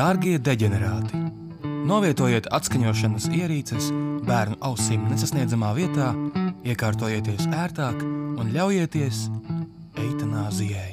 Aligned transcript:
Dārgie 0.00 0.38
deģenerāti! 0.40 1.18
Novietojiet 1.84 2.46
atskaņošanas 2.56 3.26
ierīces 3.36 3.90
bērnu 4.24 4.56
ausīm 4.64 5.02
nesasniedzamā 5.10 5.74
vietā, 5.76 6.06
iekārtojieties 6.64 7.44
ērtāk 7.52 8.00
un 8.40 8.48
ļaujieties 8.54 9.18
eitanāzijai. 10.00 10.88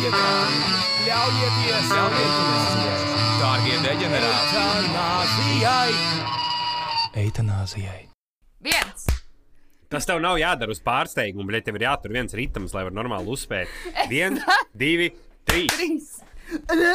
vietā, 0.00 0.32
ļaujieties 1.04 1.90
eitanāzijai. 1.98 3.00
Dārgie 3.42 3.76
deģenerāti! 3.84 4.56
Eitanāzijai! 4.64 5.92
Eitanāzijai! 7.26 8.09
Tas 10.00 10.08
tev 10.08 10.20
nav 10.24 10.38
jādara 10.40 10.72
uz 10.72 10.78
pārsteigumu, 10.80 11.44
bet 11.52 11.66
tev 11.68 11.76
ir 11.76 11.82
jātur 11.84 12.14
viens 12.14 12.32
ritms, 12.32 12.72
lai 12.72 12.86
varētu 12.86 12.96
normāli 12.96 13.28
uzspēt. 13.34 13.68
Viens, 14.08 14.40
divi, 14.72 15.10
trīs. 15.44 15.74
Trīs! 15.76 16.06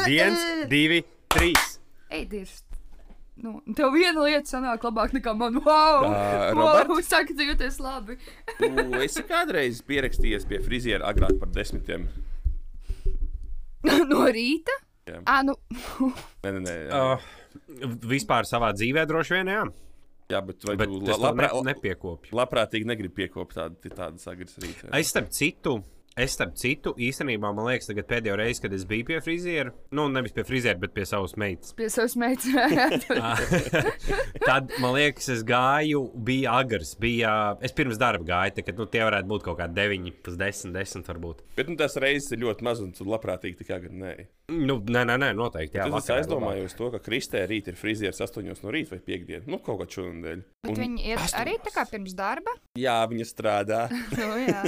Viens, 0.07 0.41
divi, 0.71 1.03
trīs. 1.29 1.75
Ej, 2.09 2.23
dirst! 2.31 2.63
Nu, 3.37 3.59
tev 3.77 3.93
viena 3.93 4.25
lieta 4.25 4.55
sanāk 4.55 4.87
labāk 4.87 5.13
nekā 5.13 5.35
man. 5.37 5.61
Wow! 5.61 6.07
Ā, 6.09 6.49
wow 6.57 6.79
Roberts? 6.79 7.09
sākat 7.13 7.45
jūties 7.45 7.77
labi. 7.83 8.17
Tu 8.57 8.73
esi 9.05 9.21
kādreiz 9.29 9.85
pierakstījies 9.85 10.49
pie 10.49 10.63
friziera 10.65 11.05
agrāk 11.13 11.37
par 11.37 11.53
desmitiem. 11.53 12.09
no 14.09 14.25
rīta? 14.25 14.81
Jā. 15.05 15.21
Ā, 15.29 15.41
nu. 15.45 15.59
Nē, 16.41 16.57
nē, 16.57 16.61
nē. 16.65 16.77
Uh, 16.89 17.89
vispār 18.09 18.49
savā 18.49 18.73
dzīvē 18.73 19.05
droši 19.05 19.37
vien, 19.37 19.57
jā. 19.59 19.65
Jā, 20.29 20.39
bet 20.45 20.63
vai 20.65 20.75
Bet 20.75 20.89
tu 20.89 21.03
es 21.11 21.19
la- 21.19 21.29
to 21.31 21.61
ne, 21.61 21.73
nepiekopju. 21.73 22.31
labprātīgi 22.33 22.85
negribi 22.89 23.13
piekopt 23.27 23.53
tādu, 23.53 23.75
tādu 23.93 24.17
sagras 24.19 24.57
rītu? 24.57 24.89
Es 24.97 25.09
starp 25.13 25.29
citu. 25.29 25.83
Es 26.15 26.31
starp 26.31 26.53
citu, 26.55 26.93
īstenībā 26.95 27.49
man 27.51 27.65
liekas, 27.67 27.89
tagad 27.89 28.05
pēdējo 28.07 28.37
reizi, 28.39 28.61
kad 28.63 28.71
es 28.71 28.85
biju 28.87 29.03
pie 29.09 29.17
friziera, 29.19 29.73
nu, 29.91 30.05
nevis 30.07 30.31
pie 30.31 30.45
friziera, 30.47 30.79
bet 30.79 30.93
pie 30.95 31.03
savas 31.09 31.33
meitas. 31.35 31.73
Pie 31.75 31.89
savas 31.91 32.15
meitas. 32.15 33.03
Tad, 34.47 34.71
man 34.79 34.95
liekas, 34.95 35.27
es 35.33 35.43
gāju, 35.43 36.05
bija 36.23 36.53
agrs, 36.61 36.93
bija. 37.03 37.33
Es 37.59 37.75
pirms 37.75 37.99
darba 37.99 38.23
gāju, 38.29 38.55
tad, 38.61 38.71
nu, 38.79 38.87
tie 38.93 39.03
varētu 39.03 39.27
būt 39.27 39.43
kaut 39.49 39.59
kādi 39.59 39.75
9, 39.75 40.15
pus 40.23 40.39
10, 40.39 40.71
10 40.77 41.11
varbūt. 41.11 41.43
Bet 41.59 41.67
nu, 41.67 41.75
tas 41.83 41.99
reizes 41.99 42.31
ir 42.31 42.45
ļoti 42.45 42.63
maz, 42.69 42.79
un 42.85 42.95
tu 42.95 43.09
labprātīgi 43.11 43.59
tikai 43.65 43.81
agri 43.81 43.91
nē. 43.99 44.15
Nu, 44.55 44.77
nē, 44.77 45.01
nē, 45.09 45.15
nē 45.17 45.31
noteikti. 45.33 45.79
Jā, 45.79 45.87
Es 45.97 46.09
aizdomājos 46.13 46.75
to, 46.77 46.91
ka 46.93 46.99
Kristē 47.01 47.41
rīt 47.49 47.71
ir 47.71 47.77
frizieris 47.79 48.21
8 48.21 48.45
no 48.45 48.73
rīta 48.73 48.93
vai 48.93 48.99
5 49.01 49.23
dienas. 49.25 49.47
Nu, 49.49 49.57
kaut 49.65 49.79
kā 49.81 49.87
šonadēļ. 49.95 50.43
Bet 50.67 50.81
viņi 50.83 51.07
ir 51.09 51.23
arī 51.41 51.55
tā 51.65 51.73
kā 51.73 51.85
pirms 51.89 52.13
darba. 52.17 52.53
Jā, 52.77 52.99
viņa 53.09 53.25
strādā. 53.25 53.85
Nu, 54.15 54.35
jā. 54.39 54.61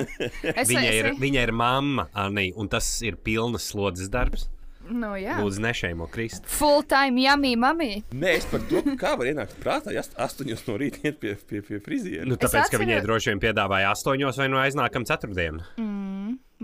Es, 0.57 0.67
Viņa 0.67 0.81
es, 0.81 0.97
ir, 0.97 1.07
viņa 1.21 1.36
ir 1.43 1.51
mamma, 1.55 2.07
Anī, 2.17 2.49
un 2.57 2.69
tas 2.71 2.87
ir 3.05 3.17
pilnas 3.23 3.69
slodzes 3.71 4.09
darbs. 4.13 4.47
Nu, 4.87 5.09
jā. 5.19 5.35
Lūdzu, 5.41 5.59
nešēmo 5.65 6.05
Kristu. 6.11 6.47
Full 6.47 6.85
time 6.87 7.19
yummy 7.19 7.55
mummy. 7.59 8.03
Nē, 8.15 8.37
es 8.39 8.45
par 8.47 8.61
to, 8.69 8.79
kā 8.99 9.17
var 9.19 9.27
ienākt 9.27 9.57
prātā, 9.59 9.91
ja 9.95 10.03
8 10.15 10.47
no 10.69 10.77
rīta 10.79 11.01
iet 11.09 11.17
pie, 11.19 11.33
pie, 11.49 11.59
pie 11.65 11.79
friziera. 11.83 12.23
Nu, 12.27 12.37
tāpēc, 12.39 12.53
ka 12.55 12.61
atceros- 12.69 12.85
viņai 12.85 13.01
droši 13.03 13.33
vien 13.33 13.41
piedāvāja 13.43 13.89
astoņos 13.91 14.39
vai 14.39 14.47
no 14.53 14.61
aiznākam 14.63 15.03
ceturtdienu. 15.09 15.65
Mm, 15.75 15.96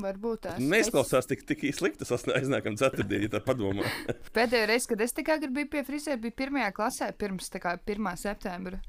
varbūt 0.04 0.44
tas. 0.48 0.60
Neizklausās 0.62 1.28
tik, 1.30 1.46
tik 1.50 1.66
slikti, 1.76 2.04
tas 2.04 2.28
aiznākam 2.36 2.76
ceturtdienā, 2.80 3.28
ja 3.28 3.34
tā 3.36 3.42
padomā. 3.44 3.88
Pēdējā 4.38 4.68
reize, 4.70 4.90
kad 4.92 5.04
es 5.06 5.16
tikai 5.16 5.40
biju 5.46 5.70
pie 5.72 5.84
frizēra, 5.88 6.20
bija 6.24 6.38
pirmajā 6.44 6.72
klasē, 6.76 7.10
pirms 7.20 7.52
tā 7.54 7.62
kā 7.64 7.76
1. 7.80 8.10
septembra. 8.20 8.82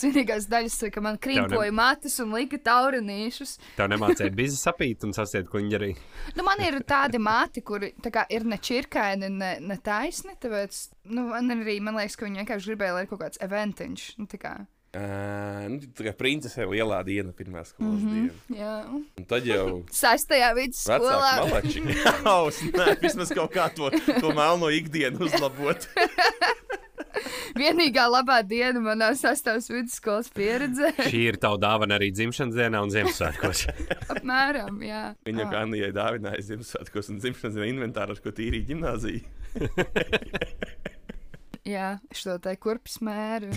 Zinīgās 0.00 0.48
daļas, 0.52 0.78
ka 0.94 1.04
man 1.04 1.18
krīpoja 1.22 1.74
matus 1.74 2.18
un 2.22 2.34
lika 2.36 2.60
taurinīšus. 2.70 3.56
Tev 3.78 3.90
nemācīja 3.92 4.32
biznes 4.40 4.62
sapīt 4.66 5.06
un 5.06 5.14
sasiet 5.16 5.50
kuņģerī. 5.52 5.92
Nu, 6.38 6.46
man 6.46 6.62
ir 6.64 6.80
tādi 6.88 7.20
mati, 7.22 7.64
kuri 7.66 7.92
tā 8.02 8.12
kā, 8.14 8.26
ir 8.32 8.46
ne 8.48 8.60
čirkaini, 8.60 9.30
ne, 9.34 9.54
ne 9.64 9.78
taisni. 9.84 10.36
Tāpēc, 10.40 10.82
nu, 11.14 11.30
man 11.32 11.56
arī, 11.56 11.80
man 11.84 11.98
liekas, 12.00 12.18
ka 12.18 12.28
viņi 12.28 12.44
vienkārši 12.44 12.72
gribēja, 12.72 12.96
lai 12.96 13.06
ir 13.06 13.10
kaut 13.12 13.24
kāds 13.24 13.42
eventiņš. 13.44 14.06
Nu, 14.20 14.28
tā 14.30 14.40
kā, 14.40 14.54
Uh, 14.90 15.68
nu, 15.70 15.76
tā 15.94 16.08
kā 16.08 16.12
princese 16.18 16.64
jau 16.64 16.72
lielā 16.72 16.96
diena, 17.06 17.30
pirmā 17.30 17.62
skolas 17.62 18.00
mm 18.00 18.08
-hmm. 18.08 18.14
diena. 18.16 18.62
jā. 18.62 19.02
Un 19.20 19.24
tad 19.24 19.46
jau 19.46 19.84
Sastajā 19.86 20.50
vidusskolā. 20.56 21.30
Jā, 21.46 22.38
nē, 22.78 23.00
vismaz 23.00 23.30
kaut 23.30 23.54
kā 23.54 23.68
to, 23.74 23.90
to 24.20 24.34
melno 24.34 24.66
ikdienu 24.66 25.24
uzlabot. 25.24 25.86
Vienīgā 27.60 28.06
labā 28.10 28.40
diena 28.46 28.80
manā 28.82 29.10
sastāvs 29.18 29.70
vidusskolas 29.70 30.30
pieredzē. 30.34 30.92
Šī 31.06 31.22
ir 31.32 31.38
tava 31.42 31.58
dāvana 31.60 31.98
arī 31.98 32.10
dzimšanas 32.14 32.54
dienā 32.56 32.82
un 32.82 32.90
Ziemassvētkos. 32.90 33.66
Apmēram, 34.14 34.82
jā. 34.86 35.14
Viņa 35.26 35.50
kā 35.50 35.64
Anijai 35.66 35.92
dāvināja 35.96 36.46
Ziemassvētkos 36.50 37.12
un 37.14 37.20
dzimšanas 37.22 37.58
dienas 37.58 37.74
inventāru, 37.74 38.16
ar 38.16 38.24
ko 38.24 38.34
tīrīja 38.34 38.68
gimnāziju. 38.72 39.22
Jā, 41.68 41.98
šo 42.16 42.38
te 42.40 42.54
kurpes 42.56 42.98
mēru. 43.04 43.50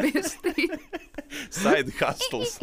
Bisti. 0.00 0.68
Side 1.52 1.92
hustles. 1.98 2.56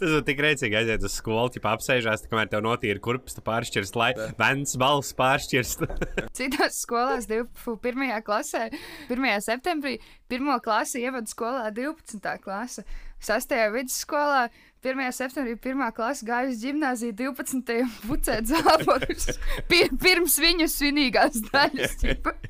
Tas 0.00 0.14
ir 0.14 0.22
tik 0.24 0.40
rēcīgi 0.40 0.78
aiziet 0.78 1.04
uz 1.04 1.16
skolu, 1.18 1.50
ja 1.52 1.74
apsēžās, 1.74 2.24
kamēr 2.30 2.48
tev 2.52 2.64
notīra 2.64 3.02
kurpes, 3.02 3.36
tu 3.36 3.44
pāršķirst, 3.44 3.98
lai 4.00 4.10
vens 4.38 4.76
balss 4.80 5.16
pāršķirst. 5.18 5.84
Citās 6.38 6.80
skolās, 6.86 7.28
1. 7.28 8.16
klasē, 8.24 8.68
1. 9.10 9.28
septembrī, 9.44 9.98
1. 10.32 10.50
klase 10.64 11.04
ievada 11.04 11.28
skolā 11.30 11.68
12. 11.76 12.34
klase. 12.44 12.86
6. 13.20 13.52
vidusskolā 13.74 14.46
1. 14.80 15.12
septembrī 15.12 15.58
1. 15.60 15.92
klase 15.92 16.24
gāja 16.24 16.48
uz 16.48 16.62
gimnāziju 16.64 17.12
12. 17.18 17.72
pucēt 18.08 18.48
zābakus. 18.48 19.26
Pir 19.70 19.92
pirms 20.00 20.38
viņu 20.40 20.68
svinīgās 20.72 21.42
daļas. 21.50 21.98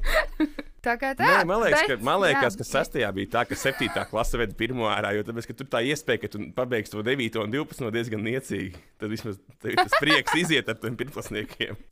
tā 0.85 0.97
kā 1.01 1.13
tā. 1.19 1.27
Nē, 1.27 1.45
man 1.49 1.63
liekas, 1.65 1.85
bet, 1.87 1.93
ka, 1.93 2.07
man 2.07 2.21
liekas 2.25 2.57
jā. 2.57 2.61
ka 2.61 2.69
sastajā 2.69 3.11
bija 3.17 3.33
tā, 3.37 3.45
ka 3.49 3.59
septītā 3.59 4.07
klase 4.11 4.41
veda 4.41 4.57
pirmo 4.59 4.89
ārā, 4.91 5.13
jo 5.17 5.25
tāpēc, 5.29 5.51
tur 5.59 5.69
tā 5.71 5.83
iespēja, 5.91 6.25
ka 6.25 6.33
tu 6.33 6.43
pabeigsi 6.57 6.95
to 6.95 7.05
9 7.07 7.41
un 7.45 7.55
12 7.55 7.85
no 7.85 7.93
diezgan 7.95 8.25
niecīgi. 8.27 8.75
Tad 9.01 9.13
vismaz 9.13 9.41
ir 9.65 9.79
tas 9.81 9.97
prieks 10.01 10.37
iziet 10.41 10.69
ar 10.69 10.81
tiem 10.81 10.99
pirmklasniekiem. 11.01 11.81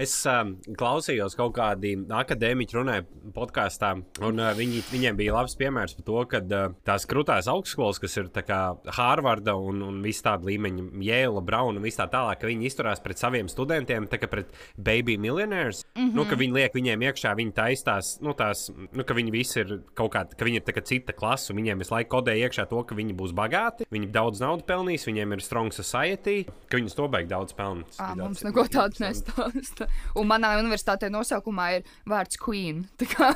Es 0.00 0.14
um, 0.28 0.54
klausījos 0.80 1.34
kaut 1.36 1.52
kādi 1.58 1.92
akadēmiķi 2.16 2.76
runāja 2.78 3.02
podkāstā, 3.36 3.90
un 4.24 4.40
uh, 4.40 4.52
viņi, 4.56 4.80
viņiem 4.88 5.18
bija 5.18 5.34
labs 5.36 5.56
piemērs 5.60 5.92
par 5.98 6.06
to, 6.06 6.22
ka 6.30 6.40
uh, 6.40 6.76
tās 6.88 7.04
krūtās 7.10 7.50
augstskolas, 7.52 8.00
kas 8.00 8.16
ir 8.16 8.30
tā 8.32 8.40
kā 8.46 8.60
Hārvarda 8.96 9.58
un, 9.60 9.82
un 9.84 9.98
viss 10.04 10.24
tāda 10.24 10.48
līmeņa, 10.48 10.86
Jēla, 11.04 11.42
Brauna 11.44 11.80
un 11.80 11.84
viss 11.84 12.00
tā 12.00 12.08
tālāk, 12.12 12.40
ka 12.40 12.48
viņi 12.48 12.70
izturās 12.70 13.02
pret 13.04 13.20
saviem 13.20 13.50
studentiem, 13.52 14.08
tā 14.08 14.22
kā 14.22 14.30
pret 14.32 14.56
baby 14.76 15.18
millionaires. 15.20 15.84
Mm 15.92 16.06
-hmm. 16.06 16.16
nu, 16.16 16.24
ka 16.30 16.40
viņi 16.40 16.56
liek 16.56 16.80
viņiem 16.80 17.06
iekšā, 17.10 17.34
viņi 17.36 17.49
taistās, 17.56 18.14
nu, 18.24 18.34
tās, 18.36 18.68
nu, 18.70 19.04
ka 19.06 19.16
viņi 19.16 19.34
visi 19.34 19.60
ir 19.62 19.74
kaut 19.98 20.12
kādi, 20.14 20.36
ka 20.38 20.46
viņi 20.46 20.60
ir 20.60 20.76
kā 20.76 20.82
cita 20.86 21.14
klasa, 21.16 21.52
un 21.52 21.60
viņiem 21.60 21.82
visu 21.82 21.94
laiku 21.94 22.12
kodē 22.16 22.34
iekšā 22.44 22.66
to, 22.70 22.82
ka 22.86 22.96
viņi 22.98 23.16
būs 23.18 23.34
bagāti, 23.36 23.86
viņi 23.92 24.10
daudz 24.14 24.42
naudas 24.42 24.66
pelnīs, 24.68 25.06
viņiem 25.08 25.36
ir 25.36 25.44
strong 25.44 25.74
society, 25.74 26.44
ka 26.70 26.80
viņi 26.80 26.94
to 26.96 27.08
beig 27.12 27.30
daudz 27.30 27.56
pelnīs. 27.56 28.00
Ā, 28.02 28.12
mums 28.18 28.44
neko 28.46 28.66
tādu 28.72 29.02
nestāsta. 29.04 29.88
Un 30.18 30.28
manā 30.30 30.52
universitātē 30.60 31.10
nosaukumā 31.12 31.68
ir 31.78 31.88
vārds 32.08 32.40
Queen. 32.40 32.84
Kā, 33.10 33.32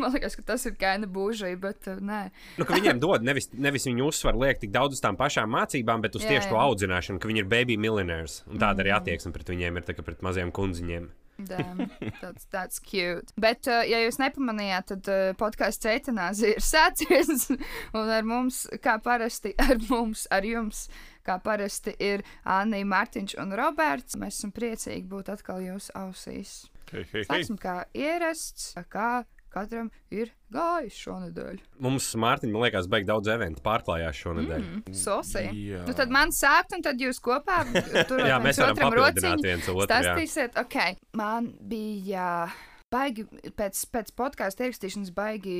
man 0.00 0.12
liekas, 0.14 0.36
ka 0.38 0.44
tas 0.52 0.66
ir 0.68 0.76
kaina 0.78 1.08
būžai, 1.10 1.54
bet 1.60 1.88
uh, 1.90 2.00
nē. 2.02 2.20
Nu, 2.58 2.66
viņiem 2.68 3.00
dod 3.02 3.24
nevis, 3.26 3.48
nevis 3.56 3.88
viņu 3.88 4.10
uzsvaru 4.10 4.44
liek 4.44 4.60
tik 4.62 4.74
daudz 4.74 4.98
uz 4.98 5.04
tām 5.04 5.16
pašām 5.18 5.50
mācībām, 5.54 6.04
bet 6.04 6.18
uz 6.18 6.26
Jā, 6.26 6.36
tieši 6.36 6.50
to 6.50 6.58
jā. 6.58 6.66
audzināšanu, 6.66 7.22
ka 7.22 7.30
viņi 7.30 7.44
ir 7.44 7.48
baby 7.50 7.78
millionaires. 7.80 8.42
Un 8.50 8.60
tāda 8.60 8.84
arī 8.84 8.94
attieksme 8.96 9.32
pret 9.34 9.54
viņiem 9.54 9.80
ir 9.80 9.88
tā 9.88 9.96
kā 9.96 10.04
pret 10.06 10.24
maziem 10.26 10.52
kundziņiem. 10.54 11.08
That's, 12.20 12.46
that's 12.50 12.78
cute. 12.80 13.32
Bet, 13.38 13.68
uh, 13.70 13.84
ja 13.86 14.00
jūs 14.02 14.18
nepamanījāt, 14.18 14.88
tad 14.90 15.10
uh, 15.12 15.28
podkāsts 15.38 15.86
Eitanāzija 15.86 16.56
ir 16.56 16.64
sācies. 16.72 17.46
Un 17.94 18.10
ar 18.10 18.26
mums, 18.26 18.64
kā 18.82 18.96
parasti, 19.02 19.54
ar 19.66 19.78
mums, 19.86 20.26
ar 20.34 20.46
jums, 20.46 20.88
kā 21.26 21.38
parasti, 21.44 21.94
ir 22.02 22.26
Anna, 22.42 22.82
Mārtiņš 22.82 23.36
un 23.38 23.54
Roberts. 23.58 24.18
Mēs 24.18 24.40
esam 24.40 24.54
priecīgi 24.56 25.06
būt 25.08 25.30
atkal 25.36 25.62
jūsu 25.62 25.94
ausīs. 25.98 26.58
Hei, 26.90 27.04
hei, 27.04 27.22
hei. 27.22 27.26
Sāksim 27.28 27.58
kā 27.60 27.82
ierasts, 27.94 28.72
kā 28.90 29.22
katram 29.52 29.90
ir 30.14 30.32
gājis 30.54 30.96
šonadēļ. 31.04 31.60
Mums, 31.84 32.08
Mārtiņ, 32.20 32.52
man 32.54 32.66
liekas, 32.66 32.88
beig 32.90 33.08
daudz 33.08 33.30
eventu 33.32 33.64
pārklājās 33.64 34.22
šonadēļ. 34.22 34.64
Mm. 34.64 34.96
Sosī. 34.96 35.44
Jā. 35.72 35.82
Nu, 35.88 35.96
tad 35.98 36.12
man 36.14 36.32
sākt, 36.34 36.76
un 36.76 36.84
tad 36.86 37.00
jūs 37.02 37.20
kopā 37.24 37.60
tur 38.08 38.24
Jā, 38.30 38.40
mēs 38.42 38.60
varam 38.62 38.80
papildināt 38.80 39.44
viens 39.44 39.68
otru. 39.68 39.84
jā. 39.84 39.90
Stāstīsiet, 39.90 40.58
ok. 40.64 40.80
Man 41.18 41.52
bija. 41.68 42.48
Baigi, 42.88 43.26
pēc, 43.52 43.82
pēc 43.92 44.14
podkāstu 44.16 44.64
ierakstīšanas 44.64 45.10
baigi 45.12 45.56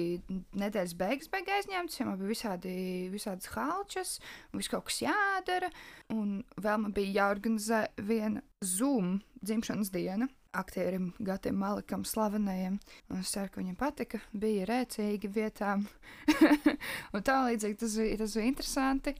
nedēļas 0.56 0.94
beigas, 0.96 1.28
baigi 1.28 1.52
aizņemts, 1.58 1.98
jo 1.98 2.06
man 2.08 2.16
bija 2.22 2.30
visādi, 2.30 2.72
visādas 3.12 3.50
halčas, 3.52 4.14
un 4.48 4.62
viss 4.62 4.72
kaut 4.72 4.86
kas 4.88 5.02
jādara. 5.04 5.68
Un 6.14 6.38
vēl 6.56 6.80
man 6.86 6.94
bija 6.96 7.18
jāorganizē 7.18 7.82
viena 8.00 8.40
Zoom 8.64 9.18
dzimšanas 9.44 9.90
diena. 9.94 10.28
Aktierim 10.56 11.12
Gatam 11.18 11.58
Malikam, 11.60 12.04
slavenajam. 12.04 12.78
Un 13.12 13.20
Es 13.20 13.32
ceru, 13.34 13.50
ka 13.52 13.60
viņam 13.60 13.76
patika. 13.78 14.20
Bija 14.32 14.66
rēcīgi 14.68 15.30
vietām. 15.32 15.84
un 17.14 17.26
tā 17.26 17.42
līdzīgi 17.48 17.78
tas 17.82 17.98
tas 18.22 18.36
bija 18.38 18.48
interesanti. 18.48 19.14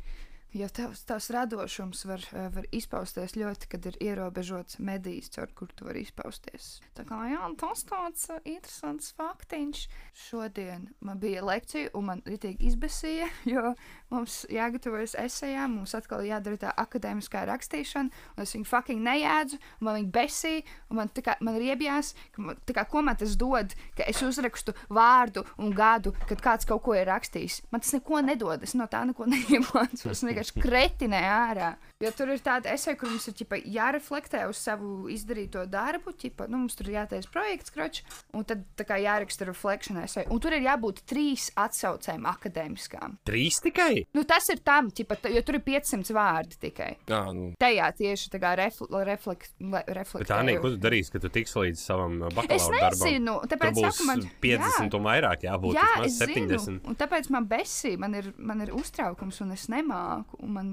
Jo 0.53 0.65
tavs, 0.73 1.03
tavs 1.05 1.31
radošums 1.31 2.05
var, 2.09 2.23
eh, 2.33 2.49
var 2.49 2.65
izpausties 2.73 3.35
ļoti, 3.37 3.69
kad 3.69 3.87
ir 3.87 3.97
ierobežots 4.01 4.79
medijs, 4.79 5.29
caur 5.29 5.51
kur 5.55 5.69
tu 5.77 5.85
vari 5.85 6.01
izpausties. 6.07 6.81
Tā 6.97 7.05
kā 7.05 7.19
jā, 7.29 7.43
tas 7.61 7.85
tāds 7.85 8.31
uh, 8.33 8.39
interesants 8.49 9.13
faktiņš. 9.19 9.83
Šodien 10.17 10.89
man 11.05 11.21
bija 11.21 11.43
lekcija, 11.45 11.91
un 11.95 12.05
man 12.09 12.23
ritīgi 12.25 12.65
izbesīja, 12.71 13.29
jo 13.53 13.75
mums 14.09 14.47
jāgatavojas 14.49 15.19
esejām, 15.21 15.75
mums 15.77 15.93
atkal 15.95 16.25
jādara 16.25 16.57
tā 16.57 16.73
akadēmiskā 16.81 17.45
rakstīšana, 17.51 18.25
un 18.37 18.43
es 18.43 18.57
viņu 18.57 18.71
fucking 18.73 19.05
nejēdzu, 19.05 19.61
un 19.81 19.91
man 19.91 20.01
viņa 20.01 20.13
besīja, 20.17 20.65
un 20.89 21.03
man, 21.03 21.13
kā, 21.13 21.37
man 21.45 21.61
riebjās, 21.61 22.15
ka 22.33 22.47
man, 22.47 22.65
kā, 22.65 22.87
ko 22.89 23.05
man 23.05 23.21
tas 23.21 23.37
dod, 23.37 23.77
ka 24.01 24.09
es 24.09 24.25
uzrakstu 24.25 24.73
vārdu 24.89 25.45
un 25.61 25.77
gadu, 25.77 26.17
kad 26.25 26.41
kāds 26.41 26.65
kaut 26.65 26.87
ko 26.89 26.97
ir 26.97 27.05
rakstījis. 27.13 27.67
Man 27.69 27.85
tas 27.85 27.93
neko 27.99 28.25
nedod, 28.25 28.65
es 28.65 28.73
no 28.79 28.89
tā 28.89 29.05
neko 29.05 29.29
neiemācos. 29.37 30.25
Es 30.39 30.53
vienkārši 30.55 30.63
kretinē 30.63 31.21
ārā. 31.27 31.71
Jo 31.99 32.13
tur 32.15 32.31
ir 32.31 32.39
tāda 32.39 32.71
esē, 32.77 32.93
kur 32.95 33.09
mums 33.11 33.25
ir 33.27 33.35
ķipa, 33.41 33.57
jāreflektē 33.75 34.45
uz 34.47 34.59
savu 34.63 35.09
izdarīto 35.11 35.65
darbu. 35.67 36.13
Ķipa, 36.15 36.45
nu, 36.47 36.61
mums 36.63 36.77
tur 36.79 36.87
jātaisa 36.93 37.27
projekts, 37.35 37.73
kroč, 37.75 37.97
un 38.39 38.45
tad 38.47 38.63
kā 38.87 39.01
jāraksta 39.03 39.49
reflekšana 39.49 40.05
esē. 40.07 40.23
Un 40.31 40.39
tur 40.39 40.55
ir 40.55 40.63
jābūt 40.63 41.01
trīs 41.11 41.49
atsaucēm 41.59 42.29
akadēmiskām. 42.31 43.17
Trīs 43.27 43.59
tikai? 43.65 44.05
Nu, 44.15 44.23
tas 44.31 44.47
ir 44.55 44.63
tam, 44.63 44.93
ķipa, 44.95 45.19
jo 45.35 45.43
tur 45.43 45.59
ir 45.59 45.65
500 45.67 46.15
vārdi 46.15 46.61
tikai. 46.69 46.93
Jā, 47.11 47.19
nu, 47.35 47.49
Tajā 47.59 47.91
tieši 47.99 48.31
tā 48.37 48.41
kā 48.47 48.55
refl 48.63 48.87
reflek 49.11 49.49
le- 49.59 49.83
Bet 49.89 49.91
reflektēju. 49.99 50.31
tā 50.31 50.39
nē, 50.47 50.55
ko 50.63 50.71
tu 50.71 50.79
darīsi, 50.87 51.11
kad 51.17 51.27
tu 51.27 51.33
tiks 51.35 51.57
līdz 51.59 51.83
savam 51.83 52.21
uh, 52.23 52.29
Es 52.31 52.39
bakalaura 52.39 52.81
darbam? 52.85 53.03
nezinu, 53.09 53.35
Tur 53.43 53.53
tāpēc 53.57 53.75
būs 53.75 53.91
saku, 53.99 54.07
man 54.13 54.23
50 54.47 54.95
un 55.01 55.03
vairāk 55.11 55.49
jābūt. 55.51 55.75
Jā, 55.75 55.91
es 56.07 56.19
70. 56.23 56.63
zinu. 56.69 56.81
Un 56.87 56.95
tāpēc 57.03 57.29
man 57.35 57.51
besī, 57.51 57.97
man 57.99 58.15
ir, 58.15 58.31
man 58.39 58.63
ir 58.63 58.71
uztraukums, 58.79 59.43
un 59.43 59.51
es 59.59 59.67
nemāku, 59.67 60.39
un 60.47 60.55
man 60.55 60.73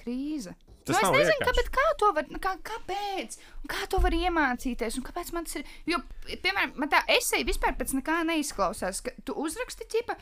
krīze. 0.00 0.54
Tas 0.88 1.02
nu, 1.02 1.10
es 1.10 1.28
nezinu, 1.28 1.44
kāpēc, 1.44 1.66
kā 1.74 1.84
to 2.00 2.08
var, 2.16 2.28
kā, 2.40 2.54
kāpēc, 2.64 3.36
un 3.60 3.70
kā 3.70 3.88
to 3.92 4.00
var 4.00 4.14
iemācīties, 4.16 4.96
un 4.96 5.04
kāpēc 5.04 5.32
man 5.36 5.44
tas 5.44 5.58
ir. 5.60 5.72
Jo, 5.90 6.00
piemēram, 6.30 6.72
man 6.80 6.92
tā 6.92 7.02
esēja 7.18 7.44
vispār 7.48 7.76
pēc 7.76 7.92
nekā 7.98 8.22
neizklausās, 8.30 9.02
tu 9.28 9.36
uzraksti 9.36 9.88
ķipa, 9.92 10.16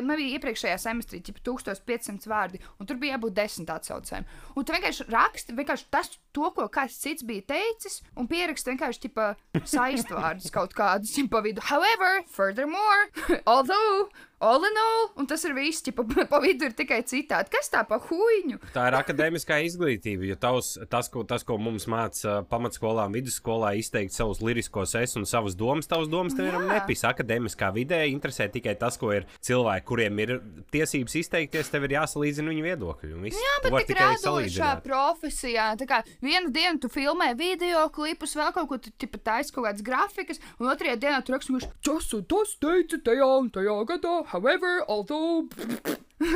man 0.00 0.16
bija 0.16 0.38
iepriekšējā 0.38 0.78
semestrī 0.80 1.22
ķipa 1.26 1.44
1500 1.50 2.30
vārdi, 2.30 2.62
un 2.78 2.88
tur 2.88 3.00
bija 3.02 3.16
jābūt 3.16 3.36
desmit 3.36 3.72
atsaucēm. 3.74 4.26
Un 4.56 4.66
tu 4.66 4.74
vienkārši 4.74 5.08
raksti 5.12 5.56
vienkārši 5.58 5.88
tas, 5.92 6.12
to, 6.32 6.48
ko 6.56 6.66
kāds 6.72 6.98
cits 7.02 7.26
bija 7.26 7.44
teicis, 7.52 8.00
un 8.16 8.28
pieraksti 8.30 8.72
vienkārši 8.72 9.06
ķipa 9.06 9.32
saistvārdus 9.68 10.52
kaut 10.54 10.76
kādus 10.76 11.14
pa 11.30 11.42
vidu. 11.44 11.62
However, 11.68 12.22
furthermore, 12.28 13.08
although, 13.46 14.08
all 14.42 14.64
in 14.64 14.78
all, 14.82 15.12
un 15.20 15.28
tas 15.30 15.44
ir 15.46 15.54
viss, 15.56 15.84
ķipa 15.84 16.04
pa 16.32 16.40
vidu 16.42 16.66
ir 16.68 16.76
tikai 16.76 17.02
citādi. 17.08 17.52
Kas 17.52 17.70
tā 17.72 17.84
pa 17.88 18.00
huīņu? 18.02 18.58
Tā 18.74 18.88
ir 18.90 18.96
akadēmiskā 18.98 19.60
izglītība, 19.68 20.26
jo 20.32 20.38
tavs, 20.40 20.74
tas, 20.92 21.10
ko, 21.12 21.22
tas, 21.28 21.44
ko 21.46 21.58
mums 21.62 21.86
māca 21.90 22.40
pamatskolā 22.50 23.06
vidusskolā, 23.12 23.74
izteikt 23.80 24.16
savus 24.16 24.42
liriskos 24.44 24.96
es 24.98 25.16
un 25.20 25.28
savas 25.28 25.56
domas, 25.58 25.90
tavas 25.90 26.10
domas 26.12 26.36
tev 26.38 26.50
ir 26.50 26.58
nepis. 26.68 27.04
Akadēmiskā 27.12 27.70
vidē 27.76 28.02
interesē 28.10 28.48
tikai 28.52 28.74
tas, 28.80 28.98
ko 29.00 29.12
ir 29.14 29.28
cilvēki, 29.72 29.86
kuriem 29.86 30.18
ir 30.20 30.32
tiesības 30.72 31.14
izteikties, 31.20 31.70
tev 31.70 31.86
ir 31.86 31.96
jāsalīdzina 31.96 32.52
viņu 32.52 32.64
viedokļi. 32.66 33.32
Jā, 33.32 33.54
bet 33.64 33.76
tik 33.78 33.92
tikai 33.92 34.08
radošā 34.16 34.70
profesijā. 34.84 35.76
Tā 35.78 35.86
kā 35.88 36.02
vienu 36.20 36.50
dienu 36.52 36.80
tu 36.80 36.88
filmē 36.88 37.34
video 37.36 37.88
klipus, 37.90 38.36
vēl 38.36 38.52
kaut 38.52 38.68
ko 38.68 38.78
tu 38.78 38.90
tipa 38.98 39.18
taisi 39.18 39.52
kaut 39.52 39.66
kādas 39.66 39.82
grafikas, 39.82 40.40
un 40.58 40.70
otrajā 40.72 40.96
dienā 40.96 41.22
tu 41.22 41.32
raksti, 41.32 41.58
ka 41.58 41.66
tas 41.82 42.54
teica 42.60 42.98
tajā 43.04 43.30
un 43.38 43.50
tajā 43.50 43.78
gadā, 43.86 44.22
however, 44.32 44.82
although. 44.88 45.48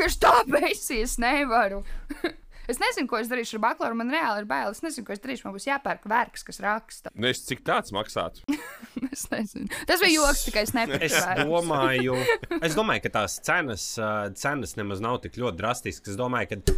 Es 0.03 0.17
tāpēc 0.19 0.91
es 0.97 1.19
nevaru. 1.19 1.85
Es 2.71 2.81
nezinu, 2.83 3.07
ko 3.11 3.21
es 3.21 3.31
darīšu 3.31 3.59
ar 3.59 3.65
bakalauru. 3.69 3.99
Man 4.01 4.11
reāli 4.13 4.43
ir 4.43 4.49
bail. 4.51 4.75
Es 4.75 4.83
nezinu, 4.85 5.07
ko 5.07 5.15
es 5.15 5.23
darīšu. 5.23 5.47
Man 5.47 5.57
būs 5.57 5.69
jāpērk 5.69 6.07
vērks, 6.11 6.47
kas 6.49 6.61
raksta. 6.65 7.13
nezinu, 7.15 7.49
cik 7.53 7.65
tāds 7.67 7.95
maksātu. 7.97 8.47
Es 9.13 9.27
nezinu. 9.29 9.69
Tas 9.89 10.01
bija 10.01 10.19
joks, 10.19 10.43
tikai 10.47 10.63
es 10.65 10.73
nepirku 10.77 11.05
Es 11.05 11.17
domāju, 11.41 12.17
es 12.67 12.77
domāju, 12.77 13.03
ka 13.05 13.13
tās 13.19 13.39
cenas, 13.45 13.85
cenas 14.41 14.75
nemaz 14.77 15.03
nav 15.05 15.21
tik 15.25 15.37
ļoti 15.41 15.61
drastiskas. 15.61 16.15
Es 16.15 16.19
domāju, 16.21 16.55
ka 16.55 16.77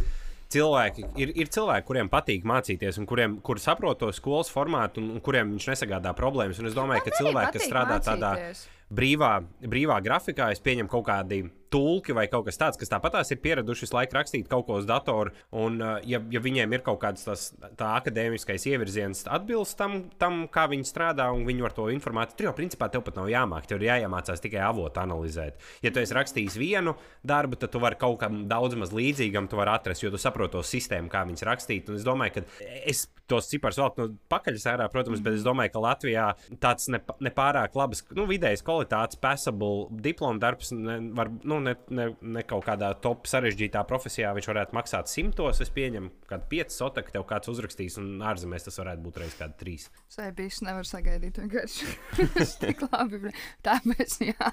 cilvēki, 0.53 1.05
ir, 1.21 1.33
ir 1.43 1.51
cilvēki, 1.53 1.87
kuriem 1.87 2.09
patīk 2.11 2.47
mācīties, 2.47 2.99
un 3.01 3.07
kuriem 3.09 3.37
kur 3.45 3.61
saprot 3.61 4.01
to 4.01 4.11
skolas 4.15 4.51
formātu, 4.51 5.01
un, 5.03 5.13
un 5.15 5.23
kuriem 5.25 5.53
viņš 5.55 5.69
nesagādā 5.73 6.13
problēmas. 6.17 6.59
Un 6.61 6.69
es 6.69 6.77
domāju, 6.77 7.05
ka 7.05 7.13
arī 7.13 7.21
cilvēki, 7.23 7.55
kas 7.57 7.67
strādā 7.69 7.99
tādā 8.05 8.33
mācīties. 8.35 8.65
brīvā, 8.99 9.33
brīvā 9.75 9.99
grafikā, 10.05 10.51
es 10.55 10.63
pieņemu 10.65 10.91
kaut 10.91 11.07
kādi 11.11 11.43
tulki 11.73 12.15
vai 12.17 12.25
kaut 12.31 12.47
kas 12.47 12.59
tāds, 12.59 12.79
kas 12.79 12.91
tāpatās 12.91 13.31
ir 13.33 13.41
pieraduši 13.43 13.85
visu 13.85 13.95
laiku 13.95 14.17
rakstīt 14.17 14.49
kaut 14.51 14.65
ko 14.67 14.79
uz 14.81 14.87
datoru. 14.89 15.33
Un, 15.55 15.79
uh, 15.81 15.97
ja, 16.07 16.21
ja 16.31 16.41
viņiem 16.43 16.73
ir 16.75 16.83
kaut 16.85 17.01
kāds 17.03 17.25
tas 17.27 17.49
tā 17.79 17.91
akadēmiskais 17.99 18.65
ievirziens, 18.71 19.25
atbilst 19.29 19.77
tam, 19.79 20.01
tam, 20.21 20.43
kā 20.51 20.65
viņi 20.71 20.87
strādā, 20.89 21.29
un 21.35 21.45
viņi 21.47 21.65
var 21.65 21.75
to 21.77 21.89
informēt, 21.93 22.33
tad 22.35 22.49
jau 22.49 22.55
principā 22.57 22.89
tev 22.91 23.05
pat 23.05 23.19
nav 23.19 23.29
jāmāk. 23.31 23.69
Tev 23.69 23.81
ir 23.81 23.89
jāiemācās 23.91 24.43
tikai 24.43 24.63
avotu 24.65 25.03
analizēt. 25.03 25.59
Ja 25.85 25.93
tu 25.93 26.01
esi 26.01 26.17
rakstījis 26.17 26.57
vienu 26.59 26.95
darbu, 27.27 27.59
tad 27.59 27.73
tu 27.73 27.81
vari 27.83 27.99
kaut 27.99 28.19
kam 28.23 28.43
daudz 28.49 28.77
maz 28.79 28.93
līdzīgam 28.95 29.49
atrast, 29.69 30.03
jo 30.03 30.11
tu 30.11 30.17
saproti 30.21 30.57
to 30.57 30.63
sistēmu, 30.65 31.11
kā 31.11 31.23
viņas 31.27 31.45
rakstīt. 31.47 31.89
Un 31.89 31.99
es 31.99 32.05
domāju, 32.07 32.39
ka 32.39 32.69
es 32.89 33.05
tos 33.29 33.49
ciparus 33.51 33.77
vēl 33.79 33.91
no 33.97 34.07
pakaļas 34.31 34.65
ārā, 34.71 34.87
protams, 34.91 35.21
bet 35.23 35.37
es 35.37 35.45
domāju, 35.45 35.73
ka 35.73 35.83
Latvijā 35.83 36.25
tāds 36.63 36.89
nepārāk 36.89 37.77
labs, 37.77 38.03
nu, 38.17 38.25
vidējas 38.29 38.63
kvalitātes, 38.65 39.19
passable 39.21 39.87
diplomu 40.03 40.41
darbs, 40.41 40.73
ne, 40.75 40.97
var, 41.17 41.31
nu, 41.43 41.58
ne, 41.63 41.75
ne, 41.93 42.09
ne 42.21 42.43
kaut 42.47 42.65
kādā 42.67 42.91
top 43.03 43.27
sarežģītā 43.29 43.83
profesijā 43.89 44.31
viņš 44.35 44.49
varētu 44.51 44.75
maksāt 44.77 45.11
simtos. 45.11 45.61
Es 45.63 45.71
pieņemu, 45.73 46.11
ka 46.29 46.39
5 46.51 46.75
sotaki 46.75 47.13
tev 47.15 47.25
kāds 47.29 47.51
uzrakstīs, 47.51 47.97
un 48.01 48.23
ārzemēs 48.25 48.67
tas 48.67 48.79
varētu 48.81 49.05
būt 49.05 49.19
reizes 49.21 49.37
kādi 49.39 49.57
3. 49.63 49.87
Sēbīs 50.15 50.61
nevar 50.65 50.87
sagaidīt 50.87 51.39
vienkārši. 51.41 51.89
Tik 52.63 52.83
labi. 52.87 53.33
Tāpēc, 53.65 54.17
jā. 54.29 54.51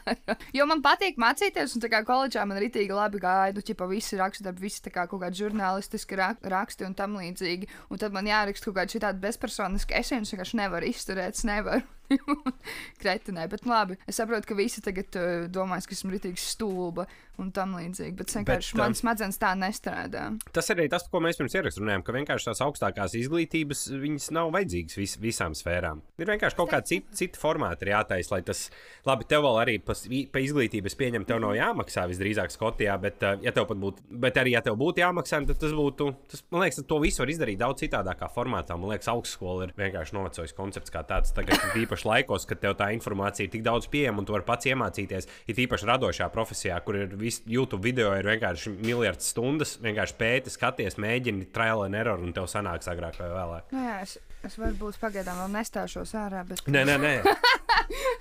Jo 0.56 0.68
man 0.70 0.82
patīk 0.84 1.20
mācīties, 1.22 1.76
un 1.76 1.84
tā 1.84 1.90
kā 1.92 2.02
koledžā 2.06 2.46
man 2.48 2.60
ritīgi 2.62 2.94
labi 2.94 3.22
gāja. 3.22 3.54
Nu, 3.56 3.64
ķipa 3.66 3.88
visi 3.90 4.18
raksta, 4.20 4.54
visi 4.60 4.84
tā 4.84 4.94
kā 4.94 5.06
kaut 5.10 5.24
kādi 5.24 5.42
žurnālistiski 5.44 6.18
rak 6.18 6.44
raksti 6.46 6.86
un 6.88 6.96
tam 6.98 7.18
līdzīgi. 7.20 7.70
Un 7.90 8.02
tad 8.02 8.14
man 8.16 8.28
jāraksta 8.30 8.70
kaut 8.70 8.80
kāda 8.80 8.96
šitāda 8.96 9.22
bezpersoniska 9.22 9.98
esē, 10.00 10.20
un 10.20 10.28
es 10.28 10.34
vienkārši 10.34 10.62
nevaru 10.62 10.90
izturēt, 10.92 11.38
es 11.38 11.46
nevaru. 11.48 11.84
Kretinē, 13.02 13.46
bet 13.52 13.66
nu 13.66 13.74
labi. 13.74 13.98
Es 14.08 14.20
saprotu, 14.20 14.48
ka 14.50 14.58
visi 14.58 14.82
tagad 14.84 15.18
uh, 15.20 15.46
domās, 15.52 15.88
ka 15.88 15.96
esmu 15.96 16.14
ritīgi 16.14 16.40
stulba 16.42 17.06
un 17.42 17.52
tam 17.54 17.76
līdzīgi. 17.78 18.14
Bet 18.18 18.34
vienkārši 18.38 18.76
um, 18.76 18.82
man 18.82 18.96
smadzenes 18.98 19.40
tā 19.40 19.52
nestrādā. 19.58 20.28
Tas 20.56 20.70
arī 20.74 20.88
tas, 20.92 21.06
ko 21.10 21.20
mēs 21.24 21.38
pirms 21.40 21.56
ierakstījām, 21.56 21.86
runājām, 21.86 22.04
ka 22.06 22.14
vienkārši 22.16 22.50
tās 22.50 22.62
augstākās 22.64 23.16
izglītības 23.20 23.86
viņas 24.02 24.30
nav 24.36 24.52
vajadzīgas 24.54 24.98
vis, 24.98 25.16
visām 25.22 25.56
sfērām. 25.56 26.02
Ir 26.20 26.30
vienkārši 26.30 26.58
kaut 26.58 26.72
kāda 26.72 26.88
cita, 26.88 27.16
cita 27.16 27.40
formāta 27.40 27.88
jātaisa, 27.88 28.34
lai 28.34 28.42
tas, 28.46 28.66
labi, 29.06 29.26
tev 29.28 29.44
vēl 29.46 29.60
arī 29.62 29.76
pa, 29.84 29.96
pa 30.32 30.42
izglītības 30.42 30.96
pieņem, 30.98 31.26
tev 31.28 31.40
nav 31.44 31.56
jāmaksā 31.58 32.06
visdrīzāk 32.10 32.54
Skotijā, 32.54 32.96
bet, 33.02 33.22
ja 33.44 33.52
tev 33.54 33.68
pat 33.70 33.80
būtu, 33.82 34.06
bet 34.24 34.40
arī, 34.40 34.56
ja 34.56 34.62
tev 34.64 34.78
būtu 34.80 35.02
jāmaksā, 35.02 35.42
tad 35.48 35.60
tas 35.62 35.74
būtu, 35.76 36.08
tas, 36.32 36.44
man 36.54 36.64
liekas, 36.64 36.82
to 36.88 37.00
visu 37.02 37.22
var 37.22 37.32
izdarīt 37.32 37.60
daudz 37.60 37.84
citādākā 37.84 38.30
formātā. 38.34 38.78
Man 38.80 38.92
liekas, 38.92 39.10
augstskola 39.12 39.68
ir 39.68 39.74
vienkārši 39.78 40.16
novecojis 40.16 40.56
koncepts 40.56 40.94
kā 40.94 41.04
tāds. 41.06 41.34
Tagad, 41.36 41.60
īpaši 41.84 42.08
laikos, 42.08 42.48
kad 42.48 42.62
tev 42.62 42.76
tā 42.80 42.90
informācija 42.96 43.46
ir 43.46 43.52
tik 43.52 43.64
daudz 43.66 43.90
pieejama 43.92 44.22
un 44.22 44.28
tu 44.28 44.34
vari 44.36 44.46
pats 44.48 44.68
iemācīties, 44.70 45.28
ir 45.46 45.62
īpaši 45.66 45.90
radošā 45.90 46.30
profesijā, 46.32 46.78
kur 46.86 46.98
ir 47.02 47.16
viss 47.26 47.42
YouTube 47.50 47.82
video, 47.84 48.12
ir 48.16 48.28
vienkārši 48.30 48.72
miljards 48.78 49.32
stundas, 49.32 49.76
vienkārši 49.82 50.16
pēti, 50.20 50.52
skaties, 50.54 50.98
mēģini 51.02 51.48
trial 51.54 51.84
and 51.86 51.98
error, 51.98 52.22
un 52.22 52.32
tev 52.36 52.48
sanāks 52.50 52.88
agrāk 52.92 53.18
vai 53.20 53.28
vēlāk. 53.34 53.72
Nu, 53.74 53.82
jā, 53.88 53.96
es, 54.06 54.16
es 54.46 54.58
varbūt 54.60 55.00
pagaidām 55.02 55.42
vēl 55.44 55.54
nestāšos 55.58 56.14
ārā, 56.22 56.44
bet. 56.48 56.62
Nē, 56.70 56.84
nē, 56.88 56.96
nē. 57.02 57.14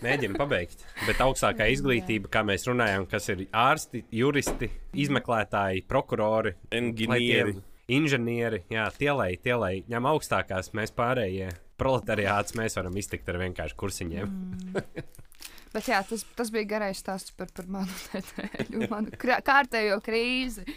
Mēģinu 0.05 0.37
pabeigt. 0.37 0.83
Bet 1.07 1.21
augstākā 1.25 1.67
izglītība, 1.73 2.29
kā 2.33 2.43
mēs 2.45 2.67
runājam, 2.69 3.07
kas 3.09 3.29
ir 3.33 3.45
ārsti, 3.55 4.03
juristi, 4.13 4.69
izmeklētāji, 5.05 5.85
prokurori, 5.89 6.53
Inženieri. 6.75 7.55
inženieri, 7.87 8.63
jā, 8.73 8.85
tie, 8.97 9.11
lai, 9.15 9.31
tie, 9.41 9.55
lai 9.57 9.73
ņem 9.89 10.09
augstākās, 10.11 10.73
mēs 10.77 10.93
pārējie 10.97 11.49
proletariāts, 11.81 12.55
mēs 12.59 12.77
varam 12.77 12.97
iztikt 13.01 13.29
ar 13.31 13.41
vienkārši 13.41 13.77
kursiņiem. 13.81 14.35
Mm. 14.35 15.23
Bet 15.75 15.89
jā, 15.91 15.99
tas, 16.07 16.23
tas 16.39 16.49
bija 16.55 16.69
garais 16.77 17.01
stāsts 17.03 17.33
par, 17.35 17.49
par 17.55 17.67
manu 17.67 17.91
nedēļu, 18.15 18.87
manu 18.91 19.11
kārtējo 19.19 19.99
krīzi. 20.05 20.63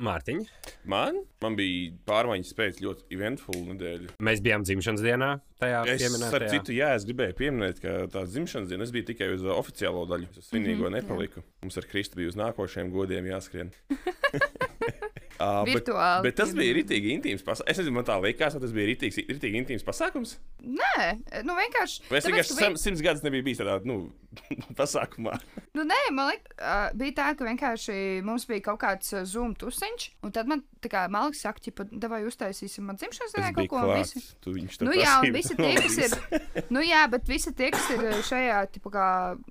Mārtiņa, 0.00 0.44
Man, 0.88 1.16
man 1.44 1.56
bija 1.58 1.90
pārmaiņas 2.08 2.54
pēc 2.56 2.78
ļoti 2.80 3.02
eventful 3.12 3.58
nedēļa. 3.72 4.14
mēs 4.24 4.40
bijām 4.40 4.62
dzimšanas 4.64 5.02
dienā. 5.04 5.28
Tajā 5.60 5.80
Es 5.82 5.90
ar 5.90 5.98
pieminētajā. 6.06 6.48
citu, 6.54 6.72
jā, 6.72 6.92
es 6.96 7.04
gribēju 7.04 7.36
pieminēt, 7.36 7.82
ka 7.82 7.96
tā 8.14 8.22
dzimšanas 8.30 8.70
diena 8.70 8.86
es 8.86 8.94
biju 8.94 9.10
tikai 9.10 9.28
uz 9.34 9.44
uh, 9.44 9.52
oficiālo 9.60 10.06
daļu. 10.08 10.30
Es 10.40 10.48
svinīgo 10.48 10.86
Mhm, 10.88 10.94
nepaliku. 10.96 11.42
Mums 11.66 11.76
ar 11.82 11.90
Kristu 11.90 12.16
bija 12.22 12.32
uz 12.32 12.38
nākošajiem 12.40 12.94
godiem 12.94 13.28
jāskrien. 13.28 13.74
Uh, 15.40 15.62
bet, 15.64 15.78
Virtuāli. 15.78 16.24
bet 16.26 16.36
tas 16.36 16.50
bija 16.52 16.74
rītīgi 16.76 17.14
intīms 17.14 17.44
pasākums. 17.46 17.70
Es 17.72 17.78
nezinu, 17.80 17.94
man 17.96 18.04
tā 18.04 18.18
likās, 18.20 18.52
vai 18.52 18.60
tas 18.60 18.74
bija 18.76 18.90
rītīgs, 18.90 19.20
rītīgi 19.30 19.62
intīms 19.62 19.86
pasākums. 19.86 20.34
Nē, 20.60 21.06
nu 21.48 21.56
vienkārši. 21.56 22.02
Es 22.10 22.28
vienkārši 22.28 22.58
ka 22.58 22.68
simts 22.82 23.00
gadus 23.06 23.24
nebiju 23.24 23.46
bijis 23.46 23.62
tādā 23.62 23.78
nu, 23.88 24.02
pasākumā. 24.78 25.36
Nu, 25.76 25.84
nē, 25.86 25.98
man 26.14 26.30
liekas, 26.30 26.54
uh, 26.58 26.90
bija 26.98 27.16
tā, 27.20 27.28
ka 27.38 27.46
vienkārši 27.46 27.96
mums 28.26 28.46
bija 28.50 28.64
kaut 28.70 28.80
kāds 28.82 29.14
uh, 29.14 29.24
zoom 29.28 29.54
tusiņš, 29.58 30.06
un 30.26 30.34
tad 30.34 30.50
man 30.50 30.62
tā 30.82 30.90
kā 30.92 31.04
Maliks 31.12 31.42
saka, 31.44 31.72
ka 31.72 32.10
vai 32.10 32.22
uztaisīsim 32.28 32.86
man 32.88 32.98
dzimšanas 33.00 33.34
dienā 33.36 33.50
kaut 33.56 33.70
ko. 33.72 33.82
klāts. 33.84 34.14
Visi... 34.16 34.36
Tu 34.42 34.54
viņš 34.56 34.78
to 34.80 34.88
Nu, 34.88 34.94
jā, 34.96 35.16
un 35.20 35.34
visi 35.34 35.56
tie, 35.58 35.72
kas 35.78 35.98
ir. 36.06 36.16
Nu, 36.74 36.82
jā, 36.84 37.02
bet 37.10 37.28
visi 37.28 37.52
tie, 37.56 37.70
kas 37.74 37.86
ir 37.94 38.04
šajā 38.26 38.60
tipā 38.74 38.92
kā 38.94 39.08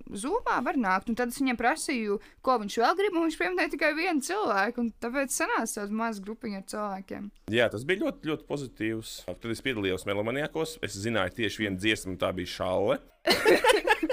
zūmā, 0.09 0.59
var 0.65 0.79
nākt. 0.79 1.09
Un 1.11 1.17
tad 1.19 1.33
es 1.33 1.39
viņam 1.41 1.59
prasīju, 1.59 2.19
ko 2.45 2.57
viņš 2.63 2.79
vēl 2.81 2.97
grib, 2.99 3.17
un 3.17 3.27
viņš 3.27 3.39
pieminēja 3.39 3.73
tikai 3.75 3.91
vienu 3.97 4.23
cilvēku. 4.25 4.83
un 4.83 4.91
Tāpēc 5.03 5.35
sanāca 5.35 5.81
tāds 5.81 5.95
mazs 5.95 6.23
grupiņš 6.25 6.59
ar 6.59 6.67
cilvēkiem. 6.73 7.29
Jā, 7.53 7.69
tas 7.71 7.85
bija 7.87 8.05
ļoti, 8.05 8.31
ļoti 8.31 8.47
pozitīvs. 8.49 9.15
Tad 9.29 9.49
es 9.53 9.63
piedalījos 9.65 10.07
Melomanijākos. 10.09 10.77
Es 10.85 10.97
zināju 10.99 11.37
tieši 11.41 11.65
vienu 11.65 11.81
dziesmu, 11.81 12.15
un 12.15 12.21
tā 12.21 12.31
bija 12.35 12.55
šāle. 12.57 12.99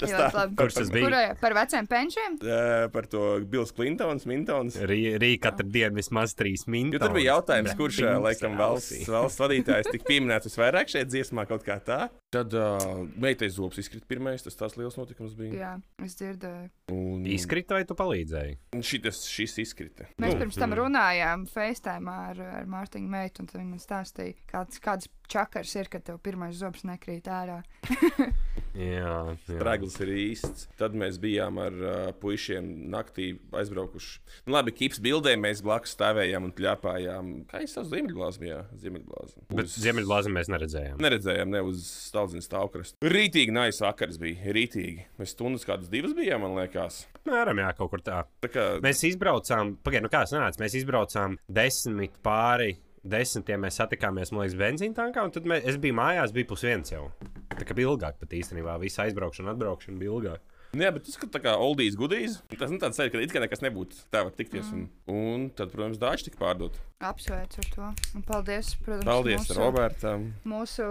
tas 0.00 0.14
tā, 0.14 0.30
labi. 0.36 0.56
Kurš 0.60 0.78
tas 0.80 0.92
bija? 0.94 1.06
Kurai 1.06 1.24
par 1.40 1.56
veciem 1.58 1.90
penčiem? 1.90 2.38
uh, 2.44 2.86
par 2.94 3.08
to 3.10 3.24
Bills 3.50 3.74
Clintons, 3.76 4.26
Mintons. 4.30 4.78
Rīga 4.90 5.50
katru 5.50 5.68
dienu 5.72 6.00
vismaz 6.00 6.36
trīs 6.38 6.66
minūtes. 6.70 7.02
Tur 7.02 7.16
bija 7.16 7.36
jautājums, 7.36 7.74
kurš 7.78 8.02
laikam 8.20 8.58
valsts, 8.60 9.06
valsts 9.10 9.40
vadītājs 9.42 9.92
tika 9.92 10.10
pieminēts 10.10 10.50
visvairāk 10.50 10.92
šeit 10.92 11.10
dziesmā, 11.12 11.46
kaut 11.50 11.66
kā 11.66 11.80
tā. 11.84 12.06
Tad 12.30 12.54
uh, 12.54 13.00
meitai 13.18 13.48
zobs 13.50 13.80
izkrita 13.82 14.06
pirmais, 14.06 14.44
tas 14.46 14.54
tās 14.54 14.76
liels 14.78 14.94
notikums 14.94 15.32
bija. 15.34 15.50
Jā, 15.50 15.70
es 16.06 16.14
dzirdēju. 16.20 16.68
Un, 16.94 17.24
Izkrita 17.26 17.74
vai 17.74 17.82
tu 17.88 17.96
palīdzēji? 17.98 18.54
šitas, 18.86 19.24
šis 19.26 19.56
izkrita. 19.64 20.06
Mēs 20.14 20.36
Nu, 20.36 20.44
pirms 20.44 20.60
tam 20.62 20.76
runājām 20.78 21.48
FaceTime 21.50 22.14
ar, 22.30 22.44
ar 22.60 22.70
Mārtiņu 22.70 23.10
meitu, 23.10 23.42
un 23.42 23.50
viņa 23.50 23.66
man 23.72 23.82
stāstīja, 23.82 24.38
kāds, 24.52 24.78
kāds 24.82 25.10
čakars 25.30 25.74
ir, 25.74 25.90
kad 25.90 26.06
tev 26.06 26.22
pirmais 26.22 26.54
zobs 26.58 26.86
nekrīt 26.86 27.26
ārā. 27.30 27.60
Jā. 28.78 29.34
Stragls 29.48 29.96
ir 30.04 30.12
īsts. 30.14 30.66
Tad 30.78 30.94
mēs 30.98 31.18
bijām 31.22 31.58
ar 31.62 31.76
uh, 31.80 31.96
puišiem 32.20 32.66
naktī 32.92 33.32
aizbraukuši. 33.56 34.20
Nu, 34.46 34.54
labi, 34.54 34.74
kips 34.76 35.00
bildē 35.02 35.34
mēs 35.40 35.62
blakus 35.66 35.94
stāvējām 35.96 36.48
un 36.48 36.54
ļāpājām. 36.54 37.32
Kā 37.50 37.62
jau 37.64 37.70
sauc 37.74 37.90
Ziemeļblāzmā? 37.90 38.48
Jā, 38.50 38.60
Ziemeļblāzmā. 38.82 39.46
Bet 39.58 39.72
Ziemeļblāzi 39.74 40.34
mēs 40.36 40.52
neredzējām. 40.54 41.02
Neredzējām, 41.02 41.54
ne 41.56 41.64
uz 41.66 41.82
stāvziņa 42.20 42.44
stāvkrastu. 42.44 43.08
Rītīgi 43.10 43.54
nais 43.54 43.80
vakars 43.80 44.18
bija. 44.20 44.52
Rītīgi. 44.54 45.06
Mēs 45.20 45.34
stundas 45.34 45.64
kādas 45.68 45.90
divas 45.92 46.14
bijām, 46.16 46.44
man 46.44 46.56
liekas. 46.58 47.06
Mēram, 47.28 47.60
jā, 47.62 47.72
kaut 47.78 47.92
kur 47.94 48.04
tā. 48.04 48.22
Tā 48.44 48.50
kā 48.52 48.66
Mēs 48.84 49.02
izbraucām, 49.08 49.76
pagaidi, 49.84 50.04
nu 50.06 50.12
kā 50.12 50.24
tas 50.26 50.34
nāca? 50.36 50.60
Mēs 50.60 50.76
izbraucām 50.80 51.38
desmit 51.48 52.16
pāri. 52.24 52.76
Desmitiem 53.00 53.62
mēs 53.64 53.78
satikāmies, 53.80 54.28
man 54.28 54.42
liekas, 54.42 54.58
benzīna 54.60 54.96
tankā, 54.98 55.22
un 55.24 55.30
tad 55.32 55.46
mēs, 55.48 55.64
es 55.70 55.78
biju 55.80 55.96
mājās, 55.96 56.34
bija 56.36 56.48
pusdienas 56.50 56.92
jau. 56.92 57.06
Tā 57.54 57.64
kā 57.64 57.72
bija 57.76 57.88
ilgāk, 57.88 58.18
pat 58.20 58.34
īstenībā 58.36 58.74
visa 58.82 59.06
aizbraukšana, 59.06 59.54
atbraukšana 59.54 59.96
bija 60.02 60.12
ilgāk. 60.18 60.49
Nu 60.72 60.84
Jā, 60.84 60.92
bet 60.94 61.02
tas 61.02 61.16
ir 61.18 61.30
tā 61.34 61.40
kā 61.42 61.56
oldijas 61.58 61.96
gudijas. 61.98 62.36
Tas 62.54 62.70
ir 62.70 62.78
tāds 62.78 62.94
ceļš, 63.00 63.10
ka 63.10 63.22
it 63.24 63.32
kā 63.34 63.40
nekas 63.42 63.62
nebūtu. 63.64 64.04
Tā 64.14 64.20
var 64.22 64.30
tikties. 64.38 64.68
Un, 64.70 64.84
un 65.10 65.48
tad, 65.58 65.72
protams, 65.74 65.98
dāķis 65.98 66.28
tika 66.28 66.38
pārdot. 66.44 66.76
Apsveicu 67.02 67.58
ar 67.64 67.70
to. 67.74 67.88
Un 68.14 68.22
paldies, 68.28 68.70
protams, 68.84 69.08
Paldies 69.08 69.40
mūsu, 69.48 69.56
Robertam. 69.58 70.28
mūsu 70.46 70.86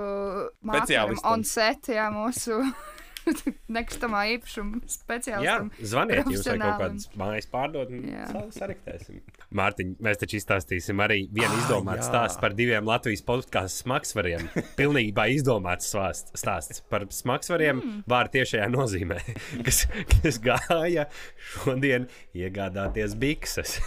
Speciālistam. 0.65 1.31
on 1.31 1.45
set, 1.47 1.87
jā, 1.95 2.09
mūsu 2.11 2.59
nekustamā 3.77 4.25
īpašuma 4.35 4.81
Jā, 4.81 4.91
speciālistam. 4.97 5.71
zvaniet, 5.79 6.25
jums 6.27 6.47
vajag 6.49 6.61
kaut 6.65 6.81
kādas 6.83 7.07
mājas 7.23 7.49
pārdot, 7.51 7.91
un 7.95 8.03
Jā. 8.09 8.27
sa- 8.33 8.45
sariktēsim. 8.59 9.21
Mārtiņ, 9.55 9.95
mēs 10.05 10.19
taču 10.21 10.37
izstāstīsim 10.37 10.99
arī 11.01 11.23
vienu 11.33 11.49
Ah, 11.49 11.61
izdomātu 11.63 12.05
stāstu 12.05 12.41
par 12.43 12.53
diviem 12.57 12.85
Latvijas 12.85 13.23
podkāstu 13.25 13.81
smagsvariem. 13.83 14.45
Pilnībā 14.79 15.25
izdomāts 15.33 15.89
svāst- 15.89 16.29
stāsts 16.37 16.83
par 16.91 17.07
smagsvariem 17.09 17.79
mm. 17.79 18.03
vārdu 18.09 18.37
tiešajā 18.37 18.67
nozīmē, 18.69 19.17
kas, 19.65 19.87
kas 20.11 20.37
gāja 20.43 21.07
šodien 21.55 22.05
iegādāties 22.37 23.17
bikses. 23.17 23.79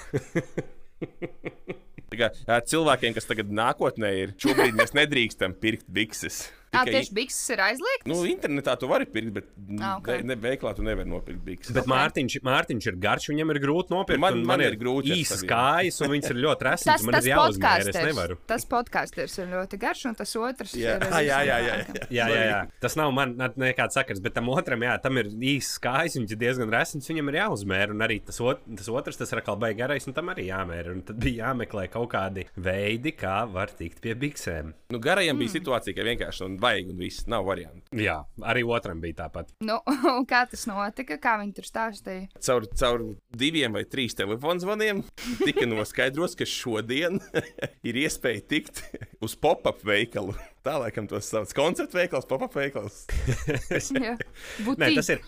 Tā 2.12 2.18
Kā, 2.18 2.28
ā, 2.44 2.58
cilvēkiem, 2.68 3.14
kas 3.16 3.30
tagad 3.30 3.54
nākotnē 3.54 4.10
ir, 4.18 4.34
šobrīd 4.42 4.74
mēs 4.76 4.92
nedrīkstam 4.98 5.54
pirkt 5.62 5.86
bikses. 5.88 6.42
Tikai- 6.72 6.92
tieši 6.94 7.12
bikses 7.12 7.50
ir 7.52 7.60
aizliegtas. 7.60 8.08
Nu, 8.08 8.22
internetā 8.24 8.78
tu 8.80 8.88
vari 8.88 9.04
pirkt, 9.04 9.32
bet 9.34 9.44
Ah, 9.80 9.98
ok. 9.98 10.22
ne, 10.24 10.36
veiklā 10.36 10.74
tu 10.74 10.82
nevari 10.82 11.04
nopirkt 11.08 11.42
bikses. 11.44 11.74
Bet 11.76 11.84
Mārtiņš, 11.84 12.40
Mārtiņš 12.42 12.86
ir 12.88 12.96
garš, 12.96 13.26
viņam 13.28 13.50
ir 13.54 13.60
grūti 13.60 13.90
nopirkt. 13.92 14.18
Man- 14.18 14.38
un 14.40 14.46
man 14.46 14.60
ir 14.64 14.76
grūti 14.80 15.12
ar 15.12 15.16
īsas 15.20 15.42
kājas, 15.44 16.00
un 16.00 16.08
viņas 16.14 16.30
ir 16.32 16.36
ļoti 16.40 16.58
Tas, 16.58 16.86
resnas. 16.86 17.02
Man 17.04 17.12
tas 17.12 17.26
ir 17.26 18.06
nevaru. 18.06 18.38
Tas 18.46 18.64
podkāsters 18.64 19.38
ir 19.42 19.46
ļoti 19.52 19.78
garš, 19.78 20.04
un 20.08 20.14
tas 20.14 20.32
otrs 20.34 20.72
Jā, 20.72 20.96
ir. 20.96 21.00
jā, 21.02 21.20
jā, 21.28 21.40
jā, 21.44 21.58
jā. 21.60 22.08
Jā, 22.10 22.26
jā, 22.32 22.42
jā. 22.48 22.70
Tas 22.80 22.96
nav 22.96 23.12
man 23.12 23.36
ne- 23.36 23.48
nekāds 23.50 23.92
sakars, 23.92 24.22
bet 24.22 24.32
tam 24.34 24.46
otram, 24.48 24.80
jā, 24.80 24.96
tam 25.02 25.18
ir 25.18 25.24
īsts 25.28 25.78
kājas, 25.78 26.16
viņš 26.16 26.32
ir 26.32 26.36
diezgan 26.40 26.70
resns, 26.72 27.06
viņam 27.06 27.28
ir 27.28 27.40
jāuzmēra. 27.42 27.90
Un 27.90 27.98
arī 28.00 28.24
tas, 28.24 28.40
ot, 28.40 28.60
tas 28.76 28.88
otrs, 28.88 29.18
tas 29.18 29.30
ir 29.30 29.38
atkal 29.42 29.58
baigi 29.60 29.76
garais, 29.78 30.06
un 30.06 30.14
tam 30.14 30.28
arī 30.32 30.48
jāmēra. 30.48 30.92
Un 30.92 31.02
tad 31.02 31.20
bija 31.20 31.52
jāmeklē 31.52 31.90
kaut 31.90 32.10
kādi 32.12 32.46
veidi, 32.56 33.12
kā 33.14 33.44
var 33.52 33.66
tikt 33.68 34.00
pie 34.00 34.14
biksēm. 34.14 34.72
Nu, 34.90 34.98
garajam 34.98 35.36
bija 35.38 35.52
situācija, 35.60 35.94
ka 35.94 36.02
vienkārši 36.02 36.44
un 36.46 36.58
vajag, 36.62 36.92
un 36.92 37.00
viss 37.02 37.26
nav 37.30 37.46
variantu. 37.48 37.82
Jā, 37.98 38.20
arī 38.48 38.62
otram 38.66 39.02
bija 39.02 39.22
tāpat. 39.24 39.52
Nu, 39.64 39.80
un 40.16 40.26
kā 40.28 40.44
tas 40.50 40.64
notika? 40.70 41.18
Kā 41.22 41.36
viņi 41.42 41.56
tur 41.58 41.68
stāstīja? 41.68 42.28
Caur, 42.38 42.68
caur 42.78 43.04
diviem 43.38 43.74
vai 43.76 43.84
trīs 43.88 44.16
telefonu 44.18 44.62
zvaniem 44.62 45.02
tika 45.42 45.66
noskaidrots, 45.68 46.36
ka 46.38 46.48
šodien 46.48 47.20
ir 47.88 48.00
iespēja 48.04 48.46
tikt 48.54 48.82
uz 49.22 49.36
pop-up 49.38 49.82
veikalu. 49.86 50.36
Tā 50.62 50.76
laikam 50.78 51.08
tos 51.10 51.26
sauc. 51.26 51.50
Koncertu 51.58 51.98
veikals, 51.98 52.26
pop-up 52.30 52.54
veikals. 52.54 53.02
Jā, 54.02 54.14
Nē, 54.78 54.92
tas 54.94 55.10
ir 55.10 55.22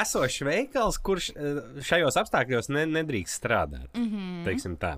esošs 0.00 0.42
veikals, 0.46 0.98
kurš 1.06 1.30
eh, 1.36 1.62
šajos 1.86 2.18
apstākļos 2.24 2.72
ne, 2.74 2.86
nedrīkst 2.98 3.38
strādāt. 3.38 3.90
Mm 3.94 4.08
-hmm. 4.08 4.44
Teiksim 4.48 4.76
tā. 4.76 4.96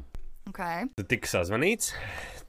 Okay. 0.48 0.88
Tad 0.96 1.08
tika 1.08 1.28
sazvanīts. 1.28 1.94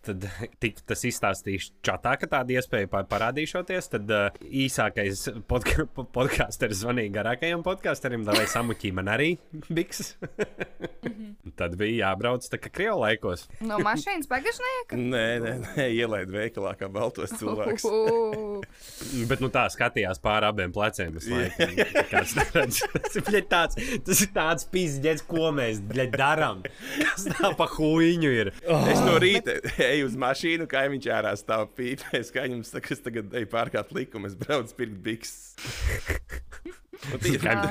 Tad 0.06 0.28
tika 0.64 0.84
tas 0.94 1.02
izstāstīts 1.10 1.72
čatā, 1.86 2.16
ka 2.22 2.30
tāda 2.32 2.58
iespēja 2.58 2.90
pa- 2.92 3.04
parādīšoties. 3.10 3.90
Tad 3.96 4.12
uh, 4.14 4.28
īsākais 4.66 5.26
podka 5.50 5.88
podkāsteris 6.16 6.84
zvanīja 6.84 7.14
garākajam 7.20 7.64
podkāsterim, 7.66 8.26
lai 8.30 8.46
samuķī 8.52 8.94
man 8.98 9.12
arī 9.16 9.32
bikses. 9.78 10.16
Tad 11.56 11.78
bija 11.80 12.10
jābrauc 12.10 12.46
tā 12.52 12.60
kā 12.60 12.70
krievu 12.74 12.98
laikos. 13.00 13.46
No 13.64 13.78
mašīnas 13.84 14.28
bagažnieka? 14.28 14.98
Nē, 15.00 15.26
nē, 15.44 15.54
nē 15.64 15.86
ielaid 15.96 16.32
veikalā 16.34 16.74
kā 16.80 16.90
baltos 16.92 17.32
cilvēks. 17.40 17.86
Bet 19.30 19.44
nu, 19.44 19.50
tā 19.54 19.66
skatījās 19.72 20.20
pāri 20.24 20.50
abiem 20.50 20.74
pleciem. 20.76 21.16
Neredz. 21.26 22.82
tas, 22.92 23.18
ir, 23.22 23.42
tāds, 23.52 23.80
tas 24.06 24.24
ir 24.26 24.32
tāds 24.36 24.68
pīzdēļs, 24.72 25.26
ko 25.30 25.52
mēs 25.56 25.82
darām. 26.16 26.64
Kas 27.00 27.28
tā 27.32 27.54
pa 27.58 27.70
huīņu 27.78 28.34
ir? 28.44 28.54
Es 28.92 29.04
no 29.06 29.16
rīta 29.22 29.58
eju 29.88 30.10
uz 30.10 30.18
mašīnu, 30.20 30.68
kā 30.72 30.86
viņš 30.92 31.12
ārā 31.16 31.36
stāv 31.40 31.70
pīpēs, 31.78 32.34
kā 32.36 32.48
viņam 32.50 32.66
saka, 32.68 32.96
es 32.96 33.06
tagad 33.06 33.36
eju 33.36 33.52
pārkāpt 33.52 33.96
likumu, 33.96 34.32
es 34.32 34.36
braucu 34.40 34.82
pirkt 34.82 35.00
bikses. 35.06 35.56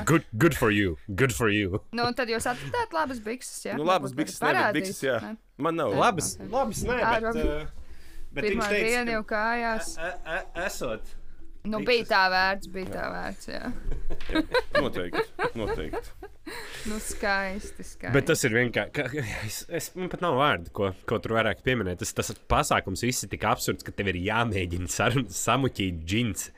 Good, 0.05 0.25
good 0.37 0.55
for 0.55 0.71
you. 0.71 0.97
Good 1.15 1.33
for 1.33 1.49
you. 1.49 1.81
Nu, 1.95 2.05
un 2.07 2.13
tad 2.17 2.29
jūs 2.31 2.45
atradāt 2.49 2.93
labas 2.95 3.19
bikses. 3.23 3.65
Jā, 3.65 3.75
Nu, 3.79 3.83
labas 3.87 4.13
bikses, 4.15 4.39
parādīt, 4.41 4.79
bikses, 4.81 5.01
jā. 5.05 5.17
ne? 5.23 5.35
Man 5.57 5.75
nav 5.79 5.93
Labas, 5.95 6.35
labas, 6.51 6.83
nē, 6.85 6.97
Jā, 6.99 7.11
bet, 7.23 7.37
uh, 7.41 7.91
bet 8.35 8.47
Pirmā 8.49 8.67
teica, 8.69 8.89
diena 8.89 9.15
jau 9.17 9.23
kājās. 9.29 9.93
e- 9.97 10.17
e- 10.37 10.65
esot. 10.65 11.13
Nu, 11.65 11.79
bija 11.81 12.05
tā 12.05 12.21
vērts, 12.29 12.67
bija 12.69 12.91
tā 12.93 13.05
vērts. 13.09 13.47
Jā. 13.49 13.71
Noteikti. 14.81 15.23
noteikti. 15.57 16.09
Nu, 16.85 16.99
skaisti, 17.01 17.81
skaisti. 17.81 18.11
Bet 18.13 18.27
tas 18.29 18.43
ir 18.45 18.53
vienkārši. 18.53 19.21
Es, 19.47 19.55
es, 19.73 19.87
man 19.97 20.11
pat 20.11 20.21
nav 20.21 20.35
vārdu, 20.37 20.69
ko, 20.77 20.91
ko 21.09 21.17
tur 21.17 21.33
vairāk 21.39 21.63
pieminēt. 21.65 21.97
Tas, 22.03 22.11
tas 22.13 22.29
pasākums 22.51 23.01
viss 23.01 23.25
ir 23.25 23.31
tik 23.31 23.47
absurds, 23.49 23.81
ka 23.81 23.89
tev 23.97 24.11
ir 24.11 24.19
jāmēģina 24.27 24.85
samuķīt 25.33 26.03
džins. 26.05 26.51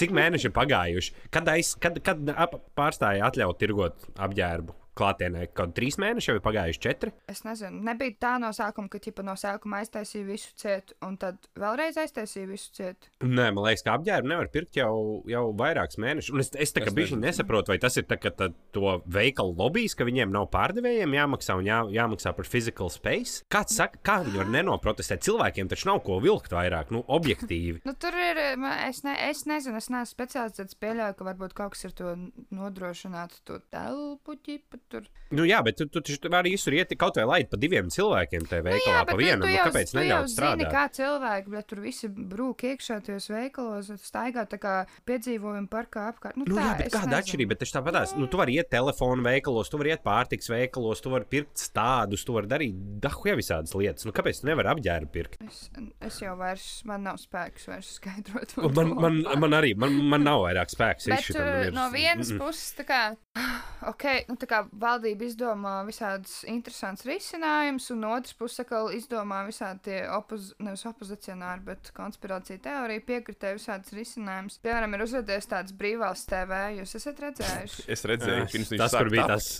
Cik 0.00 0.14
mēneši 0.16 0.50
ir 0.50 0.56
pagājuši? 0.56 1.14
Kad, 1.34 1.48
aiz, 1.52 1.74
kad, 1.82 2.00
kad 2.06 2.34
ap, 2.34 2.58
pārstāja 2.78 3.26
atļaut 3.30 3.58
tirgot 3.60 4.10
apģērbu 4.16 4.74
klātienē? 4.98 5.46
Kaut 5.56 5.74
trīs 5.76 5.98
mēneši 6.02 6.30
jau 6.30 6.36
ir 6.38 6.42
pagājuši 6.44 6.82
četri. 6.86 7.12
Es 7.30 7.42
nezinu, 7.46 7.82
nebija 7.86 8.16
tā 8.22 8.34
no 8.42 8.50
sākuma, 8.56 8.90
ka 8.92 9.00
ķipa 9.02 9.24
no 9.26 9.34
sākuma 9.38 9.82
aiztaisīja 9.82 10.26
visu 10.28 10.52
cietu, 10.58 10.96
un 11.06 11.16
tad 11.20 11.48
vēlreiz 11.58 11.98
aiztaisīja 12.02 12.48
visu 12.50 12.72
cietu. 12.76 13.10
Nē, 13.24 13.50
man 13.56 13.66
liekas, 13.66 13.84
ka 13.86 13.96
apģērbu 13.98 14.30
nevar 14.32 14.50
pirkt 14.54 14.78
jau, 14.80 14.92
jau 15.30 15.44
vairākus 15.58 16.00
mēnešus. 16.02 16.32
Un 16.34 16.44
es, 16.44 16.52
es 16.66 16.74
tā 16.76 16.84
kā 16.84 16.92
nezinu. 16.96 17.20
nesaprotu, 17.24 17.72
vai 17.74 17.78
tas 17.82 17.96
ir 18.00 18.06
tā, 18.08 18.18
ka 18.20 18.32
tā, 18.34 18.50
to 18.76 18.96
veikalu 19.12 19.54
lobbyis, 19.58 19.96
ka 19.98 20.06
viņiem 20.08 20.32
nav 20.34 20.48
pārdevējiem 20.54 21.16
jāmaksā 21.18 21.58
un 21.60 21.68
jā, 21.68 21.80
jāmaksā 21.96 22.32
par 22.36 22.48
physical 22.48 22.90
space. 22.92 23.42
Kāds 23.52 23.76
saka, 23.78 24.00
kā 24.06 24.18
viņi 24.24 24.40
var 24.42 24.52
nenoprotestēt? 24.54 25.24
Cilvēkiem 25.26 25.70
taču 25.72 25.90
nav 25.90 26.02
ko 26.06 26.18
vilkt 26.24 26.54
vairāk, 26.54 26.92
nu, 26.94 27.04
objektīvi. 27.06 27.82
Nu, 27.86 27.92
tur 28.02 28.14
ir, 28.18 28.38
ma- 28.58 28.88
es, 28.88 29.02
ne, 29.06 29.12
es 29.28 29.44
nezinu, 29.46 29.78
es 29.78 29.86
neesmu 29.92 30.10
speciālists, 30.10 30.58
tad 30.58 30.72
pieļauju, 30.82 31.14
ka 31.18 31.26
varbūt 31.28 31.52
kaut 31.56 31.74
kas 31.76 31.84
ir 31.86 31.92
to 31.98 32.14
nodrošināt, 32.54 33.36
to 33.46 33.58
telpu 33.72 34.34
ķipa 34.46 34.80
tur. 34.88 35.02
Nu, 35.34 35.42
jā, 35.48 35.58
bet 35.66 35.76
tu, 35.80 35.86
tu, 35.90 36.00
tu, 36.00 36.28
vari 36.30 36.52
visur 36.54 36.72
iet 36.76 36.92
kaut 36.98 37.16
vai 37.18 37.24
laid 37.26 37.48
pa 37.50 37.56
diviem 37.58 37.88
cilvēkiem 37.90 38.44
tajā 38.46 38.62
veikalā, 38.62 39.00
bet 39.02 39.06
pa 39.06 39.12
tu- 39.12 39.18
vienam. 39.18 39.40
tu 39.42 39.46
Nu, 39.46 39.52
jau- 39.56 39.64
kāpēc 39.66 39.90
tu 39.90 39.96
jau 39.98 40.02
neļaut 40.04 40.28
Zini, 40.28 40.36
strādāt? 40.36 40.70
kā 40.72 40.84
cilvēki, 40.98 41.50
bet 41.56 41.66
tur 41.66 41.80
visi 41.82 42.08
brūk 42.08 42.64
iekšā 42.70 42.98
tajos 43.06 43.26
veikalos, 43.32 43.90
staigā 44.06 44.46
tā 44.46 44.58
kā 44.62 44.74
piedzīvojumi 45.10 45.68
parkā 45.68 46.06
apkārt. 46.12 46.36
Nu, 46.36 46.44
Nu, 46.46 46.54
tā, 46.56 46.62
jā, 46.62 46.76
bet 46.78 46.92
kāda 46.94 47.18
atšķirība? 47.20 47.48
Bet 47.48 47.58
taču 47.64 47.74
tāpatās, 47.78 48.16
nu, 48.16 48.26
tu 48.30 48.36
vari 48.38 48.54
iet 48.60 48.70
telefonu 48.70 49.22
veikalos, 49.26 49.68
tu 49.70 49.78
vari 49.78 49.90
iet 49.94 50.04
pārtiks 50.06 50.48
veikalos, 50.52 51.02
tu 51.02 51.10
vari 51.10 51.24
pirkt 51.24 51.56
stādus, 51.58 52.24
tu 52.24 52.32
vari 52.36 52.46
darīt 52.46 52.78
dahu 53.02 53.26
jau 53.30 53.36
visādas 53.36 53.74
lietas. 53.74 54.06
Nu, 54.06 54.12
kāpēc 54.12 54.40
tu 54.40 54.46
nevari 54.46 54.70
apģērbu 54.74 55.10
pirkt? 55.12 55.42
Es, 55.46 55.68
es 56.00 56.20
jau 56.22 56.36
vairs, 56.38 56.82
man 56.84 57.02
nav 57.02 57.16
spēks 57.18 57.66
vairs 57.66 57.94
skaidrot. 57.98 58.56
Man, 58.76 58.94
man, 58.94 59.22
man 59.40 59.50
arī, 59.58 59.74
man, 59.76 59.92
man 60.08 60.22
nav 60.22 60.42
vairāk 60.46 60.70
spēks. 60.70 61.08
Bet 61.10 61.24
šitam 61.26 61.42
uh, 61.48 61.64
ir- 61.66 61.72
no 61.76 61.90
vienas 61.90 62.30
Mm-mm. 62.30 62.38
puses, 62.38 62.72
tā 62.78 62.86
kā, 62.86 63.00
okay, 63.92 64.24
nu, 64.28 64.36
tā 64.36 64.46
kā 64.50 64.62
valdība 64.80 65.24
izdomā 65.24 65.74
visādus 65.88 66.42
interesantus 66.48 67.06
risinājumus, 67.08 67.90
un 67.94 68.00
no 68.04 68.10
otras 68.16 68.34
puses, 68.36 68.60
atkal 68.64 68.90
izdomā 68.96 69.42
visādi 69.48 69.80
tie 69.88 69.98
opoz, 70.12 70.50
nevis 70.62 70.84
opozicionāri, 70.88 71.64
bet 71.64 71.90
konspirācija 71.96 72.60
teorija 72.64 73.00
piekritē 73.08 73.54
visādus 73.56 73.94
risinājumus. 73.96 74.58
Piemēram, 74.64 74.94
ir 74.98 75.04
uzvedies 75.06 75.48
tāds 75.50 75.72
brīvvalsts 75.76 76.28
TV, 76.30 76.60
jūs 76.80 76.94
esat 77.00 77.22
redzējuši? 77.26 77.86
Es 77.96 78.04
redzēju, 78.12 78.46
pirms 78.52 78.72
viņš 78.74 78.82
tas, 78.84 78.96
kur 79.00 79.10
bija 79.10 79.26
tas 79.32 79.50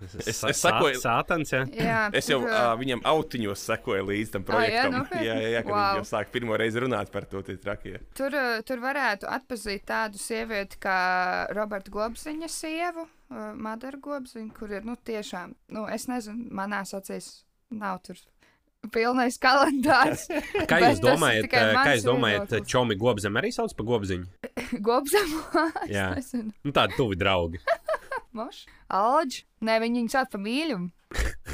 Es- 0.00 0.42
es 0.48 0.62
sakoju- 0.64 0.96
sā- 0.96 1.10
Sātans, 1.20 1.50
jā. 1.52 1.64
Jā, 1.76 1.98
Es 2.20 2.28
jau 2.30 2.38
uh, 2.40 2.72
viņam 2.80 3.02
autiņos 3.04 3.64
sekoju 3.68 4.06
līdz 4.08 4.30
tam 4.32 4.44
projektam. 4.48 4.94
nopietni? 4.94 5.26
jā, 5.26 5.34
jā, 5.42 5.48
jā, 5.58 5.62
kad 5.66 5.72
Wow. 5.74 5.80
viņš 5.82 5.98
jau 6.00 6.08
sāk 6.14 6.30
pirmo 6.32 6.56
reizi 6.56 6.80
runāt 6.80 7.10
par 7.12 7.26
to 7.28 7.42
tie 7.42 7.56
trakie. 7.60 7.98
Tur, 8.16 8.32
tur 8.64 8.80
varētu 8.80 9.28
atpazīt 9.28 9.84
tādu 9.84 10.16
sievieti 10.16 10.78
kā 10.80 10.96
Roberta 11.52 11.90
Gobziņa 11.92 12.48
sievu, 12.48 13.04
uh, 13.30 13.52
Madara 13.54 14.00
Gobziņa, 14.02 14.52
kur 14.56 14.74
ir, 14.74 14.84
nu, 14.86 14.98
tiešām, 15.06 15.54
nu, 15.76 15.86
es 15.90 16.06
nezinu, 16.10 16.50
manās 16.54 16.94
acīs 16.96 17.32
nav 17.70 18.02
tur 18.06 18.20
pilnais 18.88 19.36
kalendārs. 19.40 20.26
Kā 20.70 20.80
jūs 20.82 21.02
domājat, 21.04 21.48
kā 21.52 21.94
jūs 21.96 22.06
domājat. 22.06 22.54
Čomi 22.68 22.96
Gobzem 23.00 23.36
arī 23.36 23.52
sauc 23.52 23.74
par 23.76 23.88
Gobziņu? 23.90 24.28
Gobzemā. 24.86 25.66
Jā. 25.96 26.10
Nezinu. 26.16 26.54
Nu, 26.64 26.72
tādi 26.76 26.96
tuvi 26.96 27.18
draugi. 27.20 27.60
Moš. 28.36 28.64
Alģi. 28.94 29.44
Nē, 29.66 29.80
viņi 29.82 30.04
viņu 30.04 30.14
sauc 30.14 30.30
par 30.32 30.42
mīļumu. 30.44 30.90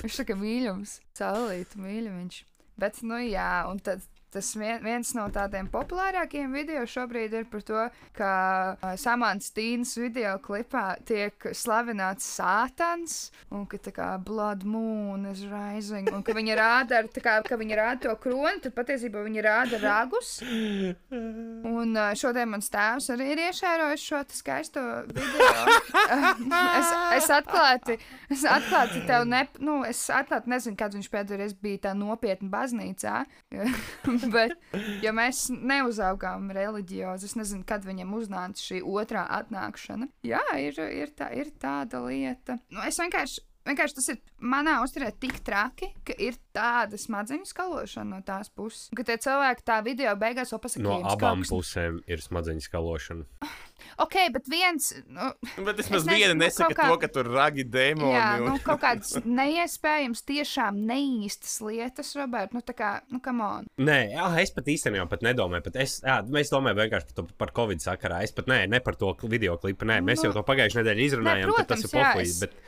Viņš 0.02 0.20
saka 0.20 0.36
mīļums. 0.38 0.98
Caurlīta 1.18 1.80
mīļumiņš. 1.80 2.42
Bet, 2.80 3.00
nu 3.08 3.18
jā, 3.24 3.50
un 3.70 3.80
tad. 3.82 4.04
Tas 4.34 4.48
vien, 4.58 4.80
viens 4.82 5.12
no 5.14 5.24
tādiem 5.32 5.68
populārākajiem 5.70 6.54
video 6.56 6.82
šobrīd 6.90 7.34
ir 7.38 7.44
par 7.50 7.62
to, 7.66 7.82
ka 8.16 8.30
uh, 8.74 8.94
Samants 8.98 9.52
Tīnas 9.54 9.94
video 10.00 10.34
klipā 10.42 10.96
tiek 11.06 11.46
slavināts 11.54 12.26
sātans, 12.36 13.30
un 13.54 13.64
ka 13.70 13.78
tā 13.80 13.92
kā 13.94 14.08
blood 14.18 14.66
moon 14.66 15.28
is 15.30 15.44
rising, 15.46 16.10
un 16.12 16.24
ka 16.26 16.34
viņa 16.36 16.56
rāda, 16.58 17.00
ar, 17.00 17.10
kā, 17.14 17.36
ka 17.46 17.58
viņa 17.60 17.78
rāda 17.78 18.08
to 18.08 18.16
kroni, 18.24 18.60
tad 18.64 18.74
patiesībā 18.76 19.22
viņa 19.28 19.46
rāda 19.46 19.80
ragus. 19.84 20.34
Un 20.42 21.94
uh, 21.94 22.10
šodien 22.18 22.50
mans 22.50 22.70
tēvs 22.72 23.08
arī 23.14 23.30
ir 23.32 23.44
iešērojis 23.46 24.08
šo 24.10 24.24
skaisto 24.40 24.84
video. 25.12 25.78
es, 26.80 26.92
es 27.20 27.30
atklāti, 27.38 28.00
es 28.32 28.44
atklāti 28.50 29.06
tev 29.06 29.24
ne, 29.30 29.46
nu, 29.62 29.78
es 29.86 30.02
atklāti 30.10 30.50
nezinu, 30.50 30.76
kad 30.82 30.98
viņš 30.98 31.10
pēdējoreiz 31.14 31.56
bija 31.62 31.86
tā 31.88 31.96
nopietni 31.96 32.50
baznīcā. 32.50 33.22
Bet, 34.36 34.54
ja 35.04 35.12
mēs 35.16 35.46
neuzaugām 35.50 36.50
reliģiozi, 36.56 37.30
es 37.30 37.36
nezinu, 37.38 37.66
kad 37.68 37.84
viņam 37.86 38.14
uznāca 38.18 38.62
šī 38.62 38.82
otrā 38.84 39.26
atnākšana. 39.40 40.10
Jā, 40.26 40.42
ir, 40.62 40.78
ir, 40.92 41.12
tā, 41.16 41.30
ir 41.36 41.52
tāda 41.60 42.02
lieta. 42.06 42.60
Nu, 42.70 42.82
es 42.86 43.00
vienkārši. 43.02 43.44
Vienkārši 43.66 43.96
tas 43.98 44.08
ir 44.12 44.18
manā 44.40 44.76
uzturē 44.84 45.10
tik 45.20 45.40
traki, 45.46 45.88
ka 46.06 46.14
ir 46.22 46.36
tāda 46.54 46.94
smadzeņu 47.00 47.48
skalošana 47.50 48.16
no 48.16 48.20
tās 48.26 48.48
puses. 48.54 48.88
Ka 48.96 49.02
tie 49.08 49.16
cilvēki 49.18 49.64
tā 49.66 49.80
video 49.84 50.12
beigās 50.16 50.52
vēl 50.54 50.60
pasakā, 50.62 50.82
No 50.86 50.98
"Jums 51.00 51.08
kaut 51.10 51.18
abām 51.18 51.42
kas 51.42 51.50
pusēm 51.50 52.00
ir 52.06 52.22
smadzeņu 52.22 52.62
skalošana. 52.68 53.24
Ok, 54.00 54.14
bet 54.32 54.46
viens, 54.48 54.86
nu, 55.12 55.26
Bet 55.64 55.78
es 55.82 55.90
maz 55.92 56.06
nezinu, 56.08 56.16
viena 56.16 56.34
nu, 56.34 56.40
nesaka 56.46 56.72
kaut 56.74 56.78
kā- 56.78 56.86
to, 56.88 56.96
ka 57.02 57.08
tur 57.12 57.28
ragi 57.32 57.64
dēmoni. 57.64 58.14
jā, 58.16 58.28
un- 58.40 58.48
nu, 58.48 58.54
kaut 58.66 58.80
kādas 58.80 59.12
neiespējams, 59.24 60.22
tiešām 60.26 60.78
neīstas 60.88 61.58
lietas, 61.64 62.14
Robert, 62.16 62.54
nu, 62.56 62.62
tā 62.66 62.72
kā, 62.76 62.90
nu, 63.12 63.20
come 63.24 63.44
on. 63.44 63.68
Nē, 63.78 63.98
jā, 64.14 64.26
es 64.42 64.50
pat 64.56 64.64
īstenībā 64.72 65.04
pat 65.12 65.20
nedomāju. 65.26 65.66
Pat 65.68 65.76
es, 65.84 65.98
jā, 66.04 66.16
mēs 66.32 66.50
domājam 66.52 66.80
vienkārši 66.82 67.08
par, 67.12 67.18
to, 67.20 67.26
par 67.44 67.52
Covid 67.60 67.84
sakarā. 67.84 68.22
Es 68.26 68.32
pat 68.36 68.48
nē, 68.50 68.62
ne 68.72 68.80
par 68.80 68.96
to 69.00 69.12
video 69.28 69.58
klipu. 69.60 69.84
Nē, 69.88 70.00
mēs 70.04 70.24
Nu, 70.24 70.30
jau 70.30 70.38
to 70.40 70.46
pagājušajā 70.48 70.82
nedēļā 70.82 71.06
izrunājām. 71.10 71.52
tas 71.52 71.60
protams, 71.60 71.84
ir 71.84 72.00
jā, 72.00 72.08
pohuļs. 72.16 72.32
es- 72.32 72.40
Bet... 72.46 72.58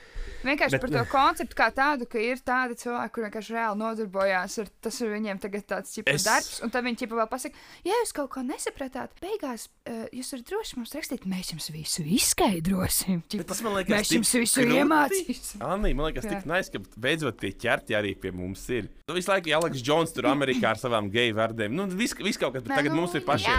Vienkārši 0.45 0.71
Bet- 0.71 0.81
par 0.81 0.91
to 0.91 1.05
konceptu 1.11 1.55
kā 1.59 1.67
tādu, 1.75 2.07
ka 2.09 2.19
ir 2.23 2.37
tādi 2.47 2.77
cilvēki, 2.79 3.11
kuriem 3.15 3.31
vienkārši 3.31 3.55
reāli 3.57 3.79
nodarbojās 3.81 4.59
ar 4.63 4.69
tas, 4.81 5.01
ir 5.01 5.09
viņiem 5.11 5.41
tagad 5.43 5.65
tāds 5.67 5.95
ķipa, 5.97 6.15
Es- 6.15 6.25
darbs, 6.25 6.61
un 6.63 6.71
tad 6.71 6.85
viņi 6.85 7.01
ķipa 7.03 7.17
vēl 7.19 7.29
pasaka, 7.29 7.55
ja 7.85 7.93
jūs 8.05 8.13
kaut 8.15 8.31
ko 8.31 8.41
nesapratāt, 8.47 9.09
beigās 9.21 9.69
uh, 9.89 10.07
jūs 10.15 10.31
varat 10.33 10.47
droši 10.53 10.77
mums 10.79 10.95
rakstīt, 10.95 11.27
mēs 11.27 11.51
jums 11.53 11.71
visu 11.75 12.03
izskaidrosim. 12.07 13.23
Ķipa, 13.29 13.47
Tas 13.51 13.63
man 13.63 13.75
liekas, 13.79 13.95
mēs 13.97 14.13
jums 14.15 14.33
visu 14.39 14.63
krūti. 14.63 14.79
iemācīsim. 14.83 15.59
Anī, 15.65 15.95
man 15.95 16.09
liekas, 16.13 16.25
Jā. 16.29 16.37
tik 16.39 16.47
nice, 16.47 16.71
ka 16.71 16.79
beidzot 17.01 17.39
tie 17.41 17.51
ķerti 17.53 17.97
arī 17.99 18.15
pie 18.21 18.31
mums 18.31 18.63
ir. 18.71 18.89
Nu, 19.09 19.15
visu 19.15 19.31
laiku 19.33 19.53
Aleks 19.59 19.83
Džons 19.83 20.13
tur 20.15 20.29
Amerikā 20.31 20.71
ar 20.75 20.77
savām 20.81 21.11
geju 21.11 21.35
vārdiem. 21.35 21.71
Nu, 21.73 21.87
viss 21.87 22.15
vis 22.15 22.37
kaut 22.39 22.55
kas, 22.55 22.63
bet 22.63 22.77
tagad 22.77 22.93
nu, 22.95 23.01
mums 23.03 23.15
ir 23.15 23.23
pašiem. 23.27 23.59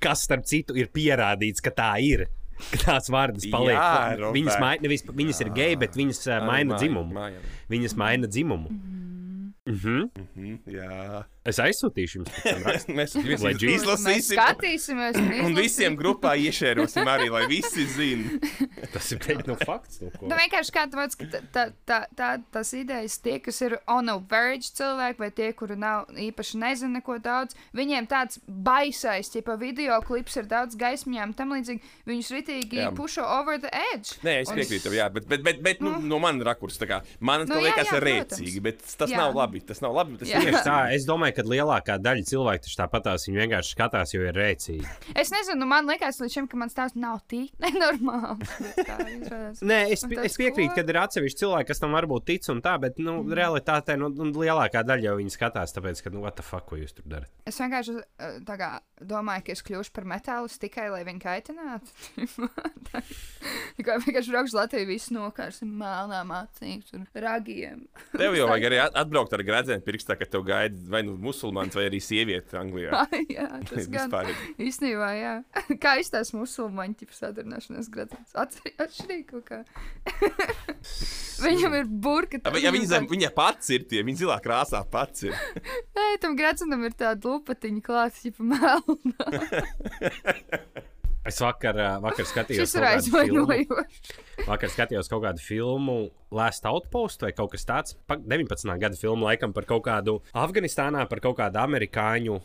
kas 0.00 0.24
starp 0.24 0.44
citu 0.46 0.76
ir 0.76 0.86
pierādīts, 0.88 1.60
ka 1.62 1.70
tā 1.70 1.92
ir. 2.02 2.26
Tās 2.84 3.08
vārdas 3.10 3.44
paliek. 3.50 3.74
Jā, 3.76 4.16
viņas, 4.16 4.54
Robert. 4.54 4.60
mai, 4.60 4.74
nevis, 4.84 5.02
viņas 5.10 5.40
ir 5.44 5.50
geji, 5.56 5.78
bet 5.80 5.96
viņas 5.98 6.20
uh, 6.30 6.46
maina 6.46 6.74
māja- 6.74 6.80
dzimumu. 6.84 7.12
mājām. 7.16 7.48
Viņas 7.70 7.96
maina 7.98 8.26
dzimumu. 8.30 8.70
Mhm. 9.66 10.10
Mhm, 10.36 10.58
Jā. 10.70 11.24
Es 11.44 11.58
aizsūtīšu 11.60 12.20
jums. 12.20 12.36
Mēs 12.98 13.14
Lai 13.18 13.26
visi 13.26 13.44
Mēs 13.44 13.64
izlasīsim. 13.74 14.38
skatīsimies, 14.38 15.18
Un 15.44 15.56
visiem 15.58 15.96
grupā 15.98 16.34
iešērosim 16.40 17.08
arī, 17.10 17.28
lai 17.32 17.44
visi 17.50 17.84
zinātu. 17.84 18.48
Tas 18.94 19.10
ir 19.12 19.20
teikt, 19.20 19.48
no 19.50 19.56
fakts. 19.60 20.00
No. 20.00 20.10
Nu, 20.30 20.38
vienkārši 20.38 20.74
kā 20.74 20.86
tāpēc, 20.90 21.16
ka 21.20 21.28
tā, 21.34 21.42
tā, 21.54 21.64
tā, 21.84 21.98
tā, 22.16 22.30
tās 22.54 22.72
idejas, 22.76 23.18
tie, 23.24 23.36
kas 23.44 23.60
ir 23.66 23.76
on 23.90 24.08
a 24.12 24.16
verge 24.30 24.70
cilvēki, 24.78 25.20
vai 25.20 25.30
tie, 25.36 25.50
kuri 25.56 25.76
nav 25.80 26.08
īpaši 26.26 26.60
nezina 26.62 26.98
neko 26.98 27.18
daudz, 27.24 27.56
viņiem 27.76 28.08
tāds 28.10 28.40
baisais, 28.48 29.32
ja 29.34 29.56
video 29.60 30.00
klips 30.06 30.38
ir 30.40 30.48
daudz 30.50 30.78
gaismiņām, 30.80 31.34
tam 31.36 31.52
līdzīgi 31.54 31.92
viņus 32.08 32.32
ritīgi 32.34 32.80
Jā. 32.80 32.90
pušo 32.96 33.24
over 33.40 33.60
the 33.60 33.70
edge. 33.92 34.16
Nē, 34.24 34.40
es 34.42 34.52
Un 34.52 34.58
piekrītu, 34.58 34.86
tev, 34.88 34.96
jā, 34.96 35.10
bet, 35.12 35.28
bet, 35.30 35.44
bet, 35.44 35.60
bet 35.64 35.84
nu, 35.84 35.96
no 36.04 36.18
manas 36.22 36.80
kā 36.84 37.00
man 37.20 37.44
Nu, 37.44 37.50
tas 37.50 37.60
jā, 37.60 37.64
liekas 37.68 37.90
jā, 37.90 38.00
rēcīgi, 38.04 38.60
bet 38.64 38.82
tas 38.84 39.10
Jā. 39.10 39.20
nav 39.20 39.34
labi. 39.36 39.60
Tas 39.66 39.82
nav 39.84 39.94
labi. 39.96 40.16
Tas 40.20 40.30
Jā. 40.30 40.40
ir 40.40 40.48
Tieši 40.48 40.62
tā, 40.66 40.78
es 40.96 41.06
domāju, 41.08 41.33
ka 41.36 41.44
lielākā 41.46 41.98
daļa 42.02 42.24
cilvēku 42.30 42.66
taču 42.66 42.78
tāpatās 42.80 43.26
viņi 43.28 43.40
vienkārši 43.42 43.74
skatās, 43.76 44.14
jo 44.14 44.22
ir 44.24 44.36
rēcīgi. 44.38 44.86
Es 45.20 45.32
nezinu, 45.34 45.60
nu, 45.62 45.68
man 45.70 45.88
liekas, 45.90 46.20
līdz 46.22 46.36
šim, 46.38 46.48
ka 46.50 46.60
mans 46.60 46.76
tēvs 46.76 46.96
nav 46.98 47.20
tik 47.30 47.52
nenormāls. 47.64 48.54
Nē, 49.64 49.80
es, 49.94 50.04
es 50.06 50.38
piekrītu, 50.40 50.72
ka 50.76 50.84
ir 50.86 51.00
atsevišķi 51.04 51.42
cilvēki, 51.44 51.68
kas 51.72 51.82
tam 51.82 51.96
varbūt 51.96 52.28
tic 52.30 52.48
un 52.52 52.62
tā, 52.64 52.76
bet 52.82 52.98
nu, 53.02 53.18
realitātē 53.34 53.98
nu, 54.00 54.10
nu, 54.14 54.30
lielākā 54.34 54.84
daļa 54.86 55.10
jau 55.10 55.16
viņi 55.20 55.34
skatās, 55.34 55.74
tāpēc, 55.76 56.04
ka, 56.06 56.14
nu, 56.14 56.24
what 56.24 56.38
the 56.38 56.46
fuck, 56.46 56.66
ko 56.70 56.80
jūs 56.80 56.96
tur 56.96 57.06
darat? 57.10 57.30
Es 57.48 57.58
vienkārši 57.60 57.96
tā 58.48 58.58
kā, 58.60 58.70
domāju, 59.04 59.46
ka 59.46 59.54
es 59.56 59.64
kļūšu 59.66 59.94
par 59.94 60.08
metālu 60.08 60.50
tikai, 60.64 60.88
lai 60.92 61.02
viņu 61.06 61.22
kaitinātu. 61.22 61.90
Tikai 63.78 63.96
vienkārši 64.04 64.32
braukšu 64.32 64.56
Latviju, 64.56 64.86
visu 64.88 65.14
nokārsim 65.16 65.70
melnām 65.80 66.30
acīm, 66.36 66.82
un 66.96 67.06
ragiem. 67.24 67.82
Tev 68.14 68.36
jau 68.38 68.46
vajag 68.52 68.68
arī 68.70 68.78
at- 68.84 68.98
atbraukt 69.04 69.34
ar 69.36 69.42
gradzenu 69.46 69.84
pirkstā, 69.84 70.16
ka 70.20 70.28
tev 70.30 70.44
gaida 70.46 70.78
vai 70.92 71.02
nu 71.06 71.16
musulmanis 71.24 71.76
vai 71.76 71.86
arī 71.88 72.00
sieviete 72.04 72.58
Anglijā. 72.60 73.04
jā, 73.36 73.48
tas 73.70 73.88
gan 73.92 74.12
īstenībā, 74.60 75.10
jā. 75.18 75.34
Kā 75.82 75.96
izstāsta 76.02 76.38
musulmaņu 76.38 76.98
tipu 77.02 77.16
sadarbināšanās 77.16 77.90
gradzens? 77.92 78.34
Atšķirīgi 78.36 79.26
kaut 79.32 79.46
kā. 79.48 79.60
Viņam 81.44 81.78
ir 81.80 81.88
burka. 81.88 82.40
Ja, 82.44 82.66
ja 82.68 82.74
viņa, 82.74 82.90
zem, 82.94 83.08
viņa 83.10 83.30
pats 83.36 83.72
ir 83.74 83.86
tie, 83.90 84.04
viņa 84.06 84.24
zilā 84.24 84.38
krāsā 84.44 84.84
pats 84.90 85.26
ir. 85.26 85.36
Nē, 85.96 86.08
tam 86.22 86.36
gradzenam 86.38 86.84
ir 86.86 86.96
tāda 86.98 87.34
lupatiņa 87.34 87.84
klāta, 87.84 88.20
tipa 88.22 88.46
melna. 88.54 89.30
Es 91.24 91.38
vakar, 91.40 91.78
vakar 92.04 92.26
skatījos, 92.28 92.74
vakar 94.46 94.68
skatījos 94.72 95.08
kaut 95.08 95.22
kādu 95.24 95.40
filmu, 95.40 96.10
Last 96.34 96.66
Outpost 96.68 97.22
vai 97.24 97.30
kaut 97.32 97.52
kas 97.54 97.64
tāds. 97.64 97.94
pa- 98.06 98.16
19. 98.20 98.78
gada 98.78 98.96
filmu 99.00 99.24
laikam 99.24 99.54
par 99.56 99.64
kaut 99.64 99.84
kādu 99.86 100.18
Afganistānā, 100.34 101.08
par 101.08 101.20
kaut 101.24 101.38
kādu 101.38 101.56
amerikāņu 101.62 102.40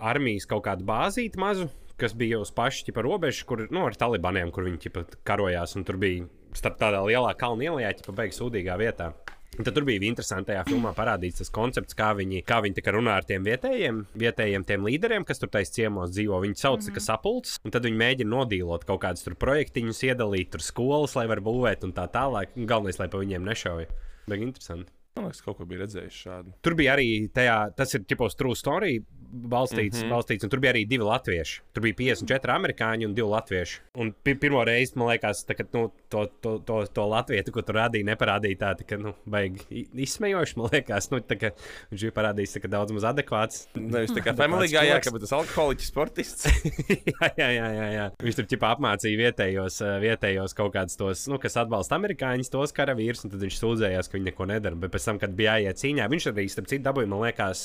armijas 0.00 0.46
kaut 0.48 0.64
kādu 0.64 0.84
bāzīti 0.88 1.36
mazu. 1.36 1.68
Kas 2.00 2.14
bija 2.14 2.40
uz 2.40 2.50
paša 2.50 2.86
ķipa 2.88 3.02
robežas, 3.04 3.44
kur 3.46 3.66
nu, 3.70 3.84
ar 3.86 3.92
talibaniem, 3.94 4.50
kur 4.50 4.64
viņi 4.64 4.80
ķipa, 4.86 5.04
karojās. 5.28 5.76
un 5.76 5.84
Tur 5.84 5.96
bija 6.00 6.24
starp 6.56 6.78
tādā 6.80 7.04
lielā 7.04 7.36
kalna 7.38 7.68
ielā, 7.68 7.84
jau 7.84 8.14
beigas 8.16 8.40
sūdīgā 8.40 8.78
vietā. 8.80 9.12
Tad 9.52 9.74
tur 9.76 9.84
bija 9.84 10.00
interesanti 10.08 10.48
tajā 10.48 10.62
filmā 10.64 10.94
parādīts 10.96 11.42
tas 11.42 11.52
koncepts, 11.52 11.96
kā 11.96 12.14
viņi, 12.16 12.40
kā 12.48 12.62
viņi 12.64 12.84
runā 12.96 13.18
ar 13.20 13.26
tiem 13.28 13.44
vietējiem, 13.44 13.98
vietējiem 14.22 14.64
tiem 14.64 14.86
līderiem, 14.88 15.26
kas 15.28 15.42
tur 15.42 15.52
taisa 15.52 15.74
ciemos 15.76 16.14
dzīvo. 16.14 16.40
Viņi 16.40 16.56
sauc 16.56 16.80
mm 16.80 16.94
-hmm. 16.94 17.04
sapulces, 17.04 17.58
un 17.64 17.70
tad 17.70 17.84
viņi 17.84 18.00
mēģina 18.00 18.32
nodīlot 18.32 18.86
kaut 18.88 19.02
kādus 19.04 19.24
tur 19.28 19.36
projektiņus, 19.36 20.02
iedalīt 20.08 20.50
tur 20.50 20.64
skolas, 20.64 21.16
lai 21.16 21.26
varētu 21.28 21.48
būvēt 21.50 21.84
un 21.84 21.92
tā 21.92 22.08
tālāk. 22.08 22.56
Galvenais, 22.56 22.98
lai 22.98 23.08
pa 23.08 23.18
viņiem 23.18 23.44
nešauja. 23.44 23.86
Bija 24.26 24.42
interesanti. 24.42 25.01
Man 25.12 25.26
liekas, 25.28 25.42
kaut 25.44 25.58
ko 25.58 25.66
bija 25.68 25.82
redzējis 25.82 26.20
šādu. 26.24 26.54
Tur 26.64 26.76
bija 26.78 26.94
arī 26.96 27.08
tajā, 27.36 27.56
tas 27.76 27.92
ir 27.92 28.06
tipos 28.08 28.36
true 28.38 28.56
story 28.56 28.94
balstīts, 29.32 29.98
mm 29.98 30.04
-hmm. 30.04 30.12
balstīts, 30.12 30.44
un 30.44 30.50
tur 30.50 30.60
bija 30.60 30.72
arī 30.72 30.84
divi 30.88 31.04
latvieši. 31.04 31.60
Tur 31.72 31.82
bija 31.82 31.94
54 31.94 32.52
amerikāņi 32.54 33.06
un 33.06 33.14
divi 33.14 33.28
latvieši. 33.28 33.78
Un 33.94 34.12
pi 34.12 34.34
pirmo 34.34 34.64
reizi, 34.64 34.92
man 34.96 35.08
liekas, 35.08 35.44
tā, 35.48 35.56
ka, 35.56 35.64
nu, 35.72 35.92
to, 36.08 36.26
to, 36.40 36.58
to, 36.58 36.84
to 36.86 37.06
latviešu, 37.08 37.52
ko 37.52 37.62
tur 37.62 37.76
rādīja, 37.80 38.04
neparādīja 38.04 38.58
tā, 38.60 38.72
tā 38.76 38.86
ka, 38.88 38.96
nu, 38.96 39.14
baigi 39.24 39.86
izsmejoši, 39.94 40.56
man 40.56 40.68
liekas, 40.72 41.10
nu, 41.10 41.20
tā, 41.20 41.38
ka 41.40 41.52
viņš 41.90 42.00
bija 42.02 42.16
parādījis 42.18 42.56
tā, 42.56 42.60
ka 42.60 42.68
daudz 42.68 42.92
maz 42.92 43.08
adekvāts. 43.12 43.68
Nevis 43.74 44.12
tā 44.12 44.24
kā 44.24 44.36
Family 44.42 44.68
Guy, 44.68 44.88
jā, 44.88 45.00
ka 45.00 45.12
būtu 45.14 45.24
tas 45.24 45.36
alkoholiķis 45.40 45.88
sportists. 45.92 46.44
jā, 47.12 47.32
jā, 47.36 47.48
jā, 47.56 47.68
jā, 47.78 47.88
jā. 47.96 48.06
Viņš 48.20 48.40
tur 48.40 48.50
ķipā 48.52 48.74
apmācīja 48.76 49.22
vietējos, 49.24 49.80
vietējos 50.04 50.56
kaut 50.56 50.72
kādus 50.76 51.00
tos, 51.00 51.24
nu, 51.32 51.40
kas 51.40 51.56
atbalsta 51.56 51.96
amerikāņus, 51.96 52.52
tos 52.52 52.76
karavīrus, 52.76 53.24
un 53.24 53.32
tad 53.32 53.40
viņš 53.40 53.60
sūdzējās, 53.64 54.12
ka 54.12 54.18
viņi 54.18 54.28
neko 54.28 54.50
nedara. 54.52 54.76
Bet 54.76 54.92
pēc 55.02 55.10
tam, 55.10 55.18
kad 55.18 55.34
bija 55.36 55.56
jāiet 55.58 55.80
cīņā, 55.80 56.06
viņš 56.10 56.28
arī, 56.30 56.46
starp 56.50 56.68
citu, 56.70 56.84
dabūja, 56.86 57.10
man 57.10 57.22
liekas, 57.24 57.64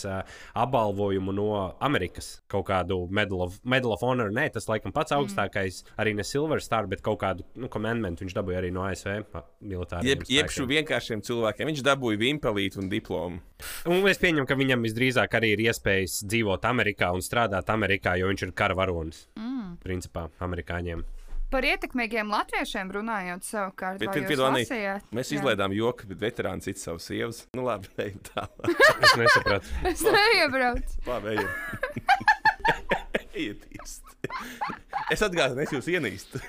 apbalvojumu 0.57 1.33
no 1.35 1.49
Amerikas. 1.83 2.41
Kaut 2.49 2.67
kādu 2.69 3.05
Medal 3.13 3.45
of, 3.45 3.59
Medal 3.63 3.93
of 3.93 4.03
Honor, 4.05 4.31
nē, 4.33 4.49
tas 4.53 4.67
laikam 4.69 4.93
pats 4.95 5.13
augstākais, 5.15 5.83
arī 6.01 6.15
ne 6.17 6.25
Silver 6.25 6.61
Star, 6.63 6.87
bet 6.89 7.03
kaut 7.05 7.19
kādu, 7.21 7.45
nu, 7.55 7.69
kommandmentu 7.69 8.25
viņš 8.25 8.37
dabūja 8.37 8.61
arī 8.61 8.71
no 8.73 8.85
ASV 8.87 9.21
militāriem. 9.61 10.09
Jeb, 10.09 10.25
jebšu 10.31 10.67
vienkāršiem 10.69 11.23
cilvēkiem. 11.27 11.69
Viņš 11.71 11.83
dabūja 11.85 12.21
vimpelīti 12.21 12.81
un 12.81 12.89
diplomu. 12.91 13.43
Un 13.89 14.07
es 14.09 14.21
pieņemu, 14.21 14.47
ka 14.49 14.57
viņam 14.57 14.85
visdrīzāk 14.85 15.37
arī 15.37 15.53
ir 15.55 15.65
iespējas 15.67 16.21
dzīvot 16.29 16.65
Amerikā 16.69 17.11
un 17.15 17.25
strādāt 17.25 17.69
Amerikā, 17.73 18.17
jo 18.19 18.31
viņš 18.31 18.47
ir 18.47 18.57
kara 18.57 18.77
varonis. 18.77 19.25
Mm. 19.37 19.77
Principā 19.83 20.27
amerikāņiem. 20.43 21.05
Par 21.47 21.63
ietekmīgiem 21.63 22.27
latviešiem 22.27 22.89
runājot, 22.91 23.45
savukārt, 23.47 24.01
Bet, 24.01 24.11
bet, 24.11 24.39
lasījāt? 24.41 25.05
Mēs 25.15 25.29
Jā. 25.31 25.37
izlaidām 25.39 25.71
joku, 25.75 26.09
bet 26.09 26.19
veterāns 26.25 26.67
cits 26.67 26.83
savas 26.83 27.07
sievas. 27.07 27.45
Nu, 27.55 27.63
labi, 27.69 27.87
ejam 28.03 28.19
tālāk. 28.27 28.73
Es 28.99 29.13
nesapratu. 29.21 29.71
Es 29.93 30.03
neiebraucu. 30.03 30.99
Labi, 31.11 31.37
ejam. 31.37 31.47
Ejiet 33.37 33.63
īsti. 33.79 34.31
Es 35.13 35.23
atgādinu, 35.23 35.63
es 35.63 35.71
jūs 35.71 35.87
ienīstu. 35.93 36.41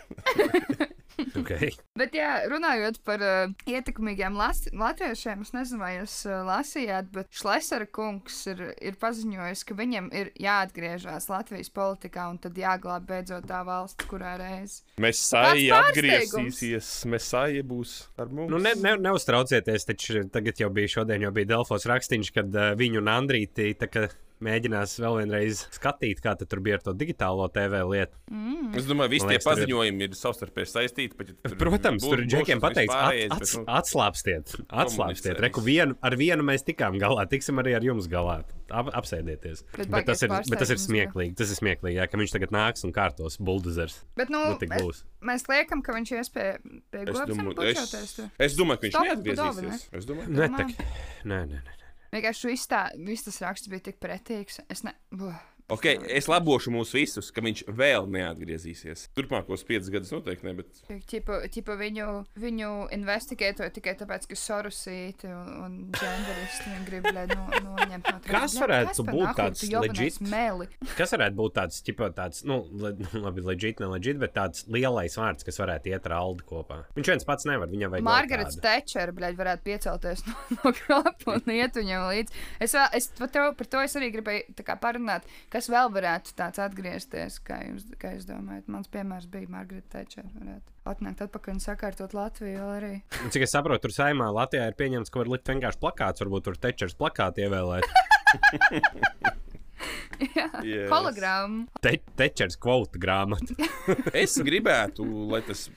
Okay. 1.38 1.72
Bet, 1.98 2.14
jā, 2.14 2.44
runājot 2.50 3.00
par 3.07 3.22
uh, 3.24 3.54
ietekmīgiem 3.68 4.37
las- 4.38 4.68
latviešiem, 4.70 5.42
es 5.42 5.52
nezinu, 5.54 5.81
vai 5.83 5.92
jūs 5.96 6.14
uh, 6.28 6.42
lasījāt, 6.46 7.09
bet 7.14 7.31
Šlesera 7.35 7.88
kungs 7.90 8.37
ir, 8.52 8.62
ir 8.78 8.98
paziņojis, 9.00 9.64
ka 9.66 9.76
viņam 9.78 10.11
ir 10.14 10.31
jāatgriežas 10.38 11.28
Latvijas 11.33 11.72
politikā 11.74 12.28
un 12.31 12.38
tad 12.42 12.59
jāglāb 12.59 13.09
beidzot 13.09 13.48
tā 13.50 13.64
valsts, 13.66 14.07
kurā 14.11 14.37
reiz. 14.40 14.81
Mēs 15.02 15.24
pārsteigums? 15.35 15.90
atgriezīsies. 15.90 16.92
Mēs 17.11 17.28
sāji 17.35 17.66
būs 17.66 17.96
ar 18.18 18.31
mums. 18.31 18.52
Nu, 18.54 18.62
ne, 18.62 18.76
ne, 18.78 18.94
neuztraucieties, 19.09 19.88
taču 19.90 20.22
tagad 20.33 20.62
jau 20.62 20.70
bija 20.74 20.98
šodien, 20.98 21.26
jau 21.26 21.35
bija 21.35 21.54
Delfos 21.57 21.88
rakstīns, 21.90 22.31
kad 22.35 22.54
uh, 22.54 22.72
viņu 22.78 23.02
un 23.02 23.12
Andrīti 23.18 23.72
tā 23.78 23.90
kā 23.90 24.07
mēģinās 24.44 24.94
vēl 25.03 25.16
vienreiz 25.22 25.64
skatīt, 25.74 26.20
kā 26.24 26.37
tad 26.38 26.48
tur 26.48 26.61
bija 26.64 26.79
ar 26.79 26.83
to 26.87 26.92
digitālo 26.94 27.46
TV 27.53 27.81
lietu. 27.90 28.14
Es 28.79 28.87
domāju, 28.87 29.11
visi 29.11 29.24
Man 29.27 29.33
tie 29.33 29.38
liekas, 29.38 29.44
tur 29.44 29.53
ir- 29.53 29.64
paziņojumi 29.66 30.03
ir 30.09 30.11
savstarpēji 30.18 30.70
saistīti. 30.72 31.16
Pat, 31.18 31.29
ja 31.33 31.55
Protams, 31.59 32.05
būs- 32.05 32.11
tur 32.11 32.24
džekiem 32.24 32.61
pateikts, 32.61 32.94
at, 32.94 33.40
ats, 33.40 33.57
nu, 33.57 33.64
atslābstiet, 33.66 34.55
atslābstiet. 34.68 35.40
Reku 35.40 35.61
vienu, 35.64 35.96
ar 36.03 36.12
vienu 36.16 36.42
mēs 36.46 36.62
tikām 36.64 36.98
galā, 37.01 37.27
tiksim 37.29 37.59
arī 37.62 37.74
ar 37.77 37.83
jums 37.83 38.07
galā. 38.09 38.44
Ap, 38.70 38.90
apsēdieties. 38.92 39.62
Bet 39.79 39.88
Bet, 39.88 40.05
tas 40.07 40.22
ir, 40.22 40.29
bet 40.29 40.59
tas 40.61 40.68
ir 40.68 40.77
smieklīgi. 40.77 41.35
Tas 41.40 41.48
ir 41.51 41.57
smieklīgi, 41.57 41.96
jā, 41.96 42.05
ka 42.11 42.18
viņš 42.20 42.35
tagad 42.37 42.51
nāks 42.53 42.85
un 42.85 42.92
kārtos 42.92 43.38
buldozers. 43.40 44.03
Bet, 44.14 44.29
nu, 44.29 44.42
Nu, 44.51 44.59
tik 44.61 44.68
mēs, 44.68 44.83
būs. 44.85 45.03
mēs 45.24 45.46
liekam, 45.48 45.83
ka 45.83 45.92
viņš 45.96 46.12
ies 46.18 46.29
pie, 46.29 46.59
pie 46.92 47.01
Es 47.09 47.16
domāju, 47.16 47.64
es, 47.64 48.14
tur. 48.14 48.31
es 48.38 48.57
domāju, 48.59 48.77
ka 48.77 48.87
viņš 48.90 49.01
neatgriezīsies. 49.09 49.88
Es 49.92 50.05
domāju, 50.05 50.37
tak. 50.57 50.68
Nē, 51.24 51.40
nē, 51.48 51.62
nē. 51.64 51.77
Vienkārši 52.12 52.51
viss, 52.51 52.68
tā, 52.71 52.87
viss 53.05 53.27
tas 53.27 53.40
raksts 53.44 53.71
bija 53.73 53.90
tik 53.90 54.01
pretīgs. 54.03 54.62
Es 54.73 54.85
ne... 54.87 54.94
Buh. 55.12 55.37
Okay, 55.72 55.98
es 56.16 56.28
labošu 56.31 56.72
mūs 56.74 56.94
visus, 56.96 57.31
ka 57.35 57.42
viņš 57.44 57.64
vēl 57.68 58.09
neatgriezīsies. 58.12 59.09
Turpmākos 59.16 59.64
piecus 59.68 59.90
gadus 59.92 60.12
noteikti 60.14 60.48
ne, 60.48 60.54
bet 60.61 60.83
Ķipa, 61.09 61.42
ķipa 61.52 61.76
viņu, 61.78 62.09
viņu 62.40 62.70
investigētoja 62.96 63.72
tikai 63.74 63.94
tāpēc, 64.00 64.28
ka 64.31 64.38
sorusīti 64.38 65.31
un, 65.33 65.50
un 65.64 65.76
genderisti 65.92 66.72
viņu 66.72 66.87
grib 66.88 67.09
lai 67.12 67.26
no, 67.31 67.46
noņemt 67.68 68.11
no 68.12 68.20
Kas 68.24 68.57
Bļa, 68.57 68.62
varētu 68.64 69.07
par 69.07 69.14
būt 69.14 69.38
tāds 69.38 69.64
legit? 69.72 70.20
Meli. 70.28 70.68
Kas 70.98 71.14
varētu 71.14 71.38
būt 71.38 71.57
tāds, 71.59 71.81
ķipa, 71.87 72.11
tāds 72.16 72.44
nu, 72.48 72.61
le, 72.83 72.94
labi, 73.26 73.44
legit, 73.46 73.83
ne 73.83 73.90
legit, 73.92 74.20
bet 74.20 74.35
tāds 74.37 74.64
lielais 74.72 75.16
vārds, 75.18 75.46
kas 75.46 75.61
varētu 75.61 75.92
iet 75.92 76.09
ar 76.09 76.16
Aldu 76.18 76.46
kopā? 76.48 76.81
Viņš 76.96 77.12
viens 77.14 77.28
pats 77.28 77.48
nevar, 77.48 77.70
viņam 77.72 77.96
vajag. 77.96 78.07
kādu. 78.33 78.62
Tečera, 78.64 79.14
bļaļ, 79.16 79.38
varētu 79.38 79.66
piecelties 79.68 80.24
no, 80.28 80.37
no 80.62 80.74
krāpa 80.76 81.37
un 81.37 81.54
iet 81.54 81.78
viņam 81.78 82.09
līdzi. 82.09 82.42
Es, 82.64 82.74
vēl, 82.76 82.88
es 82.98 83.11
par, 83.18 83.33
to, 83.35 83.46
par 83.59 83.70
to 83.74 83.85
es 83.85 83.96
arī 84.00 84.11
gribēju 84.16 84.59
tā 84.59 84.66
kā 84.66 84.78
parunāt, 84.81 85.28
kas 85.59 85.66
vēl 85.73 85.88
varētu 85.90 86.35
tāds 86.38 86.61
atgriezties, 86.62 87.40
kā 87.42 87.59
jūs, 87.66 87.88
kā 87.99 88.12
jūs 88.14 88.27
domājat. 88.29 88.68
Mans 88.71 88.90
piemērs 88.92 89.27
bija 89.33 89.51
Margarita 89.51 89.99
Tečera. 89.99 90.29
Varētu 90.38 90.77
atnākt 90.92 91.25
atpakaļ 91.27 91.57
un 91.57 91.62
sakārtot 91.64 92.14
Latviju 92.16 92.68
arī. 92.77 92.92
Un 93.25 93.35
Cik 93.35 93.44
es 93.49 93.53
saprotu, 93.57 93.88
tur 93.88 93.97
saimā 93.97 94.31
Latvijā 94.33 94.68
ir 94.71 94.79
pieņemts, 94.79 95.11
ka 95.12 95.21
var 95.25 95.33
likt 95.35 95.51
vienkārši 95.51 95.83
plakāts, 95.83 96.23
varbūt 96.23 96.47
tur 96.47 96.61
tečers 96.62 96.94
plakāti 96.99 97.44
ievēlēt. 97.49 97.85
Jā, 100.18 100.47
Yes. 100.66 100.88
hologramma. 100.90 101.68
Te, 101.85 101.92
tečers 102.18 102.57
kvota 102.59 102.99
grāmata. 102.99 103.55
es 104.23 104.35
gribētu, 104.42 105.05
lai 105.31 105.38
tas 105.47 105.68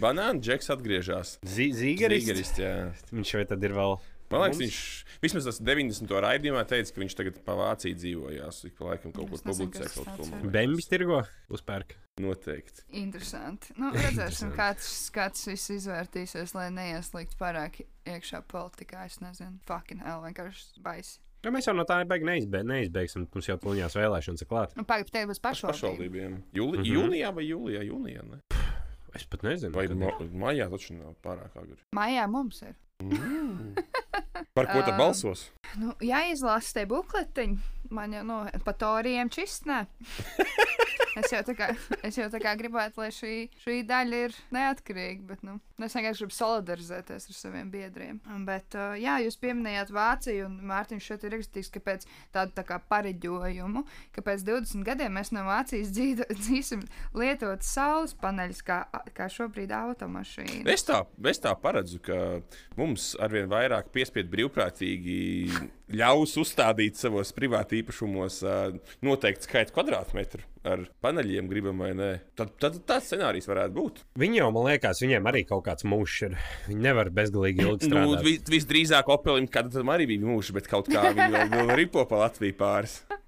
banāna 0.00 0.40
džeks 0.40 0.70
atgriežas. 0.72 1.34
Zīgeris. 1.44 2.24
Zīgeris, 2.24 2.54
jā. 2.60 2.72
Viņš 3.12 3.34
vai 3.36 3.44
tad 3.50 3.66
ir 3.68 3.76
vēl. 3.76 3.98
Man 4.30 4.44
liekas, 4.44 4.58
Mums? 4.60 4.62
viņš 4.62 5.20
vismaz 5.24 5.46
tas 5.48 5.58
90. 5.66 6.12
raidījumā 6.24 6.60
teica, 6.70 6.92
ka 6.94 7.00
viņš 7.02 7.14
tagad 7.18 7.38
pa 7.44 7.56
Vāciju 7.58 7.96
dzīvojās. 7.98 8.60
Ik 8.68 8.76
pa 8.78 8.84
laikam 8.92 9.12
kaut 9.16 9.30
kur 9.32 9.40
publicē 9.42 9.88
kaut 9.94 10.10
ko. 10.20 10.50
Bembis 10.54 10.86
tirgo 10.90 11.22
uzpērk. 11.50 11.96
Noteikti. 12.20 12.84
Interesanti. 13.00 13.72
Nu, 13.80 13.90
redzēsim, 13.96 14.52
kā 14.54 14.68
tas, 14.76 14.92
kā 15.14 15.30
tas 15.32 15.46
viss 15.48 15.70
izvērtīsies, 15.72 16.54
lai 16.54 16.68
neieslīgtu 16.76 17.38
pārāk 17.40 17.80
iekšā 18.06 18.42
politikā. 18.50 19.06
Es 19.10 19.18
nezinu, 19.24 19.58
fucking 19.66 20.02
hell, 20.04 20.22
vienkārši 20.26 20.82
baisi. 20.84 21.18
Ja 21.42 21.48
mēs 21.54 21.64
jau 21.66 21.72
no 21.72 21.86
tā 21.88 22.02
beig 22.04 22.22
neizbē, 22.28 22.60
neizbeigsim. 22.68 23.24
Mums 23.32 23.46
jau 23.48 23.56
tuļņās 23.62 23.94
vēlēšanas 23.96 24.44
ir 24.44 24.48
klāt. 24.50 24.74
Nu, 24.76 24.84
Pagaidām, 24.84 25.14
te 25.14 25.22
būs. 25.30 25.40
Pašvaldībiem. 25.40 26.34
Jūli, 26.52 26.82
Mhm. 26.84 26.90
Jūnijā 26.92 27.30
vai 27.34 27.44
jūlijā? 27.48 27.82
jūnijā 27.88 28.22
ne? 28.28 28.40
Es 29.16 29.24
pat 29.24 29.42
nezinu. 29.42 29.72
Vai 29.74 29.88
ma 29.88 30.12
ir. 30.20 30.28
maijā 30.30 30.68
taču 30.70 30.94
nav 30.94 31.16
pārāk 31.24 31.56
agri. 31.56 31.80
Mājā 31.96 32.28
mums 32.30 32.60
ir. 32.62 32.76
Par 34.54 34.66
ko 34.68 34.82
tad 34.82 34.94
Ā. 34.94 34.98
balsos? 35.02 35.48
Nu, 35.80 35.94
jāizlasa 36.04 36.80
tie 36.80 36.86
bukletiņi. 36.90 37.58
Man 37.90 38.14
jau 38.14 38.22
no 38.26 38.42
pa 38.64 38.74
toriem 38.78 39.30
čistnē. 39.32 39.84
Es 41.18 41.32
jau 41.32 41.40
tā 41.46 41.54
kā, 41.58 41.68
jau 42.16 42.28
tā 42.32 42.40
kā 42.42 42.52
gribētu, 42.58 43.00
lai 43.02 43.10
šī, 43.14 43.34
šī 43.64 43.80
daļa 43.88 44.20
ir 44.26 44.36
neatkarīga, 44.54 45.24
bet 45.26 45.42
nu, 45.46 45.56
es 45.82 45.96
vienkārši 45.96 46.24
gribu 46.24 46.36
solidarizēties 46.36 47.28
ar 47.30 47.36
saviem 47.36 47.70
biedriem. 47.72 48.20
Bet, 48.46 48.76
uh, 48.78 48.94
jā, 49.00 49.16
jūs 49.24 49.38
pieminējāt 49.42 49.92
Vāciju, 49.94 50.46
un 50.46 50.58
Mārtiņš 50.70 51.08
šeit 51.10 51.26
ir 51.26 51.34
rakstījis, 51.36 51.72
ka 51.74 51.82
pēc 51.88 52.06
tāda 52.34 52.54
tā 52.60 52.66
kā 52.68 52.78
pareģojumu, 52.92 53.84
ka 54.14 54.24
pēc 54.26 54.44
20 54.46 54.86
gadiem 54.86 55.18
mēs 55.18 55.32
no 55.34 55.44
Vācijas 55.48 55.92
dzīvo, 55.96 56.28
dzīvosim 56.44 56.84
lietot 57.18 57.66
saules 57.66 58.14
paneļus, 58.20 58.62
kā, 58.66 58.82
kā 59.16 59.28
šobrīd 59.32 59.74
automašīna. 59.76 60.64
Es 60.70 60.86
tā, 60.86 61.02
es 61.30 61.42
tā 61.42 61.56
paredzu, 61.58 62.00
ka 62.04 62.20
mums 62.78 63.12
arvien 63.20 63.50
vairāk 63.50 63.90
piespiedu 63.94 64.30
brīvprātīgi 64.36 65.20
ļaus 65.96 66.36
uzstādīt 66.40 66.98
savos 67.00 67.32
privāti 67.36 67.80
īpašumos 67.82 68.40
ā, 68.46 68.54
noteiktu 69.06 69.48
skaitu 69.48 69.74
kvadrātmetru 69.76 70.44
ar 70.70 70.82
paneļiem, 71.04 71.46
gribam 71.48 71.78
vai 71.80 71.90
nē. 71.96 72.08
Tad, 72.36 72.52
tad 72.60 72.76
tāds 72.88 73.06
scenārijs 73.08 73.48
varētu 73.48 73.76
būt. 73.78 74.02
Viņi 74.20 74.42
jau, 74.42 74.50
man 74.52 74.66
liekas, 74.68 75.00
viņiem 75.02 75.30
arī 75.30 75.44
kaut 75.48 75.64
kāds 75.68 75.86
mūžs 75.88 76.18
ir. 76.28 76.36
Viņi 76.68 76.84
nevar 76.84 77.10
bezgalīgi 77.16 77.64
ilgi 77.64 77.88
Nu, 77.88 77.94
strādāt. 77.94 78.26
vis, 78.26 78.42
visdrīzāk 78.52 79.08
Opelim, 79.14 79.48
kad 79.48 79.72
tam 79.72 79.88
arī 79.94 80.06
bija 80.12 80.26
mūžs, 80.28 80.52
bet 80.56 80.68
kaut 80.70 80.90
kā 80.92 81.08
viņi 81.14 81.30
vēl, 81.32 81.48
vēl 81.56 81.74
ripo 81.80 82.04
pa 82.10 82.24
Latviju 82.26 82.58
pāris. 82.60 83.00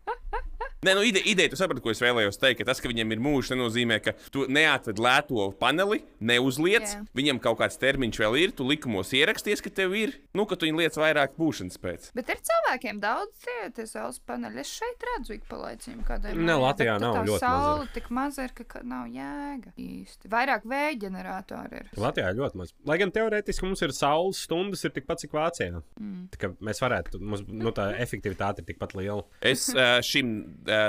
Nē, 0.83 0.97
nu, 0.99 1.03
ide, 1.07 1.21
ideja, 1.31 1.47
tu 1.53 1.55
saprati, 1.55 1.79
ko 1.79 1.93
es 1.93 2.01
vēlējos 2.03 2.41
teikt. 2.43 2.59
Ka 2.59 2.73
tas, 2.73 2.81
ka 2.83 2.91
viņam 2.91 3.13
ir 3.15 3.21
mūžs, 3.23 3.53
nenozīmē, 3.53 4.01
ka 4.03 4.17
tu 4.35 4.49
neatved 4.51 4.99
lēto 4.99 5.45
paneli, 5.61 6.01
neuzliec. 6.19 6.97
Jā. 6.97 7.03
Viņam 7.15 7.39
kaut 7.45 7.61
kāds 7.61 7.79
termiņš 7.79 8.19
vēl 8.19 8.39
ir, 8.41 8.55
tu 8.59 8.67
likumos 8.67 9.13
ieraksties, 9.15 9.63
ka 9.63 9.71
tev 9.71 9.95
ir, 9.95 10.17
nu, 10.35 10.43
ka 10.51 10.59
tu 10.59 10.67
viņu 10.67 10.81
liec 10.83 10.99
vairāk 10.99 11.37
būšanas 11.39 11.79
pēc. 11.79 12.09
Bet 12.19 12.33
ir 12.35 12.41
cilvēkiem 12.49 12.99
daudz 12.99 13.45
tie, 13.45 13.69
tie 13.77 13.87
saules 13.87 14.19
paneļi. 14.27 14.59
Es 14.65 14.73
šeit 14.81 15.07
redzu 15.07 15.37
ik 15.37 15.45
pa 15.47 15.61
laicīm 15.61 16.01
kādai. 16.09 16.35
Ne, 16.35 16.59
Latvijā 16.59 16.99
nav 16.99 17.21
ļoti 17.31 17.39
saule 17.45 17.87
tik 17.95 18.11
maza 18.19 18.49
ir, 18.49 18.57
ka, 18.59 18.83
nav 18.83 19.07
jēga 19.15 19.77
īsti. 19.79 20.33
Vairāk 20.35 20.67
vēja 20.67 20.99
ģeneratori 21.07 21.85
ir. 21.85 21.95
Latvijā 22.09 22.35
ļoti 22.41 22.59
maz. 22.59 22.75
Lai 22.91 22.99
gan 22.99 23.15
teorētiski 23.15 23.69
mums 23.69 23.87
ir 23.87 23.95
saules 23.95 24.43
stundas, 24.49 24.83
ir 24.83 24.97
tikpat 24.99 25.23
cik 25.23 25.39
Vācijā. 25.39 25.79
Mm. 26.03 26.27
Tā 26.35 26.43
kā 26.43 26.53
mēs 26.59 26.83
varētu, 26.83 27.23
mums, 27.23 27.47
nu, 27.47 27.71
tā 27.71 27.93
efektivitāte 28.03 28.67
ir 28.67 28.71
tikpat 28.73 28.99
liela. 28.99 29.23
Es 29.47 29.69
uh, 29.77 30.01
šim 30.03 30.35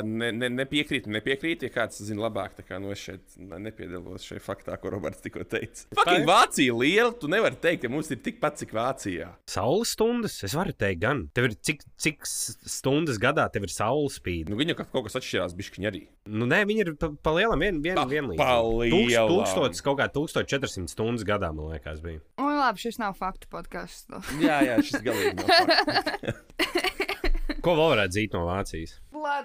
ne, 0.06 0.32
ne, 0.36 0.50
nepiekrītu, 0.54 1.12
nepiekrītu, 1.14 1.68
ja 1.68 1.74
kāds 1.74 2.00
zina 2.06 2.24
labāk. 2.26 2.56
Tā 2.58 2.64
kā 2.68 2.80
nu, 2.82 2.92
es 2.94 3.02
šeit 3.04 3.36
nepiedalos 3.38 4.26
šajā 4.28 4.42
faktā, 4.46 4.78
ko 4.82 4.92
Roberts 4.94 5.22
tikko 5.24 5.44
teica. 5.50 5.86
Fucking 5.98 6.28
Vācija 6.30 6.76
liela, 6.78 7.12
tu 7.20 7.30
nevari 7.32 7.58
teikt, 7.64 7.84
ka 7.86 7.92
mums 7.94 8.12
ir 8.14 8.22
tikpat 8.26 8.60
cik 8.62 8.74
Vācijā. 8.78 9.30
Saules 9.50 9.94
stundas, 9.98 10.40
es 10.48 10.56
varu 10.58 10.74
teikt, 10.78 11.02
gan. 11.04 11.26
Tev 11.36 11.50
ir 11.52 11.56
cik, 11.60 11.84
cik 12.00 12.26
s- 12.30 12.58
stundas 12.80 13.20
gadā 13.22 13.46
tev 13.54 13.68
ir 13.68 13.74
saules 13.74 14.20
spīd. 14.20 14.50
Nu, 14.52 14.58
viņa 14.60 14.78
kaut 14.82 14.92
kaut 14.94 15.08
kas 15.10 15.20
atšķirās, 15.22 15.56
bišķiņi 15.60 15.90
arī. 15.92 16.04
Nu, 16.32 16.46
nē, 16.50 16.62
viņi 16.70 16.86
ir 16.88 16.94
pa, 17.00 17.10
pa 17.24 17.34
lielam, 17.36 17.60
vien, 17.60 17.82
vien, 17.84 17.96
Pa- 18.00 18.06
vienlīdzīgi. 18.10 18.40
pa. 18.40 19.28
Tūkstotis, 19.34 19.84
kaut 19.84 20.00
kā 20.00 20.08
1400 20.14 20.88
stundas 20.94 21.26
gadā, 21.28 21.50
man 21.54 21.74
liekas, 21.74 22.00
bija. 22.04 22.22
Un 22.40 22.56
labi, 22.60 22.80
šis 22.86 23.00
nav 23.02 23.18
faktu 23.20 23.50
podkāsts. 23.52 24.08
Jā, 24.40 24.62
jā, 24.70 24.78
šis 24.86 25.02
galīgi 25.04 25.44
nav. 25.44 25.50
Ko 27.64 27.78
vēl 27.80 27.94
varētu 27.94 28.12
dzīt 28.18 28.34
no 28.36 28.44
Vācijas? 28.50 28.98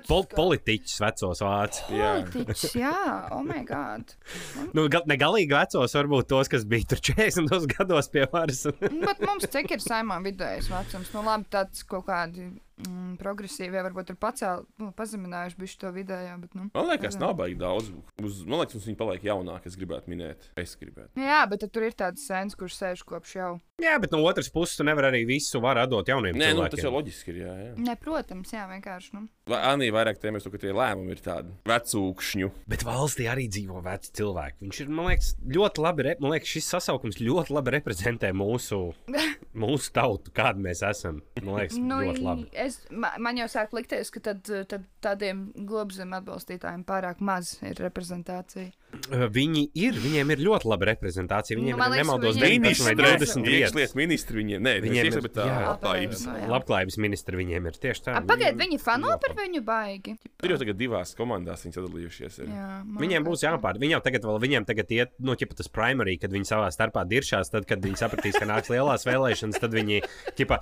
Pol 0.08 0.24
politiķus 0.32 0.96
vecos 1.04 1.42
vācis. 1.44 1.84
Politiķis, 1.86 2.64
jā, 2.80 2.94
oh 3.34 3.44
my 3.46 3.60
god. 3.68 4.14
Nu, 4.74 4.88
ga, 4.90 5.04
ne 5.06 5.14
galīgi 5.20 5.54
vecos, 5.54 5.94
varbūt 5.94 6.28
tos, 6.32 6.50
kas 6.50 6.64
bija 6.68 6.88
tur 6.90 7.02
40 7.12 7.68
gados 7.76 8.10
pie 8.10 8.26
varas. 8.32 8.64
Bet 9.06 9.22
mums 9.22 9.46
cik 9.52 9.76
ir 9.76 9.84
saimā 9.84 10.18
vidējais 10.24 10.70
vecums? 10.72 11.12
Nu, 11.14 11.22
labi, 11.28 11.46
tāds 11.54 11.86
kaut 11.86 12.08
kādi 12.10 12.50
mm, 12.84 13.16
progresīvie 13.20 13.82
varbūt 13.88 14.12
ir 14.14 14.18
pacēl, 14.20 14.64
nu, 14.82 14.90
pazeminājuši 14.96 15.60
bišķi 15.60 15.80
to 15.82 15.92
vidējā, 15.96 16.34
bet, 16.42 16.56
nu. 16.58 16.68
Man 16.74 16.90
liekas, 16.92 17.18
nav 17.20 17.34
baigi 17.38 17.58
daudz. 17.60 17.90
Uz, 18.22 18.42
man 18.46 18.62
liekas, 18.62 18.78
mums 18.78 18.88
viņi 18.90 19.00
paliek 19.00 19.28
jaunāki. 19.28 19.70
Es 19.70 19.78
gribētu 19.78 20.12
minēt, 20.12 20.50
es 20.58 20.76
gribētu. 20.80 21.12
Jā, 21.20 21.40
bet 21.50 21.66
tur 21.72 21.88
ir 21.88 21.96
tāds 21.98 22.26
sens, 22.28 22.56
kurš 22.58 22.78
sēž 22.80 23.04
kopš 23.08 23.34
jau. 23.38 23.52
Jā, 23.78 23.94
bet 24.02 24.10
no 24.10 24.24
otras 24.26 24.48
puses, 24.50 24.74
tu 24.74 24.82
nevari 24.86 25.06
arī 25.12 25.20
visu 25.28 25.60
varu 25.62 25.84
atdot 25.84 26.08
jauniem 26.10 26.34
Nē, 26.34 26.48
nu, 26.50 26.64
tas 26.66 26.80
cilvēkiem. 26.80 26.86
jau 26.88 26.94
loģiski 26.96 27.30
ir. 27.30 27.36
Jā, 27.44 27.52
jā. 27.62 27.74
Ne, 27.86 27.94
protams, 28.00 28.50
jā, 28.50 28.64
vienkārši. 28.72 29.12
Nu. 29.14 29.28
Anī 29.54 29.92
vairāk 29.94 30.18
tēmēs 30.18 30.48
ka 30.50 30.58
tie 30.58 30.72
lēmumi 30.74 31.14
ir 31.14 31.22
tādi 31.22 31.54
vecūkšņu. 31.68 32.50
Bet 32.74 32.82
valstī 32.88 33.28
arī 33.30 33.46
dzīvo 33.52 33.78
veci 33.86 34.10
cilvēki. 34.18 34.64
Viņš 34.66 34.80
ir, 34.82 34.90
man 34.98 35.12
liekas, 35.12 35.30
ļoti 35.54 35.84
labi. 35.84 36.06
Re... 36.08 36.16
Man 36.18 36.34
liekas, 36.34 36.50
šis 36.56 36.72
sasaukums 36.74 37.20
ļoti 37.22 37.54
labi 37.54 37.76
reprezentē 37.76 38.32
mūsu, 38.34 38.80
mūsu 39.58 39.92
tautu, 39.92 40.30
kāda 40.34 40.62
mēs 40.64 40.82
esam. 40.88 41.20
Man 41.42 41.58
liekas, 41.60 41.78
Nu, 41.82 42.00
ļoti 42.04 42.22
labi. 42.24 42.46
es, 42.52 42.80
ma- 42.90 43.14
man 43.18 43.36
jau 43.40 43.46
sāk 43.50 43.72
likties, 43.76 44.10
ka 44.14 44.20
tad, 44.20 44.42
tad 44.70 44.84
tādiem 45.04 45.46
globzem 45.68 46.14
atbalstītājiem 46.18 46.84
pārāk 46.88 47.20
maz 47.20 47.56
ir 47.62 47.74
reprezentācija. 47.82 48.72
Viņi 49.08 49.62
ir, 49.76 49.96
viņiem 50.00 50.30
ir 50.32 50.40
ļoti 50.46 50.68
laba 50.68 50.86
reprezentācija. 50.88 51.56
Viņiem 51.58 51.76
Nu, 51.76 51.84
ir 51.92 52.00
nemaldos 52.00 52.36
viņiem- 52.36 52.62
19 52.64 52.84
vai 52.86 52.94
Ministre, 52.94 52.94
20 52.96 53.44
vietas. 53.44 53.72
Iekšlietu 53.72 53.94
ministri 54.00 54.36
viņiem, 54.38 54.60
nē, 54.64 54.72
Viņiem 54.84 55.04
ir- 55.12 55.28
tā 55.28 55.44
jā. 55.44 55.58
labklājības. 55.68 56.22
Nu, 56.26 56.32
jā. 56.38 56.48
Labklājības 56.54 56.96
ministri 56.98 57.36
viņiem 57.36 57.66
ir 57.68 57.72
tieši 57.84 58.02
tā. 58.06 58.14
Pagaidiet, 58.26 58.56
viņi 58.56 58.80
fano 58.80 59.18
par 59.20 59.36
viņu 59.36 59.62
baigi. 59.64 60.16
Tur 60.40 60.50
jau 60.50 60.58
tagad 60.58 60.76
divās 60.80 61.14
komandās 61.14 61.64
viņi 61.66 61.76
sadalījušies. 61.76 62.38
Ir. 62.40 62.46
Jā, 62.48 62.84
Viņiem 62.98 63.24
būs 63.28 63.44
jāpār. 63.44 63.78
Viņam 63.78 64.02
tagad, 64.02 64.22
vēl, 64.22 64.40
viņiem 64.40 64.64
tagad 64.66 64.88
iet, 64.88 65.10
nu, 65.20 65.34
ķipa 65.36 65.54
tas 65.56 65.68
primary, 65.68 66.18
kad 66.18 66.30
viņi 66.32 66.48
savā 66.48 66.68
starpā 66.72 67.04
diršās, 67.06 67.50
tad, 67.50 67.66
kad 67.66 67.80
viņi 67.82 67.96
sapratīs, 67.96 68.38
ka 68.38 68.46
nāks 68.46 68.68
lielās 68.72 69.04
vēlēšanas, 69.04 69.60
tad 69.60 69.70
viņi, 69.72 70.02
ķipa, 70.36 70.60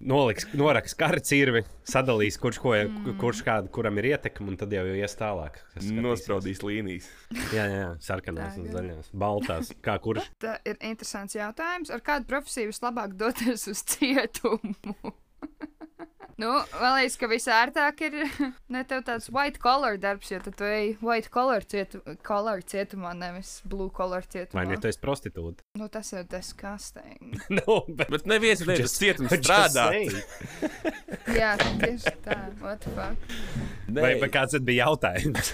noliks, 0.00 0.46
noraks 0.56 0.94
kara 0.98 1.20
cirvi, 1.24 1.62
sadalīs, 1.88 2.38
kurš, 2.40 2.60
ko, 2.62 2.74
mm. 2.76 3.16
kurš 3.20 3.42
kādu, 3.46 3.70
kuram 3.74 3.98
ir 4.00 4.10
ietekme, 4.12 4.48
un 4.52 4.58
tad 4.60 4.72
jau 4.74 4.84
ies 4.92 5.16
tālāk. 5.18 5.60
Nospraudīs 5.94 6.62
līnijas. 6.64 7.08
Jā, 7.54 7.66
jā, 7.72 7.88
sarkanās 8.04 8.58
un 8.60 8.68
zaļās, 8.72 9.10
baltās, 9.12 9.72
kā 9.84 9.98
kurš. 10.02 10.28
Tā 10.44 10.58
ir 10.68 10.78
interesants 10.80 11.38
jautājums. 11.38 11.92
Ar 11.94 12.04
kādu 12.04 12.28
profesiju 12.30 12.72
vislabāk 12.72 13.16
doties 13.18 13.68
uz 13.72 13.84
cietumu? 13.94 15.14
Nu, 16.38 16.52
man 16.78 16.92
liekas, 17.00 17.16
ka 17.18 17.26
visērtāk 17.30 18.02
ir 18.06 18.14
ne 18.74 18.82
tev 18.86 19.00
tāds 19.08 19.26
white 19.34 19.58
collar 19.62 19.96
darbs, 19.98 20.28
jo 20.30 20.38
tu 20.46 20.52
ej 20.68 20.92
white 21.02 21.32
collar, 21.34 21.64
cietu, 21.66 21.98
collar 22.26 22.62
cietumā, 22.62 23.10
nevis 23.18 23.56
blue 23.66 23.90
collar 23.90 24.22
cietumā. 24.22 24.60
Vai 24.60 24.66
ne 24.70 24.78
tu 24.78 24.86
esi 24.90 25.00
prostitūta? 25.02 25.66
Nu, 25.80 25.88
tas 25.90 26.12
ir 26.14 26.28
disgusting. 26.30 27.34
no, 27.58 27.80
bet 27.88 28.08
Bet 28.14 28.26
neviens 28.30 28.62
Just- 28.62 29.00
cietums 29.02 29.34
strādā. 29.34 29.88
Jā, 31.38 31.56
tieši 31.82 32.14
tā. 32.24 32.38
What 32.62 32.80
the 32.86 32.94
fuck? 32.94 33.34
Vai, 33.88 34.10
vai 34.20 34.28
kāds 34.28 34.52
tad 34.52 34.64
bija 34.68 34.84
jautājums? 34.86 35.50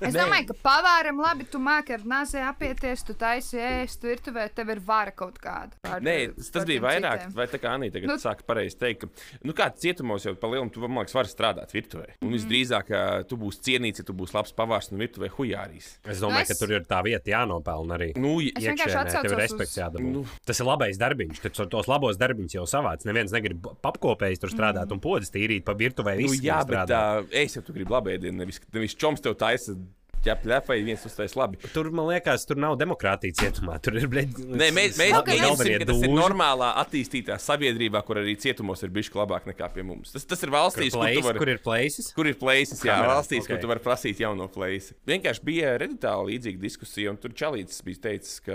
Es 0.00 0.14
domāju, 0.16 0.46
ka 0.50 0.54
pavāram 0.64 1.18
labi, 1.20 1.44
tu 1.52 1.60
māki 1.60 1.92
ar 1.98 2.04
nāzi 2.08 2.40
apieties, 2.40 3.02
tu 3.04 3.12
taisi 3.18 3.58
ēst, 3.60 4.00
tu 4.00 4.08
virtuvē, 4.08 4.46
tev 4.56 4.72
ir 4.72 4.80
vara 4.86 5.12
kaut 5.12 5.36
kāda. 5.42 5.76
Par, 5.84 6.00
Nē, 6.04 6.14
tas, 6.38 6.48
tas 6.54 6.64
bija 6.68 6.80
vairāk, 6.86 7.26
citiem. 7.26 7.34
vai 7.36 7.46
tā 7.52 7.60
kā 7.60 7.74
Anī 7.76 7.90
tagad 7.92 8.08
Nu- 8.08 8.16
nu, 8.16 8.22
saka, 8.22 8.46
pareizi 8.48 8.78
teikt, 8.80 9.04
ka, 9.04 9.26
nu, 9.44 9.52
kā 9.56 9.68
cietumos 10.08 10.24
jau 10.24 10.34
pa 10.38 10.48
lielam, 10.48 10.70
tu, 10.72 10.80
man 10.80 11.02
liekas, 11.04 11.14
vari 11.16 11.30
strādāt 11.30 11.72
virtuvē. 11.74 12.06
Un 12.24 12.32
visdrīzāk, 12.32 12.86
ka 12.88 13.00
tu 13.28 13.36
būsi 13.40 13.60
cienīts, 13.66 14.00
ja 14.00 14.04
tu 14.08 14.14
būsi 14.16 14.34
labs 14.36 14.52
pavārs 14.56 14.90
un 14.92 14.98
virtuvē 15.02 15.28
hujārīs. 15.36 15.98
Es 16.08 16.20
domāju, 16.22 16.46
Es- 16.46 16.48
ka 16.52 16.54
tur 16.66 16.72
ir 16.74 16.84
tā 16.88 17.02
vieta 17.04 17.28
jānopelna 17.28 17.98
arī. 17.98 18.16
Nu, 18.16 18.38
Es 18.40 18.64
vienkārši 18.64 18.96
atsaucos 18.96 19.32
ir 19.32 19.38
uz-. 19.38 20.00
Nu. 20.00 20.24
Tas 20.46 20.60
ir 20.60 20.66
labais 20.66 20.98
darbiņš, 20.98 21.40
tu 21.42 21.66
tos 21.66 21.86
labos 21.88 22.16
darbiņus 22.16 22.54
jau 22.54 22.64
savāc. 22.66 23.04
Neviens 23.04 23.32
negrib 23.32 23.60
papkopējis 23.82 24.40
tur 24.40 24.50
strādāt 24.50 24.90
un 24.92 25.00
podas 25.00 25.30
tīrīt 25.30 25.64
pa 25.64 25.74
virtuvē. 25.74 26.16
nu, 26.20 26.32
jā, 26.32 26.64
bet 26.64 26.88
strādāt. 26.88 26.88
tā, 26.88 27.28
es 27.32 27.54
jau 27.54 27.62
tu 27.62 27.72
gribu 27.72 27.90
labēdienu, 27.94 28.36
nevis, 28.38 28.60
nevis 28.72 28.94
čoms 28.94 29.20
tev 29.20 29.34
taisa. 29.36 29.76
Ķep 30.24 30.44
ļepai, 30.50 30.76
viens 30.84 31.04
uztais 31.08 31.34
labi. 31.38 31.58
Tur, 31.72 31.90
man 31.94 32.08
liekas, 32.10 32.44
tur 32.48 32.56
nav 32.60 32.76
demokrātija 32.80 33.34
cietumā. 33.40 33.78
Tur 33.82 33.96
ir 34.00 34.06
bleģi. 34.10 34.46
Nē, 34.58 34.68
mēs, 34.74 34.98
mēs, 34.98 35.14
Ok, 35.18 35.28
mēs 35.32 35.40
nu- 35.42 35.56
zinām, 35.62 35.78
ka 35.82 35.88
tas 35.92 36.02
ir 36.02 36.12
normālā 36.14 36.68
attīstītā 36.84 37.36
sabiedrībā, 37.42 38.02
kur 38.04 38.16
arī 38.22 38.36
cietumos 38.40 38.82
ir 38.82 38.90
bijis 38.94 39.10
labāk 39.14 39.46
nekā 39.50 39.70
pie 39.74 39.82
mums. 39.86 40.12
Tas, 40.12 40.24
tas 40.24 40.42
ir 40.42 40.50
valstīs, 40.54 40.92
kur, 40.92 41.06
tu 41.06 41.22
vari- 41.28 41.38
Kur 41.38 41.48
ir 41.48 41.58
places? 41.58 42.12
Kur 42.12 42.26
ir 42.26 42.34
places, 42.34 42.80
jā, 42.82 42.94
Kamerā, 42.96 43.14
valstīs, 43.16 43.44
okay. 43.44 43.54
ok. 43.54 43.54
kur 43.54 43.58
tu 43.62 43.66
vari 43.72 43.80
prasīt 43.80 44.18
jauno 44.20 44.48
plaisi. 44.48 44.94
Vienkārši 45.06 45.44
bija 45.44 45.76
reditāla 45.78 46.26
līdzīga 46.28 46.60
diskusija, 46.60 47.10
un 47.10 47.16
tur 47.16 47.30
Čalīts 47.30 47.82
bija 47.84 47.96
teicis, 48.08 48.40
ka 48.44 48.52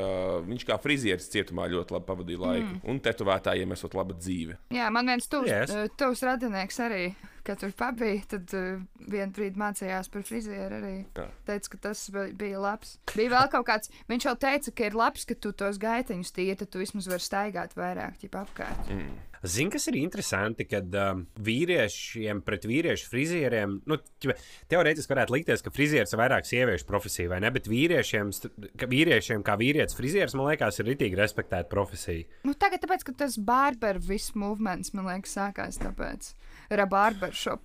viņš 0.48 0.66
kā 0.68 0.80
frizieris 0.82 1.30
cietumā 1.30 1.70
ļoti 1.72 1.92
labi 1.96 2.06
pavadīja 2.12 2.40
laiku. 2.40 2.74
Mm. 2.74 2.82
Un 2.90 3.00
tetovētājiem 3.00 3.72
esot 3.72 3.94
laba 3.96 4.14
dzīve. 4.14 4.58
Jā, 4.72 4.90
man 4.92 5.06
viens 5.08 5.28
tuvs, 5.28 5.48
Yes. 5.48 5.70
yes. 5.72 5.90
tuvs 5.98 6.22
radinieks 6.24 6.80
arī, 6.80 7.16
kad 7.48 7.60
tur 7.62 7.74
pabija, 7.78 8.22
tad 8.36 8.54
uh, 8.58 8.80
vienu 9.04 9.36
brīdi 9.36 9.60
mācījās 9.60 10.10
par 10.14 10.26
frizieru 10.28 10.80
arī. 10.80 10.96
Jā. 11.18 11.28
Teica, 11.50 11.74
ka 11.74 11.82
tas 11.90 12.06
bija, 12.14 12.62
labs. 12.64 12.98
Bija 13.14 13.36
vēl 13.36 13.52
kaut 13.54 13.68
kāds, 13.70 13.94
viņš 14.12 14.30
jau 14.30 14.36
teica, 14.46 14.74
ka 14.78 14.90
ir 14.90 14.98
labs, 14.98 15.28
ka 15.30 15.38
tu 15.38 15.54
tos 15.64 15.82
gaiteņus 15.82 16.34
tīri, 16.36 16.58
tad 16.60 16.72
tu 16.74 16.82
vismaz 16.82 17.10
vari 17.12 17.28
staigāt 17.28 17.78
vairāk, 17.80 18.20
ķip 18.24 18.42
apkārt. 18.44 18.92
Mm. 18.94 19.14
Zini, 19.44 19.74
kas 19.74 19.90
ir 19.92 19.98
interesanti, 20.00 20.64
kad 20.72 20.94
um, 20.96 21.26
vīriešiem 21.44 22.40
pret 22.48 22.64
vīriešu 22.64 23.10
frizieriem, 23.12 23.74
nu, 23.92 23.98
teorētiski 24.72 25.12
varētu 25.12 25.36
likties, 25.36 25.64
ka 25.66 25.74
frizieris 25.76 26.16
ir 26.16 26.22
vairāk 26.22 26.48
sieviešu 26.48 26.88
profesija, 26.88 27.32
vai 27.34 27.42
ne? 27.44 27.52
Bet 27.52 27.68
vīriešiem, 27.68 28.32
ka 28.80 28.88
vīriešiem 28.88 29.44
kā 29.44 29.58
vīrietis 29.60 30.00
frizieris, 30.00 30.38
man 30.40 30.48
liekas, 30.48 30.80
ir 30.80 30.88
ritīgi 30.94 31.20
respektēta 31.20 31.68
profesija. 31.74 32.24
Nu, 32.48 32.56
tagad, 32.56 32.86
tāpēc, 32.86 33.04
ka 33.10 33.18
tas 33.26 33.36
barber 33.36 34.00
viss 34.00 34.32
movements, 34.40 34.96
man 34.96 35.12
liekas, 35.12 35.36
sākās 35.36 35.82
tāpēc. 35.84 36.32
Ra 36.70 36.86
barbershop. 36.90 37.62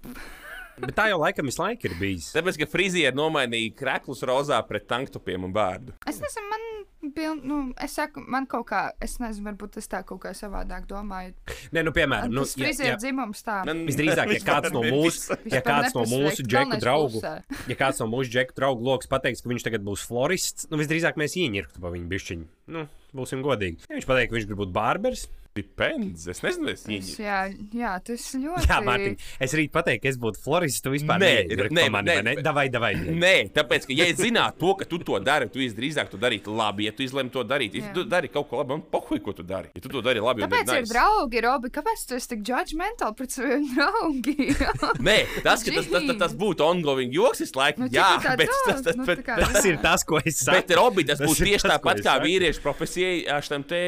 Bet 0.79 0.95
tā 0.95 1.09
jau 1.11 1.19
laikam 1.19 1.49
visu 1.51 1.59
laiku 1.59 1.89
ir 1.91 1.97
bijis. 1.99 2.29
Tāpēc, 2.37 2.61
ka 2.61 2.69
frizieri 2.71 3.17
nomainīja 3.19 3.73
krēklus 3.81 4.23
rozā 4.29 4.61
pret 4.69 4.87
tanktopiem 4.91 5.49
un 5.49 5.55
bērnu. 5.57 5.97
Es 6.07 6.21
nezinu, 6.23 6.51
man. 6.53 6.67
Piln, 7.15 7.39
nu, 7.47 7.57
es 7.81 7.93
saku, 7.95 8.21
man 8.27 8.43
kaut 8.51 8.65
kā, 8.73 8.81
es 9.03 9.13
nezinu, 9.23 9.45
varbūt 9.53 9.77
es 9.79 9.87
tā 9.91 10.01
kaut 10.07 10.19
kā 10.25 10.33
savādāk 10.35 10.83
domāju. 10.91 11.31
Nē, 11.73 11.85
nu, 11.87 11.93
piemēram, 11.95 12.33
Nu, 12.35 12.43
tas 12.43 12.57
frizieru 12.59 12.99
dzimums 12.99 13.45
tā. 13.47 13.61
Man- 13.69 13.85
Visdrīzāk, 13.87 14.33
ja 14.35 14.41
kāds 14.43 14.75
no 14.75 14.83
mūsu, 14.95 15.37
ja 15.47 15.61
kāds 15.65 15.95
no 15.95 16.03
mūsu 16.11 16.43
džeku 16.43 16.81
draugu, 16.83 17.23
ja 17.71 17.77
kāds 17.79 18.03
no 18.03 18.09
mūsu 18.11 18.35
džeku 18.35 18.57
draugu 18.59 18.83
lokus 18.91 19.07
pateiks, 19.11 19.45
ka 19.45 19.51
viņš 19.53 19.67
tagad 19.69 19.87
būs 19.87 20.03
florists, 20.11 20.67
nu 20.75 20.81
visdrīzāk 20.83 21.17
mēs 21.23 21.39
ieņirktu 21.39 21.81
pa 21.87 21.95
viņu 21.95 22.11
bišķiņu. 22.11 22.49
Nu, 22.75 22.85
būsim 23.15 23.47
godīgi. 23.47 23.87
Ja 23.87 23.95
viņš 23.95 24.11
pateiks, 24.11 24.33
ka 24.35 24.39
viņš 24.41 24.49
grib 24.51 24.63
būt 24.67 24.75
bārbers, 24.75 25.29
Depends. 25.59 26.27
Es 26.31 26.41
nezinu, 26.45 26.69
es 26.73 26.83
Es, 26.83 26.87
viņu. 26.89 27.15
jā, 27.25 27.39
jā, 27.75 27.93
tas 28.07 28.25
ļoti. 28.39 28.67
Jā, 28.71 28.79
Mārtiņ, 28.87 29.17
es 29.47 29.55
rīt 29.59 29.73
pateiktu, 29.75 30.03
ka 30.05 30.09
es 30.13 30.19
būtu 30.23 30.43
florists. 30.45 30.83
Tu 30.85 30.93
vispār 30.95 31.19
Nē, 31.23 31.33
nē, 31.51 31.69
pa 31.85 31.89
mani, 31.97 32.15
nē, 32.23 32.35
bet- 32.37 32.45
Davai, 32.47 32.67
davai. 32.71 32.93
Nē, 32.95 33.35
tāpēc, 33.57 33.87
ka, 33.89 33.97
ja 33.99 34.07
es 34.13 34.21
zinātu 34.23 34.59
to, 34.63 34.75
ka 34.79 34.85
tu 34.89 34.99
to 35.03 35.19
dari, 35.21 35.49
tu 35.51 35.59
drīzāk 35.59 36.09
to 36.13 36.19
darītu 36.21 36.55
labi. 36.55 36.87
Ja 36.89 36.93
tu 36.95 37.03
izlemj 37.03 37.31
to 37.35 37.43
darīt, 37.45 37.75
ja 37.75 37.91
tu 37.95 38.05
dari 38.05 38.29
kaut 38.33 38.49
ko 38.51 38.61
labu, 38.63 38.77
man 38.77 38.83
pohuj, 38.93 39.19
ko 39.25 39.33
tu 39.35 39.43
dari. 39.43 39.69
Ja 39.75 39.81
tu 39.83 39.89
to 39.89 40.01
dari 40.05 40.21
labi, 40.23 40.43
un 40.43 40.49
Kāpēc 40.51 40.71
ir 40.77 40.81
nice. 40.83 40.93
draugi, 40.95 41.43
Robi? 41.45 41.71
Kāpēc 41.75 42.07
tu 42.09 42.15
esi 42.19 42.29
tik 42.35 42.45
judgmental 42.49 43.15
pret 43.19 43.35
saviem 43.35 43.67
draugiem? 43.75 44.55
Nē, 45.09 45.19
tas, 45.43 45.63
ka 45.67 45.75
tas, 45.75 45.87
tas, 45.91 46.07
tas, 46.09 46.17
tas 46.23 46.35
būtu 46.39 46.63
ongoing 46.65 47.13
joks, 47.13 47.43
visu 47.45 47.59
laiku. 47.59 47.83
Nu, 47.83 47.91
jā, 47.93 48.09
tā 48.23 48.37
bet 48.39 48.49
tas, 48.67 48.83
tas, 48.87 48.97
Nu, 48.99 49.05
bet, 49.09 49.25
tā 49.25 49.27
kā- 49.27 49.53
Tas 49.53 49.65
ir 49.69 49.77
tas, 49.83 50.05
ko 50.05 50.21
es 50.25 50.39
saku. 50.45 50.57
Bet, 50.63 50.71
Robi, 50.79 51.05
tas 51.09 51.21
ir 51.21 51.27
tieši 51.51 51.69
tāpat 51.75 51.99
es 52.01 52.07
kā 52.07 52.17
vīriešu 52.23 52.63
profesijai, 52.65 53.25
šim 53.49 53.65
te 53.69 53.81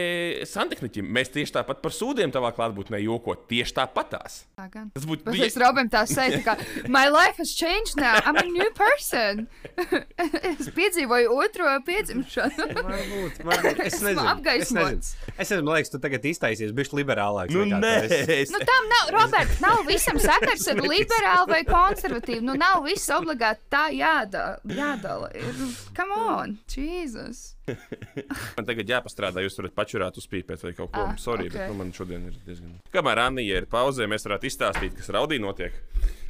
santehniķim. 0.49 1.07
Mēs 1.11 1.31
tieši 1.35 1.53
tāpat 1.61 1.83
par 1.85 1.95
sūdiem 1.95 2.33
tavā 2.35 2.51
klātbūtnē 2.57 3.01
jokot. 3.05 3.45
Tieši 3.51 3.77
tāpatās. 3.77 4.43
Tā 4.59 4.67
gan. 4.73 4.89
Tas 4.95 5.07
būtu 5.09 5.29
Bet 5.29 5.45
es 5.47 5.59
Robam 5.61 5.91
tā 5.93 6.03
teicu, 6.09 6.41
ka 6.47 6.57
my 6.89 7.07
life 7.13 7.39
has 7.41 7.53
changed 7.57 7.97
now. 8.01 8.19
I'm 8.25 8.39
a 8.41 8.47
new 8.49 8.71
person. 8.77 9.47
es 10.59 10.71
piedzīvoju 10.77 11.37
otro 11.37 11.77
piedzimšanu. 11.87 12.69
Varbūt, 12.91 13.43
varbūt. 13.47 13.83
Es 13.87 14.01
nezinu. 14.01 14.25
Es 14.25 14.33
apgaismots. 14.33 15.13
Es 15.37 15.53
nezinu, 15.53 15.67
man 15.69 15.79
liekas, 15.79 15.93
tu 15.93 16.01
tagad 16.03 16.27
iztaisies, 16.31 16.75
bišķi 16.77 17.01
liberālāks. 17.03 17.55
Nu, 17.55 17.67
nē, 17.71 17.95
es, 18.09 18.53
Nu, 18.55 18.61
tam 18.67 18.91
nav, 18.91 19.13
Robert, 19.19 19.55
nav 19.63 19.85
visam 19.89 20.19
sakars 20.21 20.67
ar 20.73 20.83
liberālu 20.83 21.51
vai 21.53 21.63
konservatīvu. 21.69 22.43
Nu, 22.49 22.57
nav 22.61 22.85
viss 22.89 23.11
obligāti 23.15 23.67
tā 23.73 23.87
jādala. 23.95 24.59
jādala. 24.65 25.31
Ir, 25.37 25.65
come 25.97 26.19
on, 26.19 26.59
Jesus. 26.71 27.51
man 28.57 28.69
tagad 28.69 28.91
jāpastrādā. 28.95 29.45
Jūs 29.45 29.61
varat 29.61 29.77
pačurāt, 29.77 30.19
uzpīpēt 30.21 30.67
vai 30.67 30.75
kaut 30.77 30.93
ko. 30.95 31.07
Ah, 31.07 31.15
Sorry, 31.21 31.49
ok. 31.51 31.57
bet 31.57 31.71
nu, 31.73 31.79
man 31.83 31.95
šodien 31.97 32.27
ir 32.31 32.37
diezgan. 32.47 32.75
Kamēr 32.95 33.25
Anija 33.29 33.63
ir 33.63 33.71
pauzē, 33.71 34.09
mēs 34.11 34.27
varētu 34.29 34.51
izstāstīt, 34.51 34.99
kas 34.99 35.13
raudī 35.15 35.41
notiek. 35.43 35.77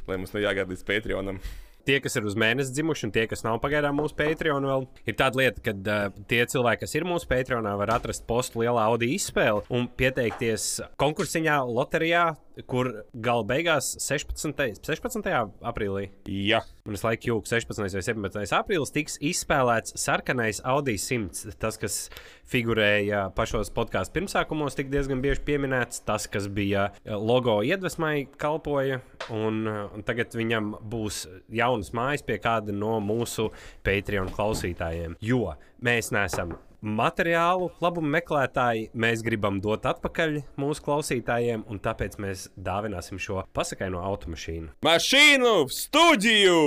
Lai 0.09 0.17
mums 0.17 0.33
nejāgāda 0.35 0.73
līdz 0.73 0.87
Patreonam. 0.87 1.41
Tie, 1.81 1.95
kas 1.97 2.13
ir 2.19 2.25
uz 2.29 2.35
mēnesi 2.37 2.75
dzimuši, 2.75 3.07
un 3.07 3.13
tie, 3.15 3.23
kas 3.29 3.41
nav 3.41 3.57
pagaidām 3.63 3.95
mūsu 3.97 4.13
Patreon, 4.17 4.65
vēl 4.69 4.83
ir 5.09 5.15
tāda 5.17 5.39
lieta, 5.39 5.63
ka 5.65 5.73
uh, 5.73 6.19
tie 6.29 6.43
cilvēki, 6.51 6.83
kas 6.83 6.93
ir 6.93 7.07
mūsu 7.09 7.25
Patreonā, 7.29 7.73
var 7.79 7.95
atrast 7.95 8.27
postu 8.29 8.61
lielā 8.61 8.83
Audi 8.91 9.09
izspēli 9.15 9.65
un 9.73 9.87
pieteikties 9.97 10.67
konkursiņā, 11.01 11.57
loterijā, 11.65 12.27
kur 12.67 12.91
gala 13.13 13.47
beigās 13.47 13.95
16. 14.01 14.81
16. 14.85 15.31
aprīlī. 15.71 16.09
Jā, 16.29 16.61
Un 16.87 16.97
es 16.97 17.03
laiku 17.05 17.27
jūku 17.29 17.45
16. 17.45 17.93
vai 17.93 18.01
17. 18.01 18.53
aprīlis 18.57 18.93
tiks 18.93 19.19
izspēlēts 19.21 19.93
sarkanais 20.01 20.63
Audi 20.65 20.95
100. 20.97 21.53
Tas, 21.61 21.77
kas 21.81 21.97
figurēja 22.49 23.27
pašos 23.37 23.69
podkāstu 23.75 24.15
pirmsākumos, 24.17 24.77
tika 24.77 24.89
diezgan 24.95 25.21
bieži 25.21 25.43
pieminēts. 25.45 26.01
Tas, 26.07 26.25
kas 26.31 26.49
bija 26.49 26.87
eh, 26.89 27.13
logo 27.13 27.59
iedvesmai, 27.61 28.25
kalpoja. 28.41 29.03
Un, 29.29 29.61
eh, 29.69 29.83
un 29.93 30.07
tagad 30.07 30.33
viņam 30.37 30.73
būs 30.81 31.27
jaunas 31.53 31.93
mājas 31.93 32.25
pie 32.25 32.39
kāda 32.41 32.73
no 32.73 32.97
mūsu 33.05 33.51
Patreon 33.85 34.33
klausītājiem. 34.33 35.19
Jo 35.21 35.53
mēs 35.85 36.09
neesam 36.15 36.57
materiālu 36.81 37.69
labumu 37.81 38.09
meklētāji, 38.15 38.89
mēs 38.97 39.21
gribam 39.25 39.59
dot 39.61 39.85
atpakaļ 39.89 40.37
mūsu 40.61 40.85
klausītājiem, 40.85 41.65
un 41.69 41.81
tāpēc 41.83 42.17
mēs 42.21 42.47
dāvināsim 42.57 43.21
šo 43.21 43.43
pasakaino 43.53 44.01
automašīnu. 44.09 44.73
mašīnu 44.85 45.53
studiju! 45.71 46.59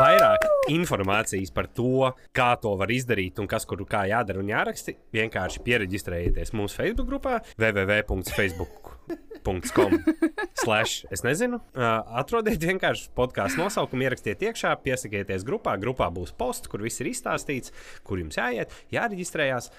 Vairāk 0.00 0.46
informācijas 0.72 1.52
par 1.54 1.68
to, 1.74 2.12
kā 2.34 2.52
to 2.62 2.76
var 2.78 2.92
izdarīt 2.94 3.42
un 3.42 3.50
kas 3.50 3.66
kur 3.68 3.82
kā 3.88 4.06
jādara 4.10 4.42
un 4.42 4.50
jāraksta, 4.52 4.94
vienkārši 5.14 5.64
pieregistrējieties 5.66 6.54
mūsu 6.56 6.78
Facebook 6.78 7.10
grupā 7.10 7.40
www.facebook.com. 7.58 9.01
Slash, 10.62 11.02
es 11.10 11.24
nezinu, 11.26 11.58
atrodiet 11.74 12.62
vienkārši 12.62 13.08
podkāstu 13.16 13.62
nosaukumu, 13.64 14.06
ierakstiet 14.06 14.44
iekšā, 14.46 14.74
piesakieties 14.84 15.46
grupā. 15.48 15.74
Grupā 15.82 16.08
būs 16.14 16.34
posts, 16.38 16.70
kur 16.70 16.84
viss 16.84 17.02
ir 17.02 17.10
izstāstīts, 17.10 17.74
kur 18.06 18.22
jums 18.22 18.38
jāiet, 18.38 18.74
jāreģistrējās 18.94 19.72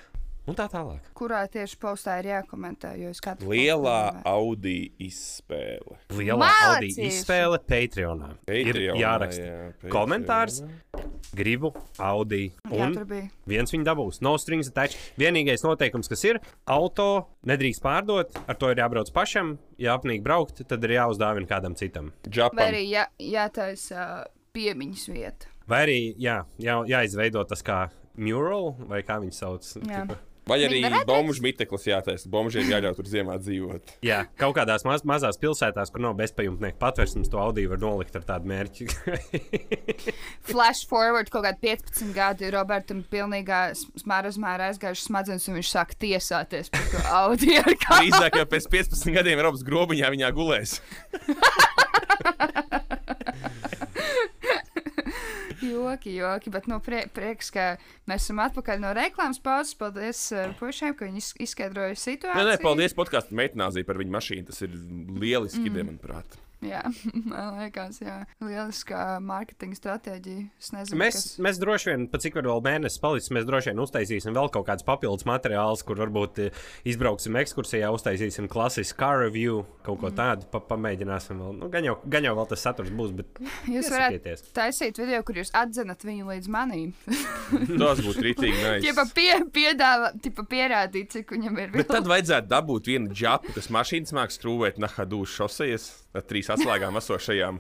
un 0.48 0.56
tā 0.58 0.66
tālāk. 0.72 1.06
Kurā 1.16 1.44
tieši 1.52 1.78
postā 1.80 2.18
ir 2.20 2.28
jākomentē? 2.34 2.94
Jo 3.00 3.12
es 3.14 3.22
katru 3.24 3.50
Lielā 3.54 4.24
Audi 4.28 4.92
izspēle. 5.04 5.98
Lielā 6.18 6.50
Audi 6.68 6.90
izspēle 7.08 7.60
Patreonā. 7.64 8.34
Ir 8.52 8.72
Patreonā, 8.74 8.98
jāraksta 9.00 9.46
jā, 9.46 9.60
Patreonā. 9.78 9.94
komentārs, 9.94 10.58
gribu 11.34 11.72
Audi. 11.98 12.42
Jā, 12.70 12.90
Un 12.90 12.98
bija. 13.08 13.30
viens 13.50 13.72
viņa 13.74 13.88
dabūs. 13.88 14.20
No 14.26 14.36
strings 14.38 14.70
attached. 14.70 15.00
Vienīgais 15.20 15.64
noteikums, 15.66 16.10
kas 16.12 16.24
ir, 16.28 16.42
auto 16.68 17.08
nedrīkst 17.50 17.82
pārdot, 17.84 18.36
ar 18.48 18.56
to 18.60 18.70
ir 18.74 18.84
jābrauc 18.84 19.10
pašam. 19.16 19.56
Ja 19.82 19.96
apnīk 19.98 20.22
braukt, 20.26 20.62
tad 20.68 20.84
ir 20.84 20.98
jāuzdāvina 21.00 21.48
kādam 21.50 21.76
citam. 21.80 22.12
Vai 22.28 22.36
Japan. 22.38 22.68
arī 22.68 22.84
jā, 22.92 23.08
jātaisa 23.20 24.04
uh, 24.04 24.30
piemiņas 24.54 25.08
vieta. 25.16 25.50
Vai 25.68 25.82
arī 25.88 25.98
jā, 26.20 26.42
jā, 26.60 26.82
jāizveido 26.92 27.42
tas 27.48 27.64
kā 27.64 27.86
mural, 28.20 28.74
vai 28.92 29.02
kā 29.08 29.18
viņi 29.24 29.34
sauc. 29.34 29.66
Jā. 29.88 30.04
tipa. 30.04 30.20
Vai 30.48 30.58
arī 30.66 30.82
bombuļu 31.08 31.44
miteklis 31.46 31.86
jātaisa. 31.88 32.28
Bombuļiem 32.32 32.72
jāļauj 32.74 32.98
tur 32.98 33.08
ziemā 33.08 33.38
dzīvot. 33.40 33.94
Jā, 34.10 34.24
kaut 34.40 34.58
kādās 34.58 34.84
maz, 34.88 35.06
mazās 35.08 35.40
pilsētās, 35.40 35.92
kur 35.94 36.04
nav 36.04 36.18
bezpajumtnieku 36.20 36.80
patvērsmes, 36.82 37.32
to 37.32 37.40
Audi 37.40 37.64
var 37.72 37.80
nolikt 37.80 38.18
ar 38.20 38.26
tādu 38.28 38.52
mērķi. 38.52 38.90
Flash 40.50 40.84
forward 40.90 41.32
kaut 41.34 41.48
kādi 41.48 41.64
15 41.70 42.12
gadi. 42.16 42.52
Robertam 42.54 43.04
pilnīgā 43.08 43.62
smārā 44.04 44.34
aizgājuši 44.68 45.08
smadzenes, 45.08 45.48
un 45.48 45.60
viņš 45.62 45.72
sāk 45.78 45.96
tiesāties 46.04 46.74
par 46.74 46.90
to 46.92 47.06
Audi. 47.22 47.56
Drīzāk 47.88 48.42
jau 48.42 48.48
pēc 48.52 48.68
15 48.76 49.16
gadiem 49.16 49.44
Robs 49.48 49.64
grobiņā 49.68 50.12
viņā 50.12 50.34
gulēs. 50.36 50.80
Joki, 55.64 56.16
joki, 56.20 56.54
bet 56.54 56.70
no 56.72 56.80
prie, 56.84 57.04
prieks, 57.14 57.52
ka 57.54 57.68
mēs 58.10 58.28
esam 58.28 58.42
atpakaļ 58.44 58.84
no 58.84 58.94
reklāmas 58.98 59.42
pauzes. 59.44 59.76
Paldies 59.80 60.24
uh, 60.36 60.52
puišiem, 60.60 60.96
ka 61.00 61.08
viņi 61.10 61.24
iz- 61.24 61.34
izskaidroja 61.48 61.96
situāciju. 61.98 62.40
Nē, 62.40 62.54
nē, 62.54 62.62
paldies 62.64 62.98
podkāstu 62.98 63.38
meitnāzī 63.40 63.86
par 63.88 64.02
viņu 64.02 64.18
mašīnu. 64.18 64.48
Tas 64.52 64.66
ir 64.68 64.76
lieliski, 65.24 65.70
mm. 65.70 65.94
manuprāt. 65.94 66.43
Jā, 66.68 66.82
man 67.30 67.60
liekas, 67.60 68.00
jā. 68.04 68.18
Lieliskā 68.44 69.04
mārketinga 69.24 69.80
stratēģija. 69.80 70.46
Es 70.62 70.72
nezinu, 70.76 71.00
Mēs, 71.04 71.18
kas... 71.18 71.38
mēs 71.44 71.60
droši 71.62 71.92
vien, 71.92 72.08
pat 72.12 72.24
cik 72.26 72.40
vēl 72.40 72.64
mēnesis 72.66 73.02
palicis, 73.04 73.32
mēs 73.36 73.48
droši 73.50 73.72
vien 73.72 73.84
uztaisīsim 73.84 74.36
vēl 74.36 74.52
kaut 74.54 74.68
kādus 74.70 74.88
papildus 74.88 75.28
materiālus, 75.30 75.84
kur 75.88 76.00
varbūt 76.02 76.42
eh, 76.46 76.64
izbrauksim 76.90 77.38
ekskursijā, 77.42 77.92
uztaisīsim 77.96 78.50
klasisku 78.52 79.00
car 79.04 79.20
review, 79.26 79.64
kaut 79.86 80.00
ko 80.04 80.12
tādu, 80.16 80.48
pa, 80.52 80.62
pamēģināsim 80.70 81.42
vēl. 81.42 81.56
Nu, 81.60 81.70
gan, 81.74 81.88
jau, 81.88 81.98
gan 82.10 82.28
jau 82.28 82.36
vēl 82.40 82.50
tas 82.54 82.64
saturs 82.64 82.94
būs, 82.94 83.14
bet 83.18 83.44
Jūs 83.70 83.90
varētu 83.94 84.54
taisīt 84.56 85.00
video, 85.02 85.22
kur 85.26 85.40
jūs 85.42 85.52
atzinat 85.58 86.04
viņu 86.06 86.30
līdz 86.30 86.50
manīm. 86.54 86.94
Tas 87.82 88.02
būtu 88.04 88.26
rītīgi 88.28 88.62
Tipa 88.86 89.06
nice. 89.06 89.16
pie, 89.16 89.32
piedāvā, 89.54 90.14
tipa 90.24 90.46
pierādīt, 90.50 91.12
cik 91.14 91.34
viņam 91.36 91.60
ir. 91.64 91.74
Bet 91.76 91.92
tad 91.92 92.08
vajadzētu 92.10 92.50
dabūt 92.52 92.90
vienu 92.92 93.14
džapu, 93.14 93.54
kas 93.56 93.70
mašīnas 93.74 94.16
māks 94.16 94.40
skrūvēt 94.40 94.80
Nahadūras 94.84 95.36
šosejas 95.40 95.90
ar 96.14 96.26
trīs 96.30 96.50
atslēgām 96.54 96.98
esošajām 97.00 97.58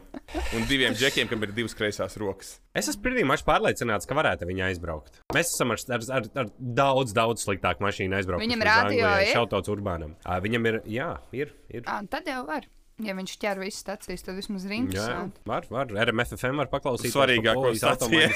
un 0.58 0.68
diviem 0.70 0.96
džekiem, 0.98 1.30
kam 1.32 1.44
ir 1.46 1.54
divas 1.56 1.76
kreisās 1.78 2.18
rokas. 2.22 2.56
Es 2.78 2.90
esmu 2.92 3.26
mačs 3.30 3.46
pārliecināts, 3.48 4.10
ka 4.10 4.18
varētu 4.18 4.48
viņa 4.50 4.70
aizbraukt. 4.70 5.24
Mēs 5.36 5.56
esam 5.56 5.74
ar, 5.76 5.82
ar, 5.98 6.06
ar, 6.20 6.30
ar 6.44 6.54
daudz, 6.60 7.16
daudz 7.18 7.48
sliktāku 7.48 7.86
mašīnu 7.86 8.20
aizbraukt. 8.20 8.46
Viņam 8.46 8.68
radio 8.70 9.10
ir? 9.24 9.34
Šautauts 9.34 9.74
urbānam. 9.74 10.16
Viņam 10.46 10.72
ir, 10.72 10.80
jā, 11.00 11.10
ir. 11.36 11.54
ir. 11.74 11.86
À, 11.90 12.02
tad 12.10 12.30
jau 12.30 12.44
var. 12.50 12.70
Ja 13.02 13.16
viņš 13.18 13.34
ķer 13.42 13.58
visas 13.58 13.82
stācijas, 13.82 14.22
tad 14.22 14.38
vismaz 14.38 14.68
ir 14.68 14.76
Jā, 14.76 14.80
interesanti. 14.84 15.42
var, 15.50 15.66
var. 15.74 15.90
RMFFM 16.06 16.62
var 16.62 16.70
paklausīties. 16.70 17.16
Svarīgāko 17.16 17.74
staciju. 17.74 18.30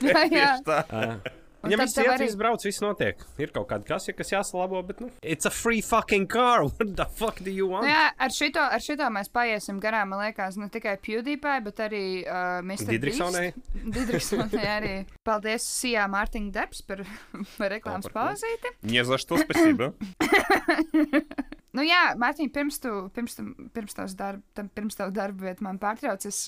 Jā, 0.06 0.26
jā. 0.30 1.16
Un 1.65 1.71
Viņam 1.71 1.79
tad 1.81 1.87
viss 1.87 1.95
tev 1.97 2.05
iet, 2.05 2.11
arī- 2.13 2.25
viss 2.27 2.35
brauc, 2.37 2.61
viss 2.67 2.81
notiek. 2.83 3.21
Ir 3.41 3.49
kaut 3.49 3.65
kāda 3.71 3.87
kasja, 3.89 4.13
kas 4.13 4.29
jāsalabo, 4.29 4.83
bet, 4.85 4.99
nu, 5.01 5.07
it's 5.23 5.47
a 5.47 5.49
free 5.49 5.81
fucking 5.81 6.27
car. 6.29 6.61
What 6.67 6.91
the 6.95 7.05
fuck 7.09 7.39
do 7.41 7.49
you 7.49 7.65
want? 7.71 7.87
Nu, 7.87 7.89
jā, 7.89 8.11
ar 8.21 8.29
šito, 8.29 8.61
ar 8.61 8.77
šito 8.85 9.07
mēs 9.09 9.31
paiesim 9.33 9.79
garām, 9.81 10.11
man 10.13 10.21
liekas, 10.27 10.59
ne 10.61 10.69
tikai 10.69 10.93
PewDiePie, 11.01 11.55
bet 11.65 11.81
arī 11.87 12.03
uh, 12.21 12.61
Mr. 12.61 12.91
Didriksonai. 12.93 13.47
Beast. 13.73 13.95
Didriksonai 13.97 14.67
arī. 14.75 14.93
Paldies 15.25 15.65
Sijā 15.65 16.05
Mārtiņa 16.13 16.53
Debs 16.59 16.85
par, 16.85 17.01
par 17.57 17.73
reklāmas 17.73 18.11
par 18.11 18.13
ko? 18.13 18.19
pauzīti. 18.19 18.75
Не 18.83 19.03
за 19.03 19.17
что 19.17 19.37
спасибо. 19.41 19.95
Nu 21.76 21.84
jā, 21.86 22.00
Mārtiņ, 22.18 22.50
pirms 22.54 22.80
tu, 22.82 22.90
pirms 23.14 23.36
tu, 23.38 23.44
pirms 23.74 23.94
tavs 23.94 24.14
darb, 24.18 24.42
tam, 24.58 24.70
pirms 24.74 24.98
tavu 24.98 25.14
darbu 25.14 25.46
vietu 25.46 25.62
man 25.66 25.78
pārtrauc, 25.78 26.24
es 26.26 26.40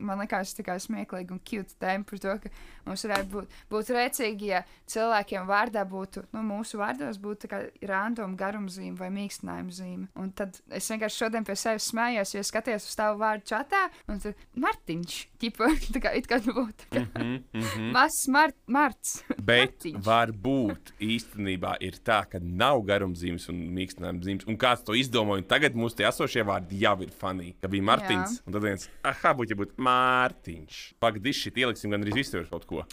man 0.00 0.22
liekas, 0.22 0.54
tā 0.56 0.64
kā 0.64 0.76
smieklīgi 0.80 1.34
un 1.34 1.42
cute 1.44 1.76
tēma 1.82 2.06
par 2.08 2.22
to, 2.22 2.36
ka 2.44 2.52
mums 2.86 3.04
varētu 3.04 3.28
būt, 3.34 3.58
būt 3.72 3.92
rēcīgi, 3.96 4.48
ja 4.54 4.62
cilvēkiem 4.90 5.44
vārdā 5.50 5.84
būtu, 5.88 6.24
nu, 6.32 6.44
mūsu 6.46 6.80
vārdos 6.80 7.20
būtu 7.20 7.44
tā 7.44 7.50
kā 7.52 7.60
random 7.90 8.38
garumzīme 8.40 8.96
vai 9.00 9.10
mīkstinājuma 9.18 9.76
zīme. 9.76 10.08
Un 10.20 10.32
tad 10.36 10.56
es 10.72 10.88
vienkārši 10.92 11.24
šodien 11.24 11.46
pie 11.48 11.58
sevis 11.60 11.90
smējos, 11.92 12.34
jo 12.34 12.44
es 12.44 12.52
skatījos 12.52 12.88
uz 12.88 12.96
tavu 12.98 13.20
vārdu 13.20 13.50
čatā, 13.52 13.84
un 14.08 14.22
tur 14.24 14.36
Martiņš, 14.64 15.18
ķipa, 15.44 15.70
tā 15.96 16.04
kā 16.06 16.14
it 16.16 16.30
kā 16.30 16.40
nu 16.46 16.56
būtu. 16.56 16.88
kā 16.94 17.04
Mhm, 17.04 17.36
mhm. 17.52 17.90
Mazs 17.94 18.24
Mart, 18.32 18.56
Marts. 18.66 19.20
Bet 19.36 19.76
Martiņš. 19.76 20.00
varbūt 20.06 20.94
īstenībā 21.04 21.76
ir 21.84 22.00
tā, 22.06 22.22
ka 22.30 22.40
nav 22.40 22.82
garumzīmes 22.88 23.48
un 23.52 23.62
mīkstinājuma 23.76 24.24
zīmes. 24.26 24.48
Un 24.50 24.58
kāds 24.70 24.84
to 24.86 24.94
izdomāja, 24.94 25.42
tagad 25.50 25.74
mūsu 25.78 25.98
tie 25.98 26.06
esošie 26.08 26.44
vārdi 26.46 26.78
jau 26.84 26.94
ir 27.02 27.10
funny. 27.10 27.52
Ka 27.60 27.68
bija 27.70 27.82
Mārtiņš, 27.90 28.36
un 28.46 28.54
tad 28.54 28.62
viens, 28.64 28.86
ah, 29.02 29.22
būtu 29.34 29.54
jābūt 29.56 29.72
Mārtiņš. 29.82 30.78
Pagaidzi, 31.02 31.32
šī 31.40 31.52
ieliksim 31.64 31.90
gan 31.90 32.04
arī 32.06 32.14
visur 32.14 32.46
kaut 32.50 32.66
ko. 32.70 32.84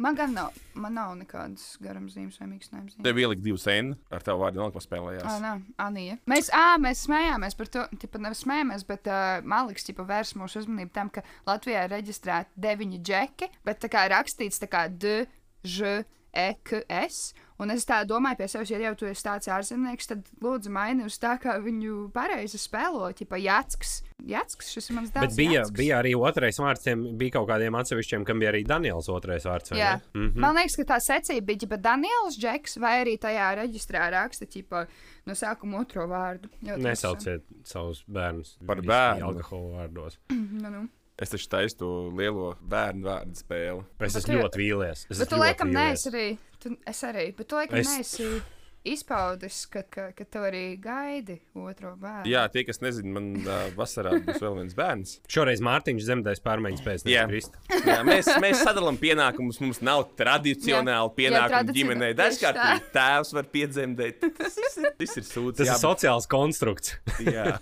Man 0.00 0.16
gan 0.18 0.32
nav, 0.34 0.56
man 0.74 0.96
nav 0.96 1.12
nekādas 1.20 1.76
garumzīmes 1.82 2.38
vai 2.40 2.48
mīkstinājuma 2.50 2.88
zīmes. 2.90 3.04
Tev 3.04 3.20
ielikt 3.20 3.44
divus 3.44 3.66
N 3.70 3.92
ar 4.10 4.24
tavu 4.24 4.42
vārdu, 4.42 4.62
Ah, 4.62 4.72
paspēlējās. 4.74 5.36
nē, 5.42 5.52
Anija. 5.84 6.16
Mēs, 6.30 6.48
à, 6.56 6.78
mēs 6.82 7.04
smējāmies 7.06 7.56
par 7.58 7.70
to, 7.70 7.84
tipa, 8.00 8.18
nevis 8.22 8.42
smējāmies, 8.46 8.86
bet 8.88 9.06
uh, 9.10 9.42
Maliks 9.44 9.84
tipa, 9.86 10.06
vērs 10.08 10.34
mūsu 10.38 10.64
uzmanību 10.64 10.92
tam, 10.96 11.10
ka 11.10 11.22
Latvijā 11.46 11.84
ir 11.86 11.94
reģistrēti 11.94 12.50
deviņi 12.66 13.02
džeki, 13.02 13.50
bet 13.66 13.82
tā 13.84 13.92
kā 13.92 14.08
rakstīts 14.10 14.62
tā 14.62 14.70
kā 14.72 14.88
D, 14.88 15.26
Ž, 15.62 16.02
E, 16.32 16.54
K, 16.64 16.82
S. 16.88 17.34
Un 17.62 17.70
es 17.70 17.84
tā 17.86 18.00
domāju, 18.08 18.40
pie 18.40 18.46
sevis, 18.50 18.70
ja 18.74 18.78
jau 18.82 18.94
tu 18.98 19.06
esi 19.06 19.22
tāds 19.22 19.46
ārzemnieks, 19.54 20.08
tad 20.10 20.24
lūdzu 20.42 20.70
maini 20.74 21.04
uz 21.06 21.14
tā, 21.22 21.36
kā 21.42 21.54
viņu 21.62 22.08
pareizi 22.14 22.58
spēlo. 22.58 23.06
Tipa 23.14 23.38
Jācks. 23.38 24.00
Jācks, 24.26 24.70
šis 24.74 24.90
ir 24.90 24.96
mans 24.98 25.12
dēls. 25.14 25.28
Bet 25.30 25.36
bija, 25.38 25.52
Jacks. 25.60 25.72
bija 25.78 26.00
arī 26.02 26.12
otrais 26.18 26.58
vārds, 26.62 26.82
tiem 26.84 27.04
bija 27.20 27.36
kaut 27.38 27.48
kādiem 27.52 27.76
atsevišķiem, 27.78 28.24
kam 28.26 28.42
bija 28.42 28.50
arī 28.52 28.64
Daniels 28.66 29.08
otrais 29.12 29.46
vārds. 29.46 29.74
Jā, 29.78 29.92
ne? 30.14 30.20
Mhm. 30.28 30.40
man 30.42 30.56
liekas, 30.58 30.76
ka 30.80 30.88
tā 30.94 30.98
secība 31.06 31.46
bija 31.52 31.62
ģipa 31.64 31.80
Daniels 31.82 32.38
Džeks, 32.38 32.76
vai 32.82 32.94
arī 33.04 33.16
tajā 33.18 33.48
reģistrā 33.62 34.08
raksta 34.14 34.46
ģipa, 34.46 34.86
no 35.26 35.32
sākuma 35.38 35.80
otro 35.84 36.06
vārdu. 36.10 36.50
Jo 36.62 36.74
tas- 36.76 36.84
Nesauciet 36.88 37.42
savus 37.64 38.02
bērnus 38.10 38.56
Par 38.66 38.82
bērnu. 38.82 39.22
alkohola 39.30 39.84
vārdos. 39.86 40.18
Nu, 40.62 40.70
nu. 40.70 40.88
Es 41.22 41.30
taču 41.30 41.46
taisu 41.52 41.76
to 41.78 41.88
lielo 42.16 42.56
bērnu 42.66 43.04
vārdu 43.06 43.36
spēli. 43.38 43.84
Es 44.00 44.14
Bet 44.14 44.22
esmu 44.24 44.38
ļoti 44.40 44.58
vīlies. 44.58 45.02
Es 45.12 45.18
Bet 45.20 45.28
tu 45.30 45.36
laikam 45.38 45.70
neesi 45.70 46.08
arī. 46.10 46.24
Tu, 46.62 46.74
es 46.86 47.00
arī. 47.08 47.26
Bet 47.36 47.48
tu 47.50 47.56
laikam 47.58 47.78
Es- 47.80 47.88
es... 47.88 48.18
neesi 48.18 48.42
izpaudis, 48.84 49.64
ka, 49.70 49.82
ka, 49.86 50.08
ka 50.16 50.24
tu 50.26 50.42
arī 50.42 50.76
gaidi 50.82 51.38
otro 51.54 51.94
bērnu. 52.00 52.26
Jā, 52.30 52.44
tie, 52.52 52.64
kas 52.66 52.80
nezina, 52.82 53.12
man 53.18 53.28
uh, 53.42 53.68
vasarā 53.76 54.14
būs 54.24 54.40
vēl 54.42 54.56
viens 54.58 54.76
bērns. 54.78 55.14
Šoreiz 55.30 55.62
Mārtiņš 55.64 56.06
zemdēs 56.08 56.42
pārmaiņas 56.42 56.84
pēc 56.84 57.04
Jā. 57.06 57.24
tam 57.24 57.32
Krista. 57.32 57.62
Jā, 57.86 57.98
mēs, 58.06 58.30
mēs 58.42 58.62
sadalām 58.66 58.98
pienākumus. 59.00 59.60
Mums 59.62 59.82
nav 59.84 60.08
tradicionāli 60.18 60.82
Jā. 61.22 61.30
Jā, 61.32 61.44
tradicionāli, 61.52 61.76
ģimenē. 61.78 62.10
Dažkārt 62.18 62.88
tēvs 62.94 63.32
var 63.36 63.48
piedzemdēt. 63.54 64.26
Tas 64.38 64.58
ir, 64.58 64.88
tas 64.98 65.16
ir 65.20 65.26
sūds. 65.28 65.60
Tas 65.60 65.70
jā, 65.70 65.76
ir 65.76 65.82
sociāls 65.82 66.28
konstrukts. 66.30 66.96
jā. 67.22 67.56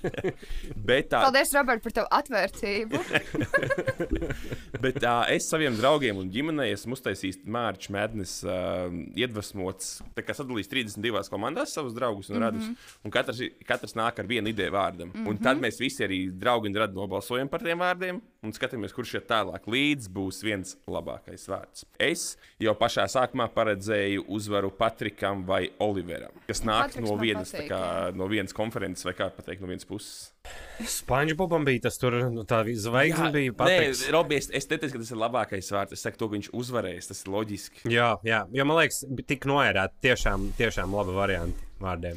Bet, 0.77 1.11
tā, 1.13 1.23
Paldies, 1.27 1.53
Robert, 1.57 1.85
par 1.85 1.97
tavu 2.01 2.09
atvērtību. 2.21 3.01
bet 4.85 5.01
tā, 5.03 5.17
es 5.35 5.49
saviem 5.51 5.77
draugiem 5.77 6.21
un 6.23 6.33
ģimenei 6.33 6.71
esmu 6.75 6.97
uztaisījis 6.97 7.43
Mārķis 7.45 7.93
Mēdnes 7.93 8.35
uh, 8.47 8.89
iedvesmots. 9.19 9.99
Tā 10.17 10.25
kā 10.25 10.37
sadalījis 10.37 10.71
32 10.73 11.10
komandās 11.33 11.75
savus 11.75 11.95
draugus 11.95 12.31
un 12.31 12.39
radus. 12.39 12.65
Mm 12.65 12.75
-hmm. 12.75 13.05
Un 13.05 13.11
katrs, 13.11 13.41
katrs 13.67 13.95
nāk 13.95 14.19
ar 14.19 14.27
vienu 14.27 14.49
ideju 14.49 14.73
vārdam. 14.73 15.09
Mm 15.09 15.13
-hmm. 15.13 15.29
Un 15.29 15.39
tad 15.39 15.59
mēs 15.59 15.81
visi 15.81 16.05
arī 16.05 16.31
draugi 16.31 16.69
un 16.69 16.75
radi 16.75 16.95
nobalsojam 16.95 17.49
par 17.49 17.61
tiem 17.61 17.79
vārdiem 17.79 18.21
un 18.47 18.55
skatāmies, 18.57 18.95
kurš 18.97 19.19
ir 19.19 19.25
tālāk. 19.29 19.67
Līdz 19.71 20.09
būs 20.15 20.41
viens 20.45 20.75
labākais 20.91 21.45
vārds. 21.51 21.85
Es 22.01 22.35
jau 22.63 22.73
pašā 22.79 23.05
sākumā 23.13 23.51
paredzēju 23.53 24.25
uzvaru 24.33 24.73
Patrikam 24.77 25.45
vai 25.49 25.67
Oliveram, 25.83 26.33
kas 26.49 26.65
nāk 26.65 26.89
Patriks 26.89 27.09
no 27.09 27.19
vienas, 27.21 27.53
patīk, 27.53 27.69
tā 27.69 27.75
kā, 27.75 28.17
no 28.17 28.31
vienas 28.31 28.57
konferences, 28.57 29.05
vai 29.09 29.15
kā 29.19 29.29
pateikt, 29.37 29.61
no 29.65 29.71
vienas 29.71 29.89
puses. 29.89 30.31
Spanģbobam 30.81 31.69
bija 31.69 31.85
tas 31.91 32.01
tur, 32.01 32.17
nu, 32.33 32.47
tā 32.49 32.63
zvaigzne 32.65 33.29
bija 33.37 33.57
patīkams. 33.61 34.07
Nē, 34.07 34.15
Robi, 34.17 34.41
es, 34.41 34.49
es 34.57 34.69
neteicu, 34.71 34.97
ka 34.97 35.05
tas 35.05 35.13
ir 35.13 35.21
labākais 35.21 35.73
vārds. 35.77 35.97
Es 35.97 36.05
saku, 36.07 36.21
to, 36.21 36.31
ka 36.31 36.39
viņš 36.39 36.53
uzvarēs. 36.57 37.13
Tas 37.13 37.25
ir 37.27 37.33
loģiski. 37.37 37.85
Jā, 37.93 38.15
jā, 38.27 38.43
jo 38.57 38.69
man 38.69 38.81
liekas, 38.81 39.05
tik 39.29 39.45
noērēti 39.51 40.07
tiešām, 40.09 40.53
tiešām 40.61 40.97
laba 40.97 41.21
varianti 41.21 41.69
vārdiem. 41.85 42.17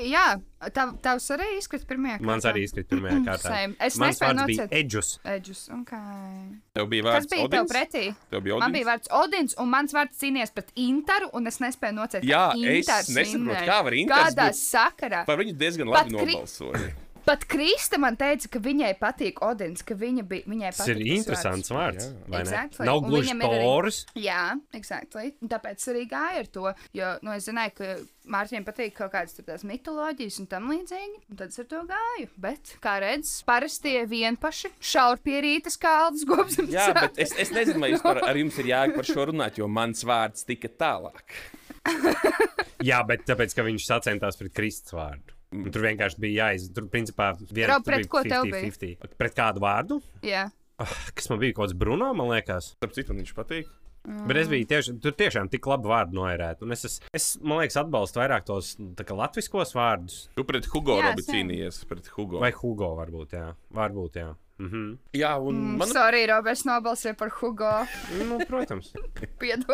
Jā, 0.00 0.40
tav, 0.72 0.94
tavs 1.04 1.26
arī 1.34 1.46
izkrita 1.58 1.84
pirmajā 1.86 2.16
kārtā. 2.16 2.26
Mans 2.30 2.46
arī 2.48 2.62
izkrīt 2.64 2.86
pirmajā 2.88 3.18
kārtā. 3.26 3.50
Same. 3.52 3.74
Es 3.78 3.98
Mans 4.00 4.16
nespēju 4.16 4.30
vārds 4.38 4.46
bija 4.48 4.64
nocēt. 4.64 4.72
Edžus. 4.80 5.10
Eģus. 5.34 5.60
Okay. 5.76 6.48
Tev 6.74 6.88
bija 6.88 7.02
Kas 7.04 7.12
vārds 7.18 7.30
bija 7.34 7.48
tev 7.52 7.60
Odins? 7.60 7.74
pretī? 7.74 8.04
Tev 8.32 8.40
bija 8.46 8.58
Man 8.58 8.62
Odins? 8.70 8.78
bija 8.78 8.88
vārds 8.88 9.12
Odins, 9.20 9.54
un 9.60 9.68
mans 9.74 9.92
vārds 9.92 10.18
cīnījās 10.22 10.54
pret 10.56 10.72
Interu, 10.74 11.28
un 11.36 11.46
es 11.46 11.60
nespēju 11.60 11.98
nocēt. 12.00 12.24
Jā, 12.24 12.42
es 12.56 12.88
Inters 12.88 13.08
nesaprotu, 13.12 13.44
vinnēja. 13.44 13.66
kā 13.68 13.78
var 13.84 13.92
Inters 14.00 14.24
Kādā 14.34 14.48
būt- 14.48 14.60
sakarā? 14.64 15.24
Par 15.26 15.38
viņu 15.38 15.54
diezgan 15.60 15.86
labi 15.92 16.16
nobalsoja. 16.16 16.94
Pat 17.24 17.44
Krista 17.48 17.96
man 18.00 18.18
teica, 18.20 18.50
ka 18.52 18.60
viņai 18.60 18.90
patīk 19.00 19.40
Odins, 19.44 19.84
ka 19.86 19.96
viņa 19.96 20.24
bija, 20.28 20.44
viņai 20.50 20.72
Tas 20.74 20.82
patīk. 20.82 21.00
ir 21.00 21.12
interesants 21.16 21.72
vārds. 21.72 22.10
Ne? 22.28 22.40
Exactly. 22.42 22.84
Nav 22.88 23.00
gluži 23.06 23.32
ir 23.32 23.44
arī-. 23.48 23.92
Jā, 24.20 24.42
exactly. 24.76 25.32
Tāpēc 25.40 25.86
arī 25.92 26.04
gāja 26.10 26.42
ar 26.44 26.50
to. 26.52 26.74
Jo 26.96 27.14
nu, 27.24 27.32
es 27.36 27.48
zināju, 27.48 27.74
ka 27.78 27.94
Mārtiņam 28.34 28.64
patīk 28.64 28.94
kaut 28.96 29.12
kādas 29.12 29.34
tur 29.36 29.44
tās 29.44 29.64
mitoloģijas 29.68 30.38
un 30.40 30.46
tam 30.48 30.70
līdzīgi. 30.72 31.18
Un 31.28 31.40
tad 31.40 31.52
es 31.52 31.60
ar 31.60 31.66
to 31.68 31.82
gāju. 31.90 32.30
Bet, 32.40 32.74
kā 32.84 32.94
redzams, 33.04 33.34
parastie 33.48 33.98
vienpaši 34.08 34.70
šaurpierītas 34.92 35.76
kaldas 35.80 36.24
gobsam. 36.28 36.70
Jā, 36.72 36.88
bet 36.96 37.20
es, 37.20 37.34
es 37.36 37.52
nezinu, 37.52 37.82
vai 37.84 37.92
jūs 37.92 38.04
par, 38.04 38.22
ar 38.24 38.40
jums 38.40 38.56
ir 38.62 38.70
jāga 38.72 38.96
par 38.96 39.08
šo 39.10 39.28
runāt, 39.32 39.60
jo 39.60 39.68
mans 39.68 40.04
vārds 40.08 40.48
tika 40.48 40.72
tālāk. 40.72 41.36
Jā, 42.88 43.00
bet 43.08 43.24
tāpēc, 43.28 43.52
ka 43.56 43.64
viņš 43.64 43.86
sacentās 43.88 44.40
pret 44.40 44.56
Kristus 44.56 44.96
vārdu. 44.96 45.33
Un 45.54 45.70
Tur 45.70 45.84
vienkārši 45.86 46.20
bija 46.22 46.48
jāiz... 46.48 46.66
Tur, 46.74 46.88
principā, 46.90 47.30
vien, 47.46 47.68
Rob, 47.70 47.84
tur 47.84 47.92
pret 47.92 48.02
bija 48.02 48.10
ko 48.10 48.22
tev 48.26 48.48
50-50. 48.50 49.14
Pret 49.20 49.36
kādu 49.38 49.62
vārdu? 49.62 50.00
Jā. 50.26 50.48
Ah, 50.82 50.92
kas 51.14 51.30
man 51.30 51.38
bija 51.42 51.54
kaut 51.54 51.68
kāds 51.68 51.78
Bruno, 51.78 52.10
man 52.18 52.32
liekas. 52.32 52.72
Tāpēc 52.82 52.98
citu 52.98 53.14
man 53.14 53.22
viņš 53.22 53.34
patīk. 53.36 53.70
Bet 54.04 54.36
es 54.36 54.50
biju 54.50 54.66
tieši, 54.68 54.92
tur 55.00 55.14
tiešām 55.16 55.48
tik 55.48 55.64
labi 55.70 55.88
vārdu 55.88 56.18
noērēt. 56.18 56.60
Un 56.66 56.74
es, 56.76 56.82
es, 56.84 56.98
es, 57.16 57.28
man 57.40 57.62
liekas, 57.62 57.78
atbalstu 57.80 58.20
vairāk 58.20 58.44
tos 58.50 58.74
tā 58.98 59.06
kā 59.08 59.16
latviskos 59.16 59.72
vārdus. 59.76 60.18
Tu 60.36 60.44
pret 60.44 60.68
Hugo 60.74 60.98
Jā, 60.98 61.06
Robi 61.08 61.24
same. 61.24 61.38
cīnījies. 61.38 61.78
Pret 61.88 62.10
Hugo. 62.12 62.42
Vai 62.42 62.50
Hugo 62.52 62.90
varbūt, 62.98 63.32
jā. 63.38 63.46
Varbūt, 63.78 64.18
jā. 64.20 64.34
Mhm. 64.60 64.98
Jā, 65.18 65.32
un 65.42 65.54
Mm, 65.56 65.78
man 65.80 65.88
Sorry, 65.88 66.26
Roberts 66.30 66.62
nobalsoja 66.64 67.16
par 67.18 67.28
Hugo. 67.40 67.72
Nu, 68.20 68.38
protams. 68.46 68.92
Piedod. 69.42 69.66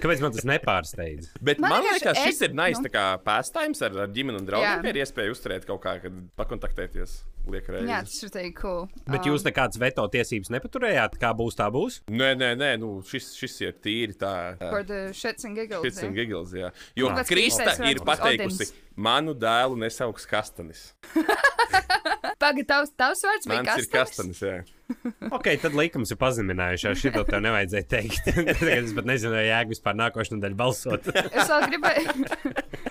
Kāpēc 0.00 0.20
man 0.22 0.32
tas 0.36 0.44
nepārsteidz? 0.46 1.32
Bet 1.42 1.58
Man 1.58 1.70
man, 1.70 1.82
liekas, 1.88 2.14
es- 2.16 2.28
šis 2.28 2.42
ir 2.46 2.54
nice, 2.54 2.78
nu. 2.78 2.86
tā 2.86 2.92
kā 2.94 3.04
pastaims 3.24 3.82
ar, 3.82 3.96
ar 4.06 4.08
ģimeni 4.14 4.38
un 4.38 4.46
draugiem. 4.46 4.86
Ir 4.92 5.00
iespēja 5.02 5.34
uzturēt 5.34 5.66
kaut 5.66 5.82
kā, 5.82 5.96
kad 6.04 6.12
pakontaktēties. 6.38 7.24
Liek 7.50 7.66
Jā, 7.72 8.02
tas 8.04 8.22
ir 8.22 8.28
tik 8.30 8.58
cool. 8.60 8.84
Bet 9.08 9.24
Um, 9.24 9.32
jūs 9.32 9.42
nekādas 9.46 9.78
veto 9.80 10.04
tiesības 10.12 10.50
nepaturējāt, 10.52 11.16
kā 11.18 11.30
būs, 11.34 11.56
tā 11.56 11.70
būs? 11.72 12.02
Nē, 12.12 12.34
nē, 12.36 12.50
nē, 12.54 12.68
nu, 12.78 13.00
šis, 13.02 13.30
šis 13.34 13.54
ir 13.64 13.72
tīri 13.80 14.14
tā. 14.14 14.58
For 14.60 14.84
the 14.84 15.08
shits 15.16 15.44
and 15.48 15.56
giggles. 15.56 15.82
Pits 15.82 16.02
un 16.04 16.12
ja? 16.12 16.18
giggles, 16.20 16.52
jā. 16.52 16.70
Jo 16.94 17.08
Un 17.08 17.24
Krista 17.24 17.72
ir 17.88 17.96
pateikusi, 18.04 18.70
manu 18.94 19.32
dēlu 19.34 19.80
nesauks 19.80 20.28
kastanis. 20.28 20.92
Pagaid, 22.40 22.66
tavs, 22.68 22.92
tavs 22.96 23.20
vārds 23.26 23.48
bija 23.48 23.62
Mans 23.66 23.82
ir 23.82 23.88
kastanis? 23.92 24.38
kastanis, 24.38 24.44
jā. 24.44 24.60
Ok, 25.36 25.46
tad 25.62 25.76
likums 25.78 26.10
ir 26.10 26.18
pazeminājušās. 26.18 26.98
Šito 26.98 27.22
tev 27.28 27.42
nevajadzēja 27.44 27.86
teikt. 27.92 28.30
Es 28.80 28.94
pat 28.96 29.06
nezinu, 29.06 29.34
vai 29.36 29.44
jēga 29.46 29.70
vispār 29.74 29.98
nākošais 30.00 30.34
nedēļa 30.34 30.58
balsot. 30.58 31.10
Es 31.36 31.52
vēl 31.52 31.66
gribēju, 31.68 32.26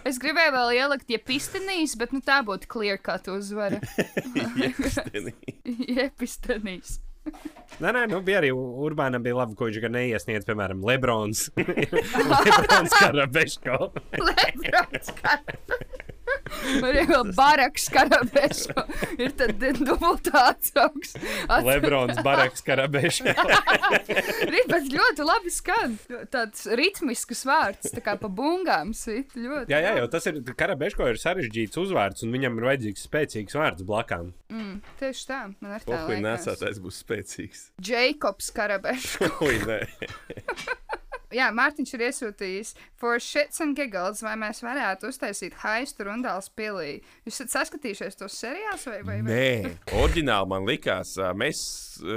es 0.08 0.22
gribēju 0.22 0.54
vēl 0.56 0.74
ielikt, 0.78 1.10
ja 1.12 1.20
pistenīs, 1.32 1.98
bet 2.00 2.14
nu, 2.16 2.22
tā 2.26 2.40
būtu 2.48 2.70
clear 2.72 3.02
cut 3.04 3.28
uzvara. 3.34 3.82
Iekastenī. 4.38 5.36
ja 5.98 6.10
pistenīs. 6.20 7.00
Nē, 7.84 7.92
nē, 7.94 8.06
nu 8.10 8.22
bija 8.26 8.40
arī 8.40 8.50
Urbānam 8.56 9.22
bija 9.26 9.36
labi, 9.42 9.58
ko 9.60 9.68
viņš 9.68 9.82
gan 9.84 9.94
neiesniedz, 9.98 10.48
piemēram, 10.48 10.80
Lebrons. 10.88 11.50
Lebrons 11.60 12.96
Karabeško. 12.96 13.92
Lebrons 14.16 15.12
Karabeško. 15.20 16.19
Arī 16.88 17.04
vēl 17.10 17.30
Baraks 17.38 17.88
Karabeško. 17.94 18.84
Ir 19.22 19.34
tad 19.38 19.62
dubultā 19.80 20.44
atsauks. 20.54 21.16
Lebrons 21.66 22.20
Baraks 22.26 22.64
Karabeško. 22.66 23.34
Rīpēc 24.54 24.90
ļoti 24.94 25.28
labi 25.28 25.54
skan. 25.54 25.98
Tāds 26.34 26.66
ritmisks 26.80 27.46
vārds, 27.48 27.92
tā 27.96 28.04
kā 28.06 28.16
pa 28.22 28.32
bungām 28.32 28.94
sit 28.98 29.36
ļoti. 29.38 29.72
Jā, 29.74 29.82
jā, 29.86 29.96
jau 30.02 30.10
tas 30.12 30.30
ir. 30.32 30.42
Karabeško 30.60 31.08
ir 31.12 31.20
sarežģīts 31.22 31.80
uzvārds, 31.80 32.26
un 32.26 32.34
viņam 32.36 32.60
ir 32.60 32.70
vajadzīgs 32.72 33.06
spēcīgs 33.08 33.58
vārds 33.60 33.86
blakām. 33.88 34.34
Mm, 34.52 34.80
tieši 35.00 35.26
tā, 35.30 35.42
man 35.62 35.78
ar 35.78 35.86
tā 35.86 35.94
Pohuļ 35.94 36.16
liekas. 36.18 36.26
nesātais 36.30 36.82
būs 36.84 37.02
spēcīgs. 37.06 37.66
Jēkabs 37.86 38.52
Karabeško. 38.56 39.32
Oi, 39.46 39.58
nē. 39.70 39.82
jā, 41.36 41.50
Mārtiņš 41.56 41.94
ir 41.96 42.06
iesūtījis 42.10 42.74
for 43.00 43.20
shits 43.24 43.62
and 43.64 43.78
giggles, 43.78 44.24
vai 44.26 44.36
mēs 44.40 44.62
varētu 44.66 45.10
uztaisīt 45.12 45.58
haistu 45.64 46.08
Rundāls 46.08 46.50
pilī. 46.56 47.00
Jūs 47.28 47.40
esat 47.40 47.56
saskatījušies 47.56 48.20
tos 48.20 48.36
seriāls 48.40 48.86
vai, 48.90 49.00
vai, 49.08 49.20
vai? 49.24 49.30
Nē, 49.30 49.74
oriģināli 50.02 50.52
man 50.52 50.68
likās, 50.70 51.16
mēs, 51.38 51.62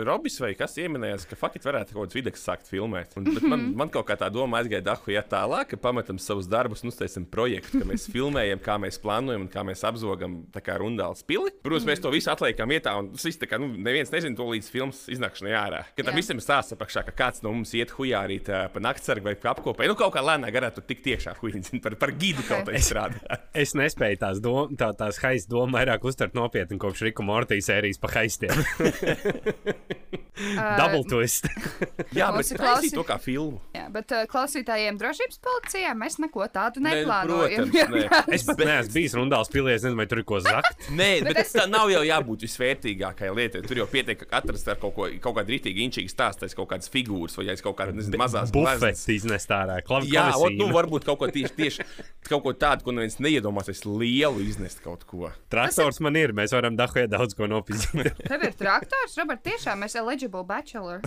Robis 0.06 0.36
vai 0.42 0.52
kas 0.58 0.76
ieminējās, 0.78 1.26
ka 1.26 1.38
faktiski 1.38 1.66
varētu 1.66 1.96
kaut 1.96 2.06
kāds 2.06 2.16
video 2.18 2.38
sākt 2.38 2.68
filmēt. 2.70 3.16
Un, 3.18 3.26
bet 3.34 3.46
man, 3.50 3.64
man 3.78 3.90
kaut 3.92 4.06
kā 4.08 4.16
tā 4.18 4.28
doma 4.32 4.60
aizgāja 4.60 4.84
dahu, 4.92 5.10
ja 5.14 5.24
tālāk, 5.26 5.72
ka 5.72 5.80
pametam 5.82 6.20
savus 6.22 6.46
darbus 6.50 6.84
un 6.84 6.92
uztaisam 6.92 7.26
projektu, 7.26 7.80
ka 7.82 7.88
mēs 7.88 8.06
filmējam, 8.12 8.62
kā 8.62 8.78
mēs 8.82 9.00
plānojam 9.02 9.46
un 9.46 9.50
kā 9.50 9.64
mēs 9.66 9.82
apzogam 9.88 10.40
tā 10.54 10.62
kā 10.64 10.78
rundāls 10.80 11.24
pili. 11.26 11.50
Protams, 11.62 11.88
mēs 11.88 12.02
to 12.02 12.12
visu 12.14 12.30
atliekam 12.32 12.70
vietā, 12.70 12.94
un 12.98 13.10
tas 13.14 13.26
viss 13.26 13.40
tā 13.42 13.50
kā, 13.50 13.58
nu, 13.62 13.72
neviens 13.74 14.12
nezina 14.14 14.38
to 14.38 14.46
līdz 14.52 14.70
filmas 14.70 15.02
iznākšanai 15.12 15.54
ārā. 15.58 15.82
Kad 15.96 16.06
tam 16.08 16.14
Jā. 16.14 16.20
visam 16.22 16.38
ir 16.38 16.46
stāsts 16.46 16.76
apakšā, 16.76 17.04
ka 17.08 17.16
kāds 17.18 17.42
no 17.42 17.54
mums 17.54 17.74
iet 17.78 17.94
hujā 17.96 18.22
arī 18.26 18.38
tā, 18.46 18.64
pa 18.72 18.82
naktsargu 19.02 19.26
vai 19.26 19.34
pa 19.34 19.50
apkopē. 19.52 19.88
Nu, 19.90 19.96
kaut 19.98 20.14
kā 20.14 20.22
lēnā 20.22 20.50
garā 20.54 20.70
tur 20.74 20.84
tik 20.86 21.02
tiešā 21.02 21.34
huīņa 21.40 21.80
par, 21.82 21.96
par 21.98 22.12
gidu 22.14 22.44
kaut 22.46 22.68
kā 22.68 22.76
izstrādāt. 22.78 23.48
Es 23.52 23.74
nespēju 23.78 24.20
tās, 24.22 24.40
dom, 24.42 24.76
tā, 24.78 24.92
tās 24.98 25.18
haisa 25.22 25.50
domas 25.50 25.74
vairāk 25.80 26.06
uztvert 26.06 26.36
nopietni 26.38 26.78
kopš 26.80 27.06
Rika 27.08 27.26
Mortīs 27.26 27.66
sērijas 27.66 27.98
pa 28.02 28.12
haistiem. 28.14 28.54
Double 30.32 31.04
twist. 31.06 31.46
Jā, 32.16 32.30
bet 32.32 32.48
taisīt 32.48 32.58
klausi. 32.58 32.90
to 32.96 33.02
kā 33.06 33.18
filmu. 33.20 33.60
Jā, 33.76 33.84
bet 33.92 34.10
uh, 34.16 34.24
klausītājiem 34.30 34.96
drošības 35.00 35.38
policijā 35.44 35.92
mēs 35.98 36.16
neko 36.22 36.46
tādu 36.52 36.80
Ne, 36.82 36.94
neplānojam. 37.02 37.68
protams, 37.68 37.92
ne. 37.92 38.22
Es 38.38 38.46
pat 38.48 38.62
neesmu 38.64 38.94
bijis 38.96 39.16
rundāls 39.18 39.52
pilī, 39.52 39.74
es 39.76 39.84
nezinu, 39.84 40.00
vai 40.00 40.06
tur 40.10 40.22
ir 40.22 40.26
ko 40.28 40.40
zakt. 40.42 40.88
Nē, 40.96 41.10
bet, 41.26 41.36
bet 41.36 41.52
tā 41.52 41.66
nav 41.70 41.92
jau 41.92 42.00
jābūt 42.08 42.46
visvērtīgākajai 42.48 43.36
lietai. 43.38 43.62
Tur 43.68 43.82
jau 43.82 43.88
pietiek, 43.92 44.24
ka 44.24 44.40
atrast 44.40 44.72
ar 44.72 44.80
kaut 44.82 44.96
ko, 44.96 45.08
kaut 45.22 45.36
kādu 45.38 45.54
rītīgi 45.54 45.86
inčīgu 45.86 46.12
stāstu, 46.12 46.48
kaut 46.58 46.70
kādas 46.72 46.90
figūras 46.92 47.36
vai 47.38 47.46
kaut 47.62 47.76
kādas 47.78 48.10
mazas 48.18 48.56
Bufets 48.92 49.08
iznest 49.12 49.52
ārā. 49.52 49.78
Klav, 49.84 50.06
Jā, 50.08 50.28
ot, 50.36 50.52
nu, 50.56 50.68
varbūt 50.72 51.06
kaut 51.06 51.20
ko 51.22 51.28
tieši, 51.32 51.54
tieši 51.56 51.86
kaut 52.28 52.42
ko 52.44 52.52
tādu, 52.56 52.84
ko 52.86 52.94
neviens 52.94 53.18
neiedomāsies, 53.22 53.82
lielu 53.88 54.42
iznest 54.44 54.82
kaut 54.84 55.04
ko. 55.08 55.30
Traktors 55.52 56.00
man 56.04 56.16
ir, 56.18 56.34
mēs 56.36 56.54
varam 56.54 56.76
dahujā 56.78 57.08
daudz 57.10 57.36
ko 57.36 57.48
nopizīt. 57.50 58.12
Tev 58.30 58.44
ir 58.46 58.54
traktors, 58.58 59.16
Robert, 59.18 59.42
tiešām 59.46 59.82
mēs 59.84 59.96
eligible 59.98 60.44
bachelor. 60.48 61.02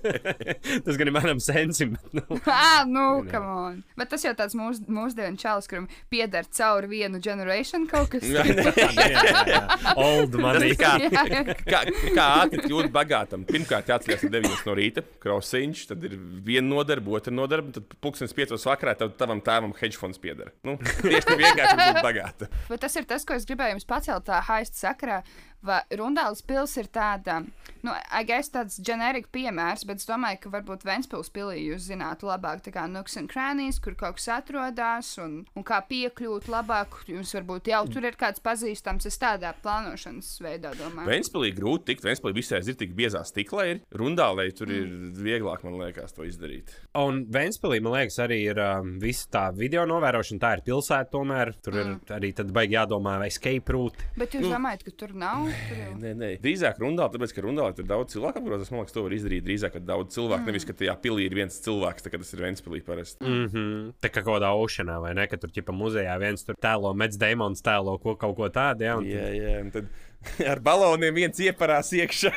Tas 0.86 0.98
gan 0.98 1.10
ir 1.10 1.14
manam 1.14 1.42
sensim. 1.42 1.96
Nu, 2.16 2.24
ah, 2.46 2.82
nu, 2.88 3.06
come 3.30 3.56
on. 3.66 3.80
Bet 3.98 4.10
tas 4.12 4.24
jau 4.24 4.32
tāds 4.36 4.54
mūs, 4.58 4.80
mūsdienu 4.90 5.38
čalis, 5.40 5.68
kuram 5.70 5.88
pieder 6.12 6.46
cauri 6.56 6.88
vienu 6.90 7.20
generation 7.22 7.86
kaut 7.90 8.10
kas. 8.14 8.24
jā, 8.26 8.44
jā, 8.46 9.44
jā. 9.50 9.60
Old 10.00 10.36
money. 10.40 10.72
kā, 10.78 10.94
kā, 11.66 11.82
kā 12.16 12.26
ātri 12.44 12.64
kļūt 12.64 12.90
bagātam? 12.94 13.44
Pirmkārt, 13.48 13.90
jāatcerās, 13.92 14.24
ka 14.24 14.32
9 14.32 14.66
no 14.68 14.76
rīta 14.78 15.04
krosiņš, 15.22 15.84
tad 15.92 16.06
ir 16.08 16.16
viena 16.46 16.70
nodarbe, 17.00 17.16
otra 17.16 17.32
nodarbe, 17.32 17.72
tad 17.72 17.96
pulkstenis 18.00 18.34
5 18.36 18.66
vakarā 18.66 18.94
tev, 18.98 19.12
tavam 19.18 19.40
tēvam 19.40 19.72
hedge 19.80 19.98
fonds 19.98 20.18
pieder. 20.20 20.52
Nu, 20.66 20.76
tieši 20.78 21.26
tā 21.26 21.36
vienkārši 21.38 21.76
būt 21.80 22.02
bagātam. 22.04 22.52
Bet 22.70 22.80
tas 22.80 22.96
ir 22.96 23.06
tas, 23.08 23.24
ko 23.24 23.34
es 23.34 23.46
gribēju 23.48 23.76
jums 23.76 23.88
pacelt 23.88 24.26
tā 24.28 24.40
haista 24.48 24.88
sakarā. 24.88 25.22
Vai 25.66 25.82
Rundāls 25.92 26.40
pils 26.46 26.72
ir 26.80 26.88
tāda, 26.88 27.42
nu, 27.84 27.92
agais 28.16 28.48
tāds 28.52 28.78
ģenerika 28.80 29.28
piemērs, 29.34 29.84
bet 29.88 30.00
es 30.00 30.08
domāju, 30.08 30.38
ka 30.44 30.52
varbūt 30.54 30.86
Ventspils 30.88 31.28
pilī 31.34 31.66
jūs 31.66 31.90
zinātu 31.90 32.30
labāk, 32.30 32.62
tā 32.64 32.72
kā 32.72 32.86
Nuks 32.88 33.18
un 33.20 33.28
Krānīs, 33.28 33.80
kur 33.82 33.96
kaut 33.98 34.16
kas 34.16 34.30
atrodas 34.38 35.12
un, 35.20 35.42
un 35.52 35.66
kā 35.66 35.82
piekļūt 35.90 36.48
labāk. 36.52 37.02
Jums 37.10 37.34
varbūt 37.36 37.68
jau 37.72 37.82
tur 37.92 38.08
ir 38.08 38.16
kāds 38.20 38.40
pazīstams, 38.44 39.08
es 39.10 39.20
tādā 39.20 39.52
plānošanas 39.60 40.30
veidā 40.40 40.72
domāju. 40.78 41.10
Ventspēlī 41.10 41.52
grūti 41.58 41.90
tikt, 41.92 42.08
Ventspēlī 42.08 42.38
visai 42.40 42.62
ir 42.64 42.80
tik 42.80 42.96
biezā 42.96 43.20
stiklā, 43.28 43.68
ir 43.74 43.82
rundālē, 43.92 44.48
tur 44.56 44.72
ir 44.72 44.88
vieglāk, 45.20 45.66
man 45.68 45.76
liekas, 45.82 46.16
to 46.16 46.24
izdarīt. 46.28 46.72
Un 47.00 47.26
Vēnspēlī, 47.30 47.82
man 47.84 47.98
liekas, 47.98 48.16
arī 48.24 48.40
ir 48.48 48.62
um, 48.64 48.96
visa 49.02 49.28
tā 49.36 49.44
video 49.56 49.84
novērošana. 49.88 50.40
Tā 50.40 50.54
ir 50.56 50.64
pilsēta, 50.66 51.12
tomēr 51.12 51.52
tur 51.60 51.76
ir 51.82 51.94
arī 52.16 52.32
tad 52.36 52.50
baigi 52.54 52.78
jādomā, 52.78 53.18
vai 53.20 53.28
escape 53.28 53.76
route. 53.76 54.10
Bet 54.16 54.34
jūs 54.36 54.48
domājat, 54.48 54.88
ka 54.88 54.96
tur 55.04 55.14
nav? 55.18 55.49
Jau... 55.50 55.90
Nē, 56.00 56.12
nē. 56.16 56.30
Drīzāk 56.44 56.78
rundālē, 56.80 57.12
tāpēc, 57.14 57.34
ka 57.36 57.44
rundālē 57.44 57.74
tur 57.76 57.86
daudz 57.88 58.14
cilvēku 58.14 58.40
apgrozās. 58.40 58.70
Man 58.72 58.80
liekas, 58.82 58.94
to 58.96 59.04
var 59.04 59.14
izdarīt 59.16 59.44
drīzāk, 59.46 59.74
kad 59.76 59.86
daudz 59.88 60.14
cilvēku. 60.16 60.42
Mm. 60.42 60.50
Nevis, 60.52 60.66
ka 60.68 60.76
tajā 60.80 60.94
pilī 61.02 61.26
ir 61.28 61.34
viens 61.38 61.60
cilvēks, 61.64 62.06
tā 62.06 62.12
kā 62.12 62.20
tas 62.22 62.32
ir 62.34 62.44
Ventspēlī 62.46 62.82
parasti. 62.86 63.24
Mm. 63.24 63.40
Mm 63.40 63.48
-hmm. 63.52 63.92
Tā 64.02 64.08
kā 64.08 64.22
kaut 64.24 64.40
kādā 64.40 64.50
ošanā, 64.56 65.00
vai 65.00 65.14
ne? 65.14 65.26
Ka 65.26 65.36
tur 65.36 65.50
ķipa 65.50 65.72
muzejā 65.72 66.18
viens 66.20 66.44
tur 66.44 66.54
tēlo, 66.54 66.94
Mets 66.94 67.16
Deimons 67.16 67.62
tēlo 67.62 67.98
ko, 68.00 68.16
kaut 68.16 68.36
ko 68.36 68.48
tādu. 68.48 68.84
Ja, 68.84 68.96
un 68.96 69.04
tad- 69.04 69.12
Jā, 69.12 69.28
jā. 69.34 69.60
un 69.60 69.70
Tad 69.70 69.86
ar 70.52 70.60
baloniem 70.64 71.14
viens 71.16 71.40
ieparās 71.42 71.92
iekšā. 71.96 72.32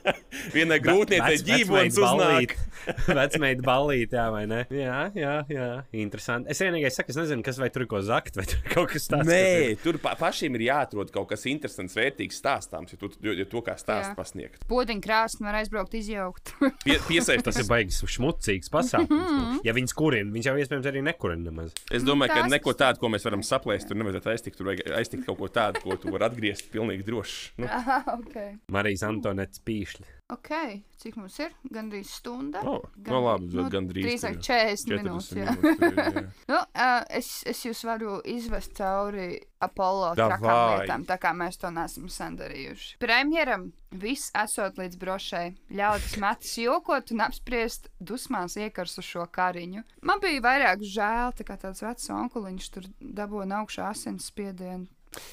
Vienai 0.56 0.78
grūtniecei 0.82 1.40
vecmeita 1.46 2.02
uznāk. 2.02 2.56
Vecmeita 3.22 3.62
ballīte, 3.62 4.16
jā, 4.18 4.24
vai 4.34 4.42
ne? 4.50 4.62
Jā, 4.74 4.98
jā, 5.14 5.34
jā. 5.52 5.66
Interesanti. 6.02 6.50
Es 6.50 6.58
vienīgais 6.62 6.96
saku, 6.98 7.12
es 7.14 7.18
nezinu, 7.20 7.44
kas 7.46 7.60
vai 7.62 7.68
tur 7.70 7.84
ko 7.90 8.00
zakt, 8.02 8.34
vai 8.40 8.46
tur 8.48 8.58
kaut 8.72 8.90
kas 8.90 9.06
tāds. 9.12 9.28
Nē, 9.28 9.76
tur 9.84 10.00
pa 10.02 10.16
pašiem 10.18 10.58
ir 10.58 10.66
jāatrod 10.66 11.12
kaut 11.14 11.30
kas 11.30 11.46
interesants, 11.50 11.94
vērtīgs 11.98 12.40
stāstāms, 12.42 12.94
ja, 12.94 12.98
tu, 12.98 13.12
ja, 13.22 13.46
to 13.48 13.62
kā 13.62 13.76
stāstu 13.78 14.16
pasniegt. 14.18 14.66
Podiņu 14.70 15.04
krāsni 15.04 15.46
var 15.46 15.60
aizbraukt, 15.60 15.94
izjaukt. 16.00 16.56
Pie, 16.82 16.98
piesaist 17.06 17.46
Tas 17.46 17.58
ir 17.62 17.68
baigs 17.70 17.98
šmucīgs 18.16 18.70
pasākums. 18.72 19.62
ja 19.66 19.74
viņas 19.76 19.94
kurina, 19.98 20.30
viņas 20.34 20.50
jau 20.50 20.56
iespējams 20.62 20.90
arī 20.90 21.02
nekurina 21.06 21.50
nemaz. 21.50 21.72
Es 21.94 22.04
domāju, 22.06 22.34
ka 22.34 22.46
neko 22.50 22.74
tādu, 22.78 23.02
ko 23.02 23.10
mēs 23.12 23.26
varam 23.26 23.42
saplēst, 23.46 23.90
tur 23.90 23.98
nevajadzētu 24.00 24.32
aiztikt. 24.32 24.58
Tur 24.58 24.70
vajag 24.70 24.82
aiztikt 24.98 25.26
kaut 25.26 25.38
ko 25.40 25.48
tādu, 25.52 25.82
ko 25.84 25.98
tu 26.00 26.12
vari 26.14 26.28
atgriezt 26.28 26.70
pilnīgi 26.74 27.06
droši. 27.06 27.21
Nu, 27.60 27.68
Aha, 27.70 28.02
ok. 28.18 28.36
Marijas 28.72 29.06
Antonetes 29.08 29.62
pīšļi. 29.66 30.10
Ok, 30.32 30.48
cik 30.96 31.18
mums 31.20 31.34
ir? 31.42 31.52
Gandrīz 31.74 32.08
stunda. 32.16 32.62
O, 32.64 32.78
no 33.08 33.18
labi, 33.20 33.50
bet 33.52 33.68
gandrīz 33.74 34.06
Drīzāk 34.06 34.38
tur 34.38 34.46
40 34.46 34.94
minūtes. 34.96 35.26
40 35.34 35.42
jā. 35.42 35.56
minūtes. 35.58 36.14
jā. 36.16 36.22
Nu, 36.52 36.60
uh, 36.62 37.02
es, 37.18 37.28
es 37.48 37.60
jūs 37.66 37.82
varu 37.84 38.14
izvest 38.32 38.72
cauri 38.78 39.26
Apollo 39.62 40.14
trakām 40.16 40.78
lietām, 40.78 41.04
tā 41.08 41.18
kā 41.20 41.34
mēs 41.36 41.60
to 41.60 41.68
neesam 41.74 42.08
sen 42.12 42.38
darījuši. 42.40 42.96
Premjeram 43.02 43.68
viss 43.92 44.32
esot 44.38 44.80
līdz 44.80 44.98
brošai, 45.02 45.44
ļaudis 45.74 46.16
metas 46.22 46.56
jokot 46.62 47.12
un 47.12 47.26
apspriest 47.26 47.90
dusmās 48.00 48.56
iekarsušo 48.56 49.28
kariņu. 49.36 49.84
Man 50.08 50.22
bija 50.24 50.46
vairāk 50.48 50.86
žēl, 50.86 51.36
tā 51.36 51.46
kā 51.48 51.60
tāds 51.60 51.84
vecs 51.84 52.08
onkuliņš 52.14 52.72
tur 52.72 52.88
dabūna 53.20 53.60
augšā 53.60 53.92
asins 53.92 54.32
spiedienu. 54.32 54.88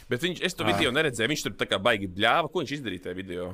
Bet 0.09 0.21
viņš, 0.25 0.41
es 0.45 0.53
to 0.57 0.65
video 0.67 0.91
neredzēju. 0.95 1.30
Viņš 1.34 1.43
tur 1.47 1.55
tā 1.59 1.67
kā 1.71 1.80
baigi 1.82 2.07
bļāva. 2.11 2.51
Ko 2.51 2.63
viņš 2.63 2.75
izdarīja 2.80 3.07
tajā 3.07 3.15
video? 3.19 3.49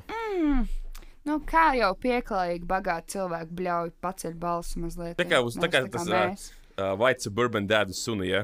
Nu, 1.26 1.39
kā 1.49 1.71
jau 1.78 1.91
pieklājīgi, 1.97 2.67
bagāti 2.69 3.15
cilvēki 3.15 3.55
bļauj, 3.57 3.91
paceļ 4.05 4.36
balsi 4.41 4.82
mazliet. 4.84 5.15
Tā 5.17 5.26
kā 5.26 5.39
uz- 5.41 5.57
tā 5.57 5.69
kā 5.73 5.82
tas, 5.89 6.05
mēs. 6.07 6.51
Uh, 6.78 6.91
White 6.99 7.23
Suburban 7.23 7.65
Dadu 7.67 7.93
suni, 7.95 8.28
ja? 8.30 8.43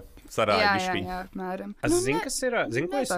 Apmēram. 1.27 1.73
Es 1.83 1.91
Nu, 1.91 1.97
zinu, 1.99 2.21
kas 2.23 2.37
ir. 2.47 2.53
Zinu, 2.71 2.87
ko 2.87 2.97
es 3.03 3.09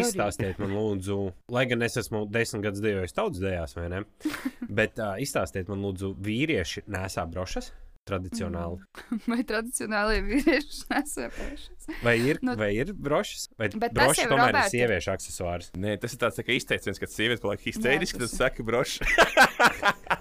izstāstiet 0.00 0.58
man, 0.58 0.70
lūdzu, 0.72 1.18
lai 1.52 1.66
gan 1.66 1.82
es 1.82 1.98
esmu 2.00 2.24
desmit 2.32 2.62
gadus 2.64 2.80
dejojis 2.80 3.12
tautas 3.12 3.42
dejās, 3.44 3.74
vai 3.76 3.90
ne? 3.92 4.00
Bet 4.80 4.98
uh, 4.98 5.18
izstāstiet 5.20 5.68
man, 5.68 5.84
lūdzu, 5.84 6.14
vīrieši 6.16 6.86
nesā 6.88 7.26
brošas 7.30 7.70
tradicionāli. 8.08 8.80
Vai 9.30 9.40
tradicionāli 9.48 10.18
vīrieši 10.26 10.82
nesapēšas? 10.92 11.88
Vai 12.04 12.16
ir, 12.20 12.40
Nu- 12.44 12.56
vai 12.60 12.70
ir 12.76 12.92
brošas? 12.96 13.48
Vai 13.60 13.68
Bet 13.72 13.94
brošas 13.96 14.26
tomēr 14.28 14.50
Roberta- 14.52 14.66
ir 14.68 14.74
sieviešu 14.76 15.12
aksesuārs? 15.14 15.70
Nē, 15.76 15.96
tas 16.02 16.12
ir 16.16 16.20
tāds 16.24 16.36
tā 16.40 16.44
izteiciens, 16.56 17.00
kad 17.00 17.12
sieviete 17.12 17.42
paliek 17.44 17.64
histēriska, 17.64 18.20
tas 18.24 18.34
tad 18.36 18.40
saka 18.48 18.66
broša. 18.66 19.08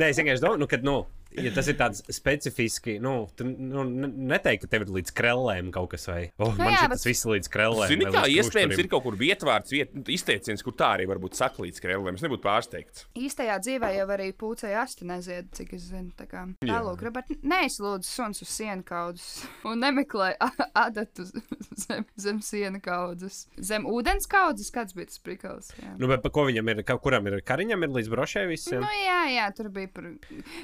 Nē, 0.00 0.10
es 0.12 0.18
vienkārši 0.20 0.42
domāju, 0.42 0.60
nu, 0.62 0.66
ka, 0.70 0.78
nu, 0.84 0.96
ja 1.36 1.50
tas 1.54 1.68
ir 1.70 1.76
tāds 1.78 2.02
specifiski, 2.12 2.96
nu, 3.02 3.26
tu 3.36 3.44
nu, 3.46 3.84
ne- 3.84 4.10
neteiktu, 4.34 4.66
ka 4.66 4.72
tev 4.76 4.86
ir 4.86 4.92
līdz 4.98 5.12
krellēm 5.16 5.70
kaut 5.74 5.90
kas 5.94 6.06
vai. 6.08 6.30
Oh, 6.38 6.52
Nu 6.56 6.64
man 6.64 6.72
jā, 6.74 6.82
bet- 6.88 6.96
tas 6.98 7.06
viss 7.06 7.24
ir 7.26 7.32
līdz 7.36 7.50
krellēm. 7.52 7.88
Zini, 7.92 8.06
kā 8.14 8.24
iespējams 8.32 8.78
ir 8.82 8.88
kaut 8.92 9.02
kur 9.04 9.16
vietvārds, 9.20 9.72
viet, 9.74 9.92
izteiciens, 10.12 10.62
kur 10.64 10.72
tā 10.78 10.92
arī 10.96 11.06
varbūt 11.10 11.34
saka 11.38 11.62
līdz 11.62 11.80
krēlēm. 11.84 12.14
Es 12.18 12.24
nebūtu 12.24 12.44
pārsteigts. 12.46 13.04
Īstajā 13.16 13.58
dzīvē 13.64 13.92
jau 13.98 14.06
arī 14.16 14.30
pūcēja 14.32 14.82
asti 14.82 15.04
nezied, 15.08 15.50
cik 15.56 15.74
es 15.76 15.88
zinu. 15.90 16.12
Tā 16.16 16.26
kā 16.30 16.46
tālāk, 16.64 17.04
bet 17.12 17.32
neizlūdzu 17.42 18.04
suns 18.08 18.42
uz 18.42 18.48
sienu 18.48 18.82
kaudzes 18.86 19.44
un 19.68 19.80
nemeklē 19.84 20.34
a- 20.40 20.70
adatu 20.86 21.26
zem, 21.86 22.04
zem 22.16 22.40
sienu 22.40 22.80
kaudzes. 22.84 23.46
Zem 23.60 23.84
ūdens 23.90 24.26
kaudzes, 24.30 24.70
kāds 24.74 24.94
bija 24.96 25.10
tas 25.10 25.18
prikals. 25.22 25.72
Jā. 25.82 25.92
Nu, 25.98 26.08
bet 26.10 26.22
pa 26.24 26.30
ko 26.32 26.46
viņam 26.48 26.72
ir, 26.72 26.82
kuram 27.02 27.26
ir 27.30 27.40
kariņam, 27.46 27.84
ir 27.86 27.94
līdz 28.00 28.10
brošai 28.12 28.46
visiem? 28.50 28.80
Nu, 28.80 28.88
jā, 29.04 29.20
jā, 29.34 29.46
tur 29.56 29.68
bija 29.74 29.90
par. 29.92 30.08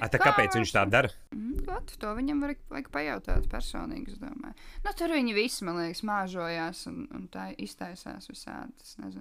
A, 0.01 0.09
tā 0.09 0.19
kāpēc 0.23 0.57
viņš 0.63 0.75
tā 0.75 0.85
dara? 0.91 1.11
Mm, 1.35 1.65
ot, 1.77 1.95
to 2.01 2.13
viņam 2.17 2.43
vajag, 2.45 2.61
vajag 2.73 2.91
pajautāt 2.95 3.49
personīgi. 3.53 4.17
Nu, 4.23 4.93
tur 4.99 5.15
viņi 5.15 5.35
visi, 5.37 5.65
man 5.67 5.79
liekas, 5.81 6.03
māžojās 6.07 6.85
un, 6.91 7.05
un 7.15 7.27
tā 7.33 7.51
iztaisās 7.61 8.29
visādi. 8.31 8.73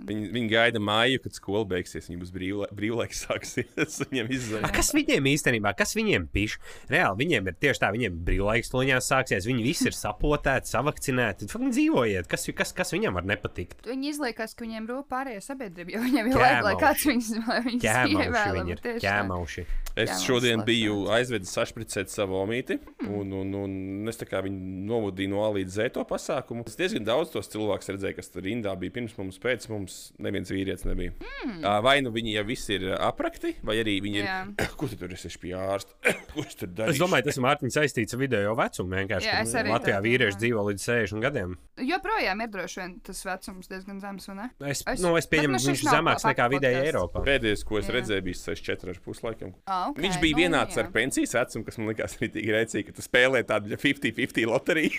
Viņi, 0.07 0.31
viņi 0.33 0.51
gaida 0.51 0.81
māju, 0.83 1.21
kad 1.25 1.37
skola 1.37 1.67
beigsies. 1.73 2.09
Viņiem 2.09 2.23
būs 2.23 2.33
brīvla, 2.35 2.69
brīvlaiks 2.75 3.25
sāksies. 3.25 3.99
Viņiem 4.11 4.31
A. 4.61 4.71
Kas 4.73 4.91
viņiem 4.95 5.27
īstenībā, 5.31 5.73
kas 5.77 5.93
viņiem 5.97 6.27
piš? 6.33 6.57
Reāli 6.91 7.23
viņiem 7.23 7.49
ir 7.51 7.57
tieši 7.61 7.83
tā, 7.83 7.91
viņiem 7.93 8.17
brīvlaiks 8.25 8.71
tuliņās 8.73 9.09
sāksies, 9.11 9.47
viņi 9.49 9.65
visi 9.65 9.87
ir 9.89 9.95
sapotēti, 9.97 10.71
savakcinēti. 10.71 11.49
Viņi 11.51 11.73
dzīvojiet, 11.75 12.29
kas, 12.31 12.47
kas, 12.57 12.73
kas 12.77 12.93
viņam 12.95 13.19
var 13.19 13.27
nepatikt? 13.29 13.85
Viņi 13.87 14.11
izliekas, 14.13 14.55
ka 14.57 14.65
viņiem 14.65 14.89
rūp 14.89 15.09
pārējā 15.11 15.43
sabiedrība, 15.45 15.95
jo 15.95 16.03
viņiem 16.05 16.31
Ķēmauši. 16.31 16.43
vajag, 16.43 16.65
lai 16.67 16.75
kāds 16.81 17.07
viņus, 17.09 17.31
lai 17.47 17.59
viņus 17.67 17.85
Ķēmauši 17.85 18.27
ievēl, 18.27 18.57
viņi 18.59 18.75
ir. 18.75 18.83
Ķēmauši. 19.05 19.65
Es 20.01 20.23
šodien 20.23 20.63
biju 20.67 21.01
labs 21.09 21.30
aizvedis 21.31 21.53
sašpricēt 21.55 22.11
savu 22.11 22.35
omīti, 22.41 22.77
un, 23.07 23.31
un, 23.35 23.53
un 23.55 24.09
es 24.11 24.19
tā 24.19 24.27
kā 24.27 24.41
viņu 24.43 24.85
novadīju 24.89 25.31
no 25.31 25.43
A 25.45 25.49
līdz 25.55 25.75
Z 25.77 25.93
to 25.95 26.03
pasākumu. 26.07 26.65
Es 26.67 26.77
diezgan 26.79 27.05
daudz 27.07 27.31
tos 27.33 27.49
cilvēkus 27.51 27.91
redzēju, 27.95 28.17
kas 28.17 28.31
tur 28.33 28.43
rindā 28.45 28.73
bija 28.79 28.95
pirms 28.97 29.15
mums, 29.19 29.39
pēc 29.41 29.67
mums. 29.71 29.99
Neviens 30.21 30.51
vīrietis 30.51 30.85
nebija. 30.89 31.13
Mm. 31.45 31.61
Vai 31.85 31.97
nu 32.03 32.11
viņi 32.13 32.35
jau 32.35 32.43
visi 32.47 32.75
ir 32.77 32.87
aprakti, 32.97 33.55
vai 33.65 33.77
arī 33.81 33.97
viņi 34.03 34.21
ir. 34.21 34.27
Jā. 34.27 34.39
Ko 34.79 34.89
tu 34.91 34.99
tur 34.99 35.13
esi 35.15 35.31
pie 35.41 35.53
ārsta? 35.57 35.95
Tu 36.31 36.45
tur 36.63 36.71
dari? 36.71 36.95
Es 36.95 36.99
domāju, 37.01 37.27
tas 37.29 37.39
ir 37.39 37.45
Mārtiņš 37.45 37.77
saistīts 37.79 38.15
ar 38.17 38.21
video 38.21 38.55
vecumu. 38.59 38.95
Vienkārši 39.01 39.29
Jā, 39.31 39.39
arī 39.61 39.73
Latvijā 39.73 40.01
vīrieši 40.03 40.41
dzīvo 40.43 40.65
līdz 40.69 40.85
60 40.89 41.23
gadiem. 41.23 41.55
Joprojām 41.81 42.43
ir 42.45 42.51
droši 42.53 42.81
vien 42.81 42.93
tas 43.05 43.23
vecums 43.25 43.69
diezgan 43.71 44.01
zems, 44.03 44.27
vai 44.31 44.35
ne? 44.37 44.47
Es, 44.67 44.81
Es- 44.81 44.97
es, 44.97 45.03
nu, 45.03 45.13
es 45.19 45.27
pieņemu, 45.29 45.55
nu 45.55 45.59
ka 45.59 45.63
šis 45.63 45.71
viņš 45.71 45.83
ir 45.85 45.91
zemāks 45.95 46.25
nekā 46.27 46.47
vidēji. 46.55 46.81
Eiropā. 46.91 47.21
Pēdējais, 47.25 47.63
ko 47.67 47.77
es 47.79 47.87
Jā. 47.89 47.95
redzēju, 47.97 48.23
bija 48.25 48.39
64,5 48.41 49.23
laikam. 49.25 49.53
Ah, 49.65 49.89
ok, 49.91 49.99
Viņš 50.03 50.17
bija 50.21 50.35
nu, 50.37 50.41
vienāds 50.41 50.77
jā. 50.77 50.83
ar 50.85 50.91
pensijas 51.11 51.35
vecumu, 51.35 51.65
kas 51.67 51.77
man 51.79 51.89
likās 51.91 52.15
rītīgi 52.21 52.53
rēcīgi, 52.55 52.85
ka 52.87 52.95
tu 52.95 53.01
spēlē 53.03 53.43
tādu 53.47 53.75
50-50 53.75 54.47
loteriju. 54.47 54.91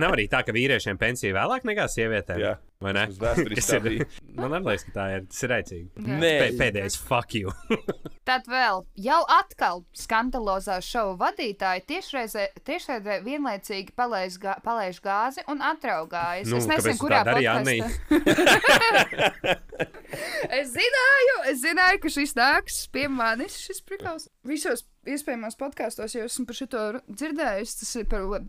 Nav 0.00 0.12
arī 0.14 0.26
tā, 0.30 0.42
ka 0.44 0.52
vīriešiem 0.54 0.98
pensija 1.00 1.34
vēlāk 1.34 1.64
nekā 1.68 1.86
sievietēm. 1.90 2.38
Jā. 2.42 2.52
Vai 2.80 2.94
ne? 2.96 3.02
Tas 3.12 3.66
tā 3.68 3.76
ir, 3.90 4.06
man 4.40 4.64
liekas, 4.64 4.86
ka 4.86 4.92
tā 4.94 5.04
ir. 5.12 5.20
Tas 5.28 5.42
ir 5.44 5.50
rēcīgi. 5.52 5.86
Nē, 6.06 6.30
Pē- 6.40 6.54
Pēdējais 6.60 6.96
fuck 6.96 7.34
you. 7.36 7.52
Tad 8.28 8.42
vēl, 8.48 8.80
jau 9.04 9.20
atkal 9.34 9.82
skandalozā 9.96 10.78
šovu 10.84 11.16
vadītāji 11.20 11.84
tiešreizē, 11.90 12.44
tiešreizē 12.68 13.14
vienlaicīgi 13.26 13.92
palaiž, 13.98 14.32
gā, 14.40 14.54
palaiž 14.64 14.96
gāzi 15.04 15.40
un 15.50 15.58
atraugājas. 15.66 16.48
Nu, 16.48 16.56
es 16.60 16.66
nezinu, 16.70 16.96
kurā 17.02 17.20
podcastā. 17.28 17.88
es 20.60 20.66
zināju, 20.76 21.36
es 21.52 21.58
zināju, 21.64 21.98
ka 22.04 22.08
šis 22.16 22.32
nāks 22.38 22.74
pie 22.94 23.06
manis, 23.12 23.54
šis 23.60 23.80
prikals. 23.84 24.24
Visos 24.46 24.80
iespējamos 25.08 25.56
podkāstos 25.60 26.14
jau 26.16 26.24
esmu 26.28 26.46
par 26.48 26.58
šo 26.58 26.66
dzirdējis. 27.08 27.76
Tas 27.80 27.92
ir 28.00 28.08
par 28.10 28.26
uh, 28.28 28.40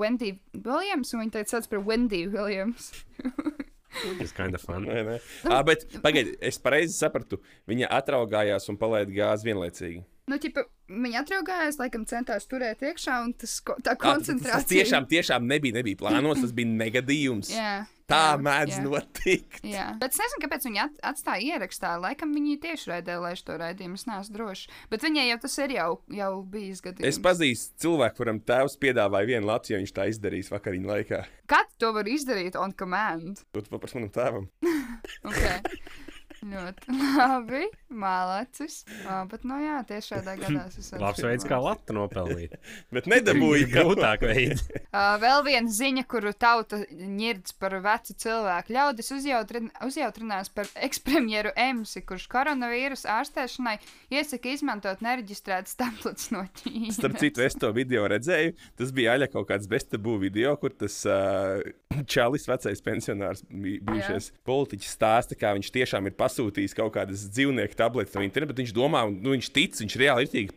Wendy 0.00 0.34
Williams, 0.54 1.12
un 1.14 1.24
viņa 1.24 1.36
teica, 1.38 1.56
sauc 1.56 1.68
par 1.72 1.82
Wendy 1.88 2.26
Williams. 2.32 2.92
Tas 4.18 4.32
kind 4.36 4.54
of 4.54 4.62
fun. 4.62 4.84
Nē, 4.86 5.00
nē. 5.06 5.14
À, 5.48 5.62
bet 5.66 5.86
pagaidi, 6.04 6.34
es 6.44 6.58
pareizi 6.62 6.92
sapratu. 6.94 7.40
Viņa 7.70 7.88
atraugājās 7.98 8.68
un 8.70 8.76
palaida 8.78 9.10
gāzi 9.16 9.48
vienlaicīgi. 9.48 10.02
Nu, 10.28 10.36
ķipa, 10.36 10.66
viņa 10.92 11.22
atraugājās, 11.24 11.78
laikam 11.80 12.04
centās 12.06 12.44
turēt 12.50 12.82
iekšā, 12.84 13.14
un 13.24 13.32
tas, 13.40 13.54
ko- 13.64 13.78
tā 13.80 13.94
À, 13.94 13.96
tas- 13.96 14.02
koncentrācija. 14.04 14.58
Tas 14.60 14.68
tiešām, 14.68 15.06
tiešām 15.08 15.46
nebija, 15.48 15.78
nebija 15.80 15.96
plānots, 16.02 16.42
tas 16.44 16.52
bija 16.52 16.68
negadījums. 16.68 17.48
Jā, 17.56 17.86
Tā 18.08 18.20
jā, 18.32 18.36
mēdz 18.40 18.72
jā. 18.72 18.82
notikt. 18.86 19.58
Jā, 19.68 19.86
bet 20.00 20.14
es 20.14 20.20
nezinu, 20.22 20.40
kāpēc 20.46 20.64
viņi 20.64 20.80
at 20.80 21.00
atstāja 21.10 21.58
ierakstā. 21.58 21.90
Laikam 22.00 22.32
viņi 22.32 22.56
tieši 22.62 22.92
raidē 22.94 23.18
laiž 23.20 23.42
to 23.44 23.58
raidījumu. 23.60 24.00
Es 24.00 24.06
neesmu 24.08 24.36
drošs. 24.36 24.62
Bet 24.88 25.04
viņai 25.04 25.26
jau 25.28 25.38
tas 25.44 25.58
ir 25.60 25.74
jau, 25.76 25.90
jau 26.16 26.30
bijis 26.54 26.80
gadījums. 26.84 27.10
Es 27.10 27.20
pazīstu 27.20 27.84
cilvēku, 27.84 28.22
kuram 28.22 28.40
tēvs 28.40 28.78
piedāvāja 28.80 29.28
vienu 29.34 29.50
latu, 29.50 29.74
jo 29.74 29.82
viņš 29.82 29.92
tā 29.92 30.08
izdarīs 30.08 30.48
vakariņu 30.54 30.88
laikā. 30.88 31.22
Kad 31.52 31.76
to 31.76 31.92
var 31.96 32.08
izdarīt 32.08 32.56
on 32.56 32.72
command? 32.80 33.44
Tu 33.52 33.68
paprasti 33.68 34.00
manam 34.00 34.14
tēvam. 34.16 34.48
Okay. 35.28 35.60
Ļoti 36.44 36.94
labi. 37.18 37.64
Mālacis. 37.88 38.82
Oh, 39.08 39.22
bet, 39.30 39.44
nu 39.48 39.56
jā, 39.62 39.78
tieši 39.88 40.12
šādā 40.12 40.34
gadā 40.38 40.64
es 40.68 40.76
esmu. 40.82 40.98
Labs 41.02 41.22
veids, 41.24 41.46
kā 41.48 41.56
latu 41.62 41.94
nopelnīt. 41.96 42.54
Bet 42.94 43.08
nedabūja 43.10 43.68
Grūtāk 43.72 44.26
veids. 44.28 44.66
Uh, 44.92 45.16
vēl 45.22 45.42
viena 45.46 45.72
ziņa, 45.72 46.04
kuru 46.10 46.34
tauta 46.36 46.82
ņirds 46.92 47.56
par 47.60 47.78
vecu 47.84 48.14
cilvēku. 48.20 48.74
Ļaudis 48.76 49.08
uzjautrin, 49.16 49.70
uzjautrinās 49.86 50.52
par 50.54 50.68
ekspremjeru 50.84 51.54
Emsi, 51.58 52.02
kurš 52.06 52.28
koronavīrusa 52.32 53.16
ārstēšanai 53.18 53.78
iesaka 54.14 54.52
izmantot 54.52 55.00
nereģistrētas 55.04 55.78
tablets 55.80 56.28
no 56.34 56.44
Ķīnas. 56.60 57.00
Starp 57.00 57.18
citu, 57.24 57.42
es 57.48 57.56
to 57.58 57.72
video 57.76 58.04
redzēju. 58.12 58.52
Tas 58.78 58.92
bija 58.96 59.16
aļa 59.16 59.30
kaut 59.32 59.48
kāds 59.50 59.68
beztabū 59.70 60.18
video, 60.22 60.54
kur 60.60 60.76
tas 60.76 61.00
uh, 61.08 61.64
Čalis, 62.08 62.44
vecais 62.48 62.84
pensionārs, 62.84 63.42
bij- 63.48 63.80
bijušais 63.88 64.30
politiķis, 64.46 64.92
stāsta, 64.98 65.36
kā 65.40 65.54
viņš 65.56 65.72
tiešām 65.74 66.06
ir 66.10 66.14
pasūtījis 66.28 66.76
kaut 66.76 66.92
kādas 66.94 67.24
dzīvnieku 67.32 67.76
tabletes 67.78 68.14
no 68.16 68.22
interneta, 68.24 68.52
bet 68.52 68.62
viņš 68.62 68.74
domā, 68.76 69.04
un 69.08 69.18
nu, 69.24 69.32
viņš 69.34 69.50
tic, 69.54 69.78
viņš 69.82 69.96
reāli 70.00 70.26
ir 70.26 70.32
tik. 70.32 70.54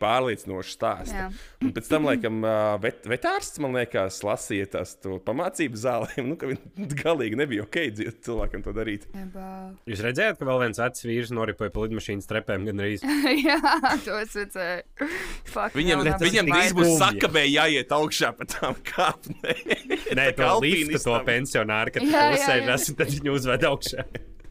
Jā. 1.12 1.28
Un 1.62 1.72
pēc 1.74 1.88
tam, 1.90 2.06
laikam, 2.08 2.40
vet, 2.82 3.06
vetārsts, 3.08 3.60
man 3.62 3.76
liekas, 3.76 4.20
lasīja 4.26 4.68
tās 4.76 4.94
to 5.02 5.18
pamācību 5.26 5.78
zālēm, 5.78 6.26
nu, 6.32 6.38
ka 6.40 6.50
viņš 6.50 6.96
galīgi 7.00 7.38
nebija 7.40 7.66
ok 7.66 7.80
cilvēkam 8.26 8.64
to 8.64 8.74
darīt. 8.76 9.06
Jebā. 9.16 9.48
Jūs 9.88 10.02
redzējāt, 10.04 10.38
ka 10.40 10.48
vēl 10.48 10.62
viens 10.66 10.82
vecs 10.82 11.06
vīrs 11.06 11.32
noripoja 11.34 11.72
pa 11.74 11.86
lidmašīnas 11.86 12.28
trepēm 12.30 12.66
gan 12.68 12.82
arī. 12.84 12.98
Jā, 13.46 13.58
to 14.04 14.18
es 14.20 14.36
redzēju. 14.38 15.08
Fuck, 15.52 15.76
Viņam, 15.78 16.04
nav 16.06 16.22
viņam 16.22 16.50
drīz 16.50 16.76
būs 16.76 16.96
sakabē 17.00 17.44
jāiet 17.48 17.94
augšā 17.94 18.32
pa 18.38 18.48
tām 18.48 18.78
kāpnēm. 18.88 19.96
Nē, 20.12 20.28
Tā 20.32 20.36
kā 20.36 20.50
to 20.50 20.60
liftu, 20.64 21.00
to 21.02 21.16
pensionāru, 21.26 21.94
kad 21.94 22.06
Jā, 22.06 22.12
jā, 22.12 22.36
uzsēžas 22.36 22.92
un 22.92 23.00
tad 23.00 23.16
viņu 23.16 23.38
uzved 23.38 23.66
augšā. 23.72 24.06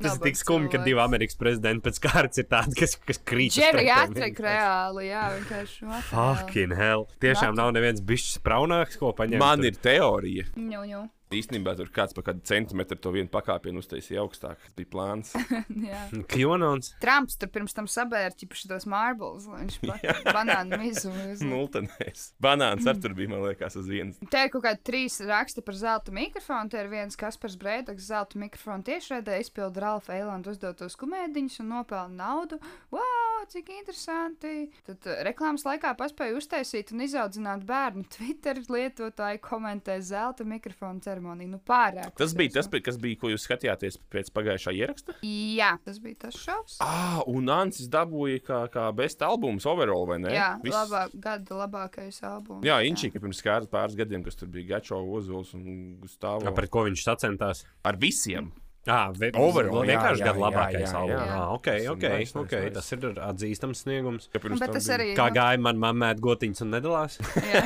Tas 0.05 0.17
ir 0.17 0.25
tik 0.25 0.39
skumji, 0.39 0.71
ka 0.73 0.81
divi. 0.85 0.99
Amerikas 1.01 1.39
prezidenti 1.39 1.85
pēc 1.87 2.01
kārtas 2.03 2.41
ir 2.41 2.49
tādi, 2.51 2.75
kas, 2.79 2.97
kas 3.07 3.21
krīt. 3.21 3.55
uz 3.55 3.61
Jerry 3.61 3.85
trepēm 3.85 4.11
Atrek 4.11 4.35
vienkārši. 4.35 4.45
reāli, 4.49 5.07
jā, 5.07 5.23
vienkārši. 5.37 5.95
Fucking 6.11 6.75
hell. 6.77 7.07
Tiešām 7.23 7.57
nav 7.57 7.73
neviens 7.77 8.03
bišķis 8.03 8.37
spraunāks, 8.41 8.99
ko 9.01 9.13
paņemt. 9.17 9.41
Man 9.41 9.65
ir 9.67 9.79
teorija. 9.81 10.45
Ņu, 10.57 10.85
ņu. 10.91 11.01
Īstenībā 11.31 11.73
tur 11.79 11.89
kāds 11.93 12.15
pa 12.15 12.23
kādu 12.27 12.43
centimetru 12.47 12.97
to 12.99 13.13
vienu 13.15 13.29
pakāpienu 13.31 13.79
uztaisīja 13.81 14.23
augstāk. 14.23 14.59
Tas 14.61 14.75
bija 14.75 14.89
plāns. 14.91 15.31
Jā. 15.87 16.01
Kjonons. 16.31 16.91
Trumps 17.03 17.37
tur 17.39 17.51
pirms 17.53 17.75
tam 17.77 17.87
sabērķi 17.91 18.49
šos 18.61 18.87
marbles, 18.89 19.47
lai 19.47 19.63
viņš 19.63 19.77
pa 19.85 20.33
banānu 20.37 20.79
mizu. 20.81 21.11
Multenēs. 21.47 22.31
Banāns 22.43 22.87
ar 22.89 22.99
tur 23.01 23.15
bija, 23.17 23.31
man 23.31 23.45
liekas, 23.45 23.77
uz 23.79 23.87
vienas. 23.91 24.19
Te 24.31 24.45
ir 24.45 24.51
kaut 24.53 24.65
kādi 24.65 24.83
trīs 24.91 25.19
raksti 25.27 25.63
par 25.65 25.77
zelta 25.79 26.13
mikrofonu. 26.15 26.71
Te 26.71 26.81
ir 26.83 26.91
viens 26.91 27.17
Kaspars 27.19 27.57
Brēdaks, 27.61 28.09
zelta 28.11 28.39
mikrofonu 28.41 28.85
tiešraidē 28.87 29.39
izpilda 29.41 29.85
Ralfa 29.85 30.17
Eilanda 30.17 30.51
uzdotos 30.51 30.97
kumēdiņus 30.99 31.61
un 31.63 31.71
nopelna 31.77 32.25
naudu. 32.25 32.59
Wow, 32.93 33.45
cik 33.51 33.71
interesanti! 33.79 34.67
Tad 34.87 35.07
uh, 35.07 35.21
reklāmas 35.27 35.65
laikā 35.67 35.93
paspēja 35.99 36.37
uztaisīt 36.37 36.93
un 36.95 37.05
izaudzināt 37.07 37.65
bērnu. 37.67 38.05
Twitter 38.11 38.59
lietotāji 38.71 39.41
komentē 39.43 39.97
zelta 40.05 40.45
mikrofonu 40.47 41.01
ceremoniju. 41.21 41.49
Nu, 41.51 41.59
pārāk. 41.65 42.13
Tas 42.17 42.33
bija 42.37 42.51
tas, 42.57 42.67
kas 42.83 42.97
bija, 43.01 43.17
ko 43.21 43.29
jūs 43.31 43.45
skatījāties 43.47 43.97
pēc 44.11 44.31
pagājušā 44.35 44.73
ieraksta. 44.77 45.15
Jā, 45.25 45.77
tas 45.85 45.99
bija 45.99 46.15
tas 46.27 46.37
šovs. 46.37 46.77
Ah, 46.81 47.21
un 47.27 47.49
Ansis 47.49 47.89
dabūja 47.91 48.41
kā, 48.45 48.61
kā 48.73 48.87
best 48.95 49.21
albums 49.21 49.65
overall, 49.69 50.07
vai 50.09 50.19
ne? 50.19 50.33
Jā, 50.33 50.49
Viss- 50.63 50.75
labāk, 50.75 51.15
gada 51.21 51.59
labākais 51.63 52.21
albums. 52.23 52.65
Jā, 52.65 52.79
Inčīka 52.87 53.21
pirms 53.21 53.41
kāda 53.41 53.69
pāris 53.71 53.95
gadiem, 53.95 54.23
kas 54.23 54.35
tur 54.35 54.47
bija 54.51 54.75
Gačo, 54.77 55.01
Ozols 55.17 55.53
un 55.53 55.97
Gustavs. 56.01 56.45
Pret 56.55 56.69
ko 56.71 56.85
viņš 56.87 57.05
sacentās? 57.05 57.65
Ar 57.83 57.97
visiem. 57.97 58.51
Ah, 58.89 59.11
vi- 59.13 59.29
Overall, 59.37 59.83
jā, 59.85 59.93
vienkārši 59.93 60.23
gada 60.25 60.39
labākais 60.41 60.93
albums. 60.97 61.21
jā. 61.21 61.35
Ah, 61.37 61.53
ok, 61.53 61.65
Tas 61.65 61.83
ir 61.83 61.89
ok, 61.91 62.01
nice, 62.01 62.17
nice, 62.17 62.37
ok. 62.39 62.51
nice. 62.51 62.73
Tas 62.73 62.91
ir 62.91 62.99
atzīstams 63.27 63.81
sniegums. 63.85 64.29
Ja 64.33 64.39
Bet 64.39 64.59
tam 64.59 64.73
tas 64.73 64.89
arī. 64.89 65.09
Kā 65.15 65.27
nu, 65.29 65.35
gāja 65.35 65.59
man 65.61 65.77
mamma 65.77 66.09
ēd 66.15 66.19
gotiņas 66.19 66.61
un 66.65 66.71
nedalās? 66.73 67.19
Jā. 67.45 67.61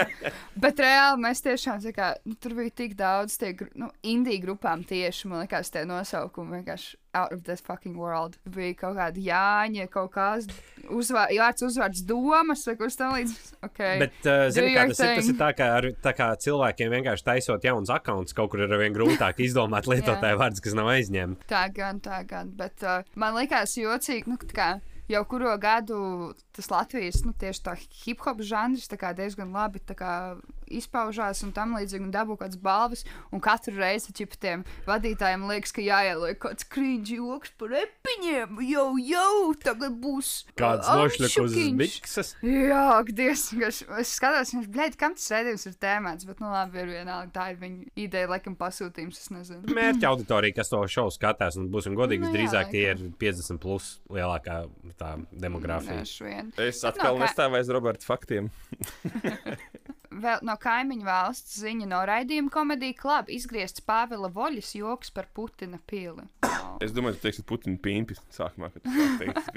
Bet 0.64 0.80
reāli 0.80 1.20
mēs 1.20 1.44
tiešām 1.44 1.84
kā, 1.92 2.14
nu, 2.24 2.34
tur 2.40 2.54
bija 2.56 2.72
tik 2.72 2.96
daudz 2.96 3.36
tie 3.36 3.52
nu, 3.76 3.90
indiju 4.02 4.46
grupām 4.46 4.80
tieši, 4.88 5.28
man 5.28 5.44
liekas, 5.44 5.68
tie 5.70 5.84
nosaukumi 5.84 6.62
vienkārši 6.62 6.96
out 7.16 7.32
of 7.32 7.44
this 7.44 7.60
fucking 7.60 7.96
world. 7.96 8.36
Bija 8.44 8.74
kaut 8.80 8.96
kāda 8.98 9.20
Jāņa, 9.20 9.86
kaut 9.92 10.12
kāds 10.16 10.48
uzvār, 10.92 11.32
vārds, 11.36 11.64
uzvārds 11.64 12.02
domas 12.06 12.64
vai 12.68 12.76
kas 12.80 12.98
tam 13.00 13.14
līdzīgs. 13.16 13.54
Okay. 13.68 13.98
Bet, 14.02 14.18
uh, 14.24 14.46
zini, 14.52 14.74
kā 14.76 14.86
tas 14.90 15.00
ir? 15.00 15.12
Tas 15.16 15.24
thing. 15.24 15.32
ir 15.32 15.40
tā 15.40 15.50
kā, 15.56 15.68
ar, 15.78 15.88
tā 16.04 16.12
kā 16.16 16.28
cilvēkiem 16.44 16.92
vienkārši 16.92 17.26
taisot 17.30 17.64
jauns 17.66 17.92
akkonts, 17.92 18.36
kaut 18.36 18.52
kur 18.52 18.64
ir 18.66 18.76
vien 18.80 18.96
grūtāk 18.96 19.40
izdomāt 19.46 19.88
lietotāju 19.92 20.40
vārdus, 20.46 20.62
kas 20.64 20.76
nav 20.78 20.90
aizņemti. 20.94 21.48
Tā 21.50 21.66
gan, 21.74 22.00
tā 22.02 22.22
gan. 22.28 22.52
Bet 22.56 22.84
uh, 22.86 23.02
man 23.18 23.36
liekas, 23.36 23.76
jocīgi, 23.80 24.30
nu, 24.30 24.38
kā 24.54 24.76
jau 25.10 25.22
kuru 25.28 25.52
gadu 25.62 26.34
tas 26.56 26.70
Latvijas 26.70 27.22
nu, 27.26 27.34
tieši 27.38 27.62
tā 27.66 27.76
hip 28.04 28.22
hop 28.26 28.42
žanrs 28.42 28.88
diezgan 29.16 29.52
labi 29.54 29.82
kā 29.94 30.36
izpaužās 30.68 31.42
un 31.46 31.52
tam 31.56 31.76
līdzīgi, 31.78 32.06
un 32.08 32.14
dabū 32.14 32.38
kādas 32.40 32.60
balvas. 32.60 33.04
Un 33.34 33.42
katru 33.44 33.76
reizi 33.78 34.14
ķip, 34.16 34.36
tiem 34.40 34.64
vadītājiem 34.86 35.46
liekas, 35.50 35.74
ka 35.76 35.84
jāieliek 35.84 36.40
kaut 36.40 36.56
kāds 36.56 36.68
krīņš 36.72 37.12
joks 37.16 37.52
par 37.60 37.74
epiņiem. 37.82 38.60
Jau, 38.66 38.88
jau, 39.00 39.54
tagad 39.62 39.96
būs. 40.02 40.32
Kāds 40.58 40.88
nošļakos 40.88 41.38
uz 41.42 41.56
bikses. 41.80 42.32
Jā, 42.46 42.84
ka 43.06 43.28
es, 43.30 43.48
es 43.56 44.14
skatos, 44.16 44.54
viņš, 44.54 44.70
blēd, 44.72 44.98
kam 45.00 45.16
tas 45.18 45.28
redzējums 45.34 45.66
ir 45.70 45.76
tēmēts, 45.82 46.28
bet, 46.28 46.40
nu, 46.42 46.50
labi, 46.52 46.82
ir 46.82 46.92
vienalga, 46.94 47.30
tā 47.34 47.48
ir 47.52 47.60
viņa 47.60 47.90
ideja, 48.06 48.30
laikam, 48.30 48.56
pasūtījums, 48.58 49.20
es 49.20 49.32
nezinu. 49.34 49.76
Mērķa 49.76 50.10
auditorija, 50.12 50.56
kas 50.60 50.72
to 50.72 50.82
šovu 50.90 51.14
skatās, 51.14 51.58
un 51.60 51.68
būsim 51.72 51.96
godīgi, 51.98 52.24
Nu, 52.24 52.30
jā, 52.30 52.34
visdrīzāk 52.34 52.72
tie 52.72 52.84
ir 52.90 53.00
laikam. 53.00 53.16
50 53.20 53.62
plus 53.62 53.90
lielākā 54.12 54.58
tā 55.00 55.12
demogrāfija. 55.32 56.02
Nē. 56.26 56.44
Es 56.68 56.80
Bet 56.82 56.90
atkal 56.92 57.20
nestāvu 57.20 57.58
aiz 57.58 57.70
Roberta 57.72 58.06
faktiem. 58.06 58.50
Vēl 60.16 60.42
no 60.46 60.56
kaimiņu 60.60 61.06
valsts 61.06 61.58
ziņa 61.60 61.86
no 61.90 62.00
raidījuma 62.08 62.52
komēdija 62.54 62.96
klāba 63.00 63.32
izgriezts 63.34 63.84
Pāvila 63.86 64.30
Voļas 64.32 64.72
joks 64.78 65.12
par 65.12 65.28
Putina 65.36 65.80
pili. 65.90 66.24
Wow. 66.46 66.76
Es 66.84 66.94
domāju, 66.96 67.16
ka 67.16 67.20
tu 67.20 67.28
teiksi 67.28 67.46
Putina 67.48 67.80
pīnpi 67.82 68.16
sākumā, 68.34 68.72
kad 68.74 68.86
tu 68.86 68.90
teiksi. 69.20 69.48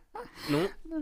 Nu, 0.52 0.60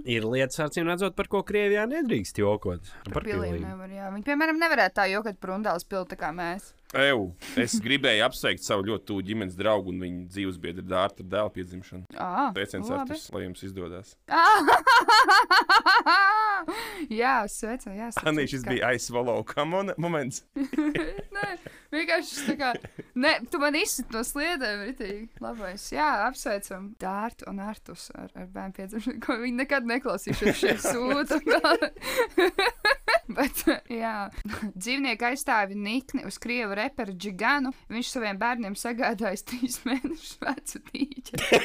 ir 0.08 0.22
lietas, 0.28 0.60
acīm 0.62 0.86
redzot, 0.88 1.16
par 1.18 1.26
ko 1.32 1.40
Krievijā 1.46 1.82
nedrīkst 1.90 2.38
jokot. 2.38 2.82
Par 3.10 3.24
pilīm. 3.26 3.58
nevar, 3.64 3.90
jā. 3.90 4.10
Viņi, 4.14 4.24
piemēram, 4.28 4.60
nevarētu 4.60 4.94
tā 5.00 5.04
jokot 5.10 5.36
par 5.42 5.50
Undāles 5.56 5.84
pili 5.88 6.06
tā 6.10 6.16
kā 6.20 6.30
mēs. 6.36 6.62
Eju, 6.92 7.30
es 7.56 7.78
gribēju 7.80 8.20
apsveikt 8.26 8.62
savu 8.66 8.84
ļoti 8.90 9.06
tuvu 9.08 9.22
ģimenes 9.24 9.54
draugu 9.56 9.88
un 9.94 10.02
viņa 10.04 10.26
dzīvesbiedru 10.34 10.84
dārta 10.84 11.24
dēlu 11.24 11.50
piedzimšanu. 11.54 12.04
Sveiciens. 12.12 12.90
Artus, 12.92 13.30
lai 13.32 13.46
jums 13.46 13.62
izdodas. 13.64 14.12
jā, 17.22 17.38
sveicu, 17.48 17.94
jā. 17.96 18.10
sveicu, 18.12 18.28
Anī, 18.28 18.44
šis 18.50 18.66
kā- 18.66 18.74
bija 18.74 18.92
aizsvaloka 18.92 19.64
moments. 19.64 20.44
Vienkārši 21.93 22.47
tā 22.47 22.55
kā. 22.57 22.70
Nē, 23.20 23.32
tu 23.53 23.61
man 23.61 23.76
izsit 23.76 24.12
no 24.14 24.22
sliedēm, 24.24 24.86
ritīgi. 24.88 25.26
Labais. 25.45 25.90
Jā, 25.93 26.09
apsveicam 26.28 26.90
Dārtu 27.01 27.49
un 27.51 27.61
Artus 27.61 28.09
ar, 28.16 28.30
ar 28.32 28.49
bērnu 28.53 28.76
piedzimšanu, 28.78 29.20
ko 29.24 29.36
viņi 29.43 29.59
nekad 29.61 29.88
neklausījušies 29.90 30.62
šeit 30.62 30.84
sūta. 30.93 31.40
Bet, 33.36 33.62
jā, 33.93 34.16
dzīvnieku 34.74 35.28
aizstāvi 35.28 35.76
Nikni 35.78 36.24
uz 36.28 36.40
krievu 36.43 36.74
reperu 36.76 37.14
Džiganu. 37.14 37.70
Viņš 37.93 38.11
saviem 38.16 38.40
bērniem 38.40 38.76
sagādājis 38.78 39.47
trīs 39.49 39.78
mēnešus 39.88 40.34
vecu 40.43 40.82
tīģeri. 40.88 41.62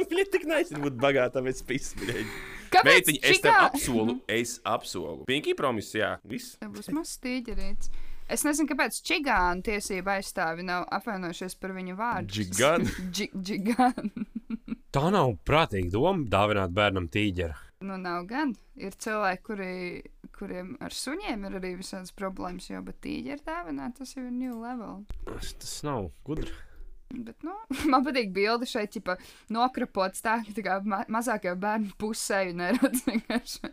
Viņa 0.00 0.28
tik 0.32 0.48
neizsaka 0.48 0.84
būt 0.88 0.98
bagāta, 1.00 1.44
bet 1.44 1.60
spīsmeļi. 1.60 2.26
Kāpēc? 2.72 2.88
Meitiņ, 2.88 3.20
es 3.30 3.40
tev 3.44 3.54
apsolu, 3.62 4.18
es 4.28 4.58
apsolu. 4.68 5.24
Pinky 5.28 5.54
promise, 5.56 5.96
jā, 6.00 6.16
viss. 6.28 6.58
Tā 6.60 6.68
būs 6.72 6.90
mazs 6.92 7.16
tīģerīts. 7.24 7.92
Es 8.28 8.44
nezinu, 8.44 8.68
kāpēc 8.68 8.98
Čigāna 9.08 9.62
tiesība 9.64 10.18
aizstāvi 10.18 10.66
nav 10.68 10.84
apvainojušies 10.98 11.54
par 11.62 11.72
viņu 11.76 11.94
vārdu. 11.96 12.44
Dži- 13.14 13.30
Džigan. 13.40 14.10
Tā 14.94 15.06
nav 15.12 15.34
prātīga 15.48 15.92
doma 15.94 16.28
dāvināt 16.32 16.72
bērnam 16.76 17.08
tīģeri. 17.12 17.56
Nu, 17.88 17.94
nav 18.00 18.24
gan. 18.26 18.52
Ir 18.76 18.94
cilvēki, 18.98 19.42
kuri, 19.46 19.72
kuriem 20.34 20.72
ar 20.82 20.94
suņiem 20.94 21.44
ir 21.46 21.58
arī 21.60 21.74
visādas 21.78 22.10
problēmas, 22.16 22.66
jau 22.72 22.80
bet 22.86 22.98
tīģi 23.04 23.36
ir 23.36 23.42
dāvināt, 23.46 23.96
tas 24.00 24.16
jau 24.16 24.24
ir 24.26 24.32
new 24.34 24.56
level. 24.60 25.04
Tas 25.28 25.76
nav 25.86 26.08
gudri. 26.26 26.50
Bet, 27.08 27.40
nu, 27.42 27.54
man 27.92 28.04
patīk 28.04 28.34
bilde 28.36 28.66
šeit, 28.68 28.90
tipa, 28.92 29.14
nokrapots 29.54 30.20
tā, 30.24 30.34
ka 30.44 30.52
tā 30.56 30.64
kā 30.66 30.74
ma 30.84 30.98
mazākajā 31.08 31.54
bērnu 31.56 31.94
pusē 32.00 32.42
neredz 32.58 33.00
vienkārši 33.06 33.70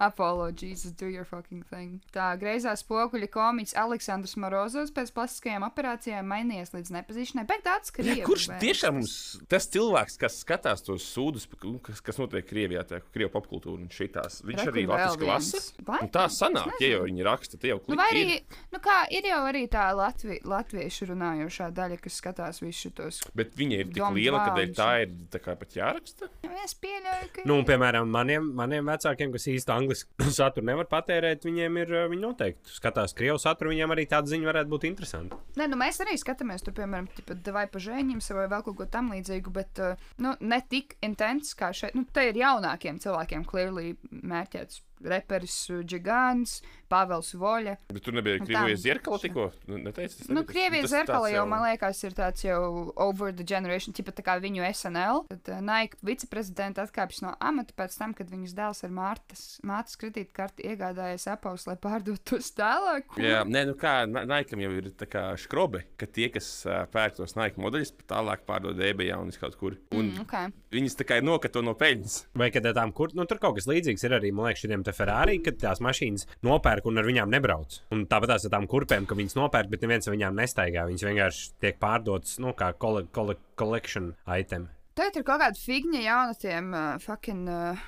Apollo, 0.00 0.46
Jesus, 0.56 0.92
do 0.96 1.06
your 1.10 1.26
fucking 1.28 1.64
thing. 1.68 1.98
Tā 2.14 2.30
greizā 2.40 2.72
spoguļa 2.80 3.28
komiķis 3.34 3.76
Aleksandrs 3.82 4.36
Morozovs 4.40 4.92
pēc 4.96 5.12
plastiskajām 5.16 5.66
operācijām 5.68 6.28
mainījies 6.32 6.72
līdz 6.74 6.92
nepazīšanai, 6.96 7.44
bet 7.50 7.64
tāds, 7.66 7.92
ka 7.92 8.06
Ja, 8.08 8.14
kurš 8.24 8.46
tiešām 8.62 8.96
mums, 9.02 9.14
tas 9.52 9.68
cilvēks, 9.68 10.16
kas 10.22 10.38
skatās 10.46 10.80
tos 10.86 11.04
sūdus, 11.12 11.44
pa- 11.52 11.60
kas, 11.90 12.00
kas 12.00 12.16
notiek 12.22 12.46
Krievijā, 12.48 12.86
tā 12.88 13.02
Krievijas 13.04 13.34
popkultūra 13.36 13.82
un 13.84 13.92
šitās, 13.92 14.40
viņš 14.48 14.64
arī 14.72 14.86
latviešu 14.88 15.28
lasa? 15.28 15.60
Nu, 15.84 16.08
tā 16.14 16.24
sanāk, 16.32 16.72
ja 16.80 16.94
jau 16.94 17.04
viņi 17.04 17.26
raksta, 17.28 17.60
tie 17.60 17.74
jau 17.74 17.82
Nu, 17.82 17.84
kliki 17.84 18.00
vai 18.00 18.08
ir. 18.14 18.22
arī, 18.24 18.62
nu 18.72 18.80
kā, 18.88 18.98
ir 19.12 19.28
jau 19.28 19.42
arī 19.50 19.66
tā 19.68 19.84
Latvi, 19.98 20.40
latviešu 20.48 21.10
runājošā 21.12 21.68
daļa, 21.76 22.00
kas 22.00 22.16
skatās 22.22 22.62
visus 22.64 22.77
šitos. 22.78 23.20
Bet 23.38 23.54
viņa 23.58 23.82
ir 23.82 23.90
tik 23.92 24.04
liela, 24.16 24.44
ka 24.46 24.66
tā 24.76 24.90
ir 25.04 25.14
tā 25.32 25.42
kā 25.42 25.56
pat 25.58 25.76
jāraksta. 25.78 26.30
Nu, 26.44 26.54
Es 26.68 26.74
pieļauju, 26.76 27.28
ka. 27.32 27.42
Nu, 27.48 27.58
un, 27.60 27.66
piemēram, 27.68 28.08
maniem, 28.12 28.48
maniem 28.58 28.88
vecākiem, 28.90 29.30
kas 29.34 29.46
īsti 29.52 29.72
angļuiski 29.72 30.28
saturu 30.38 30.66
nevar 30.68 30.88
patērēt, 30.90 31.46
viņiem 31.46 31.78
ir, 31.84 31.92
uh, 31.94 32.08
viņi 32.12 32.24
noteikti 32.24 32.74
skatās 32.74 33.14
krievu 33.16 33.38
saturu, 33.42 33.72
viņiem 33.72 33.94
arī 33.94 34.04
tāda 34.10 34.32
ziņa 34.32 34.50
varētu 34.50 34.72
būt 34.74 34.88
interesanta. 34.90 35.38
Nē, 35.58 35.68
nu 35.72 35.78
mēs 35.80 36.02
arī 36.04 36.18
skatāmies, 36.20 36.64
tur, 36.66 36.76
piemēram, 36.76 37.08
tipa, 37.16 37.38
vai 37.54 37.64
pa 37.70 37.82
žēņiem 37.82 38.20
vai 38.38 38.48
vēl 38.50 38.66
kaut 38.66 38.76
ko 38.80 38.88
tam 38.90 39.12
līdzīgu, 39.14 39.54
bet 39.54 39.80
uh, 39.84 40.10
nu, 40.24 40.34
ne 40.40 40.60
tik 40.68 40.98
intens 41.04 41.54
kā 41.58 41.70
šeit. 41.76 41.96
Nu, 41.96 42.04
te 42.12 42.28
ir 42.28 42.42
jaunākiem 42.42 43.00
cilvēkiem, 43.02 43.46
clearly 43.48 43.94
mērķēts 44.10 44.82
reperis 45.04 45.54
uh, 45.70 45.82
Gigants, 45.86 46.58
Pāvils 46.90 47.30
Voļa. 47.38 47.76
Bet 47.92 48.04
tur 48.04 48.16
nebija 48.16 48.40
Nu, 48.40 48.46
Krievijas 48.48 48.82
zirkala 48.82 49.20
tikko. 49.22 49.46
Nu, 49.68 49.78
neteici, 49.82 50.22
tas 50.22 50.32
Nu, 50.32 50.42
Krievijas 50.48 50.90
zirkala 50.92 51.30
jau, 51.32 51.44
man 51.50 51.64
liekas, 51.66 52.00
ir 52.06 52.16
tāds 52.16 52.44
jau 52.46 52.90
over 52.96 53.32
the 53.32 53.46
generation, 53.46 53.94
tipa 53.96 54.14
tā 54.16 54.24
kā 54.26 54.38
viņu 54.42 54.64
SNL. 54.72 55.24
Tad 55.30 55.52
uh, 55.52 55.62
Nike 55.64 56.00
viceprezidenta 56.06 56.86
atkāpjas 56.88 57.22
no 57.24 57.34
amata 57.38 57.76
pēc 57.78 57.94
tam, 58.00 58.16
kad 58.18 58.32
viņas 58.32 58.56
dēls 58.58 58.84
ar 58.88 58.94
Mārtas, 58.98 59.46
mātes 59.66 60.00
kredītkarti 60.00 60.66
iegādājies 60.72 61.28
Apples, 61.30 61.68
lai 61.68 61.76
pārdotu 61.80 62.34
tos 62.34 62.50
tālāk. 62.58 63.06
Ko? 63.14 63.22
Jā, 63.22 63.44
nē, 63.54 63.64
nu 63.70 63.78
kā 63.78 64.00
Naikam 64.08 64.64
jau 64.64 64.74
ir 64.80 64.90
tā 64.98 65.06
kā 65.10 65.28
skrobe, 65.38 65.84
ka 66.00 66.10
tie, 66.10 66.32
kas 66.34 66.50
uh, 66.66 66.82
pērk 66.90 67.20
tos 67.20 67.38
Naika 67.38 67.60
modeļus, 67.62 67.94
tālāk 68.10 68.42
pārdod 68.48 68.80
eBayā 68.90 69.20
un 69.22 69.30
kaut 69.38 69.54
kur. 69.60 69.76
Un 69.94 70.08
Mm, 70.08 70.24
okay. 70.24 70.50
viņas 70.72 70.96
tā 70.98 71.06
kā 71.08 71.18
nokato 71.24 71.62
no 71.64 71.74
peļņas. 71.78 72.16
Vai 72.38 72.50
kad 72.54 72.66
tām 72.76 72.92
kur, 72.96 73.12
nu, 73.16 73.26
tur 73.28 73.40
kaut 73.42 73.58
kas 73.58 73.68
līdzīgs 73.70 74.04
ir 74.06 74.16
arī, 74.18 74.32
man 74.34 74.48
liekas, 74.48 74.64
šiem 74.64 74.84
Ferrari, 74.96 75.38
kad 75.44 75.58
tās 75.60 75.82
mašīnas 75.84 76.26
nopērk 76.46 76.88
un 76.88 77.00
ar 77.00 77.08
viņām 77.08 77.30
nebrauc. 77.32 77.80
Un 77.94 78.06
tāpat 78.10 78.36
ar 78.36 78.54
tām 78.54 78.68
kurpēm, 78.70 79.06
ka 79.08 79.18
viņas 79.18 79.38
nopērk, 79.38 79.72
bet 79.72 79.84
neviens 79.84 80.08
ar 80.08 80.16
viņām 80.16 80.40
nestaigā. 80.40 80.86
Viņas 80.88 81.06
vienkārši 81.10 81.46
tiek 81.64 81.78
pārdotas, 81.82 82.38
nu, 82.42 82.54
kā 82.58 82.72
kole, 82.80 83.06
kole, 83.14 83.38
collection 83.58 84.14
item. 84.26 84.68
Tagad 84.98 85.20
ir 85.20 85.28
kaut 85.28 85.44
kāda 85.44 85.62
figņa 85.62 86.02
jaunatiem 86.02 86.74
uh, 86.74 86.90
fucking. 87.02 87.46
Uh, 87.52 87.86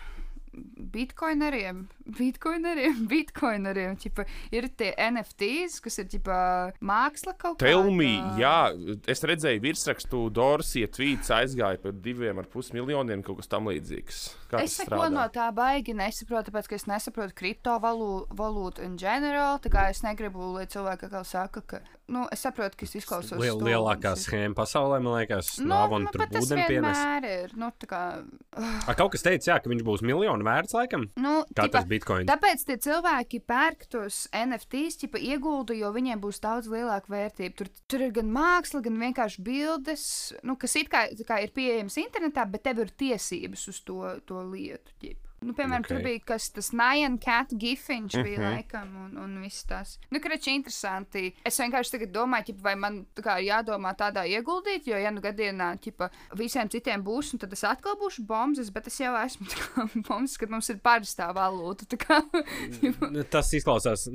Bitcoineriem, 0.50 1.84
bitcoineriem, 2.16 3.04
bitcoineriem. 3.12 3.96
Ķipa, 4.00 4.24
ir 4.56 4.68
tie 4.78 4.90
NFTs, 5.10 5.78
kas 5.84 5.98
ir 6.02 6.08
ģipa, 6.14 6.38
māksla 6.84 7.34
kaut 7.36 7.58
kāda. 7.60 7.66
Tell 7.70 7.90
me, 7.94 8.10
jā, 8.40 8.54
es 9.10 9.22
redzēju 9.26 9.62
virsrakstu, 9.64 10.22
Dorsija 10.36 10.90
tvīts 10.92 11.30
aizgāja 11.34 11.80
par 11.82 11.92
diviem 11.96 12.40
ar 12.42 12.48
pus 12.50 12.72
miljoniem, 12.76 13.22
kaut 13.26 13.40
kas 13.42 13.50
tam 13.52 13.70
līdzīgs. 13.70 14.20
Kā 14.50 14.64
Es 14.64 14.76
tas 14.80 14.88
neko 14.90 15.06
no 15.14 15.24
tā 15.30 15.46
baigi 15.54 15.94
nesaprotu, 15.94 16.50
tāpēc, 16.50 16.68
ka 16.72 16.78
es 16.80 16.86
nesaprotu 16.90 17.36
kriptovalūtu 17.38 18.82
in 18.84 18.96
general. 19.00 19.58
Tā 19.62 19.70
kā 19.72 19.88
es 19.92 20.02
negribu, 20.06 20.52
lai 20.56 20.66
cilvēki 20.70 21.06
atkal 21.08 21.24
saka, 21.28 21.62
ka, 21.62 21.80
nu, 22.10 22.24
es 22.34 22.42
saprotu, 22.44 22.78
ka 22.80 22.86
es 22.88 22.96
izklausos. 22.98 23.38
Liel, 23.40 23.60
lielākā 23.62 24.14
schēma 24.18 24.56
pasaulē, 24.58 24.98
man 25.04 25.20
liekas, 25.20 25.52
Nu, 25.60 25.68
nav 25.70 25.94
un 25.96 26.06
nu, 26.06 26.12
tur 26.12 26.24
bet 26.24 26.32
tas 26.34 26.48
ūdeni 26.48 26.66
pienes. 26.68 26.98
vienmēr 26.98 27.28
ir. 27.44 27.54
Nu, 27.60 27.70
tā 27.78 27.88
kā, 27.90 28.02
A, 28.90 28.94
kaut 28.98 29.12
kas 29.14 29.22
teica, 29.26 29.52
jā, 29.52 29.58
ka 29.62 29.70
viņš 29.70 29.84
būs 29.86 30.02
miljonu 30.06 30.46
vērts, 30.46 30.74
laikam. 30.76 31.06
nu, 31.20 31.36
Kā 31.54 31.66
tipa, 31.68 31.78
tas 31.80 31.86
bitcoins? 32.00 32.28
Tāpēc 32.30 32.66
tie 32.66 32.76
cilvēki 32.88 33.42
pērk 33.46 33.86
tos 33.92 34.24
NFTs, 34.34 34.98
tipa 35.04 35.22
ieguldu, 35.22 35.76
jo 35.78 35.92
viņiem 35.94 36.20
būs 36.22 36.42
daudz 36.42 36.70
lielāka 36.72 37.12
vērtība. 37.12 37.54
Tur, 37.60 37.70
tur 37.86 38.06
ir 38.08 38.14
gan 38.16 38.30
māksla, 38.34 38.82
gan 38.84 38.98
vienkārši 39.04 39.46
bildes, 39.46 40.04
nu, 40.42 40.58
kas 40.60 40.76
it 40.80 40.90
kā, 40.92 41.06
kā 41.28 41.40
ir 41.44 41.54
pieejamas 41.56 42.00
internetā, 42.02 42.48
bet 42.50 42.66
tev 42.66 42.82
ir 42.84 42.94
tiesības 43.04 43.68
uz 43.70 43.82
to, 43.86 44.02
to 44.26 44.44
lietu. 44.50 44.96
Ģip. 45.04 45.29
Nu, 45.40 45.54
piemēram, 45.56 45.84
okay. 45.86 45.96
tur 45.96 46.02
bija 46.04 46.20
kas 46.34 46.50
tas 46.52 46.68
Nyan 46.76 47.14
Cat 47.22 47.54
gifiņš, 47.56 48.16
bija 48.22 48.38
Mhm. 48.40 48.48
laikam, 48.54 48.90
un, 49.06 49.16
un 49.16 49.38
viss 49.42 49.64
tas. 49.64 49.94
Nu, 50.12 50.20
krači, 50.20 50.52
interesanti. 50.58 51.34
Es 51.48 51.56
vienkārši 51.58 51.94
tagad 51.96 52.12
domāju, 52.12 52.50
ķipa, 52.50 52.62
vai 52.66 52.74
man 52.76 52.98
tā 53.16 53.38
jādomā 53.40 53.94
tādā 53.96 54.26
ieguldīt, 54.28 54.84
jo, 54.90 54.98
ja 55.00 55.10
nu 55.10 55.22
gadienā, 55.24 55.70
ķipa, 55.80 56.10
visiem 56.36 56.68
citiem 56.68 57.02
būs, 57.06 57.32
un 57.32 57.40
tad 57.40 57.52
es 57.56 57.64
atkal 57.64 57.96
būšu 58.00 58.26
bombas, 58.28 58.68
bet 58.70 58.86
es 58.92 58.98
jau 59.00 59.14
esmu 59.16 59.48
bombas, 60.08 60.36
kad 60.36 60.50
mums 60.52 60.68
ir 60.74 60.76
parastā 60.84 61.30
valūta. 61.32 61.88
kā, 61.96 62.20
Tas 63.30 63.50
izklausās, 63.56 64.06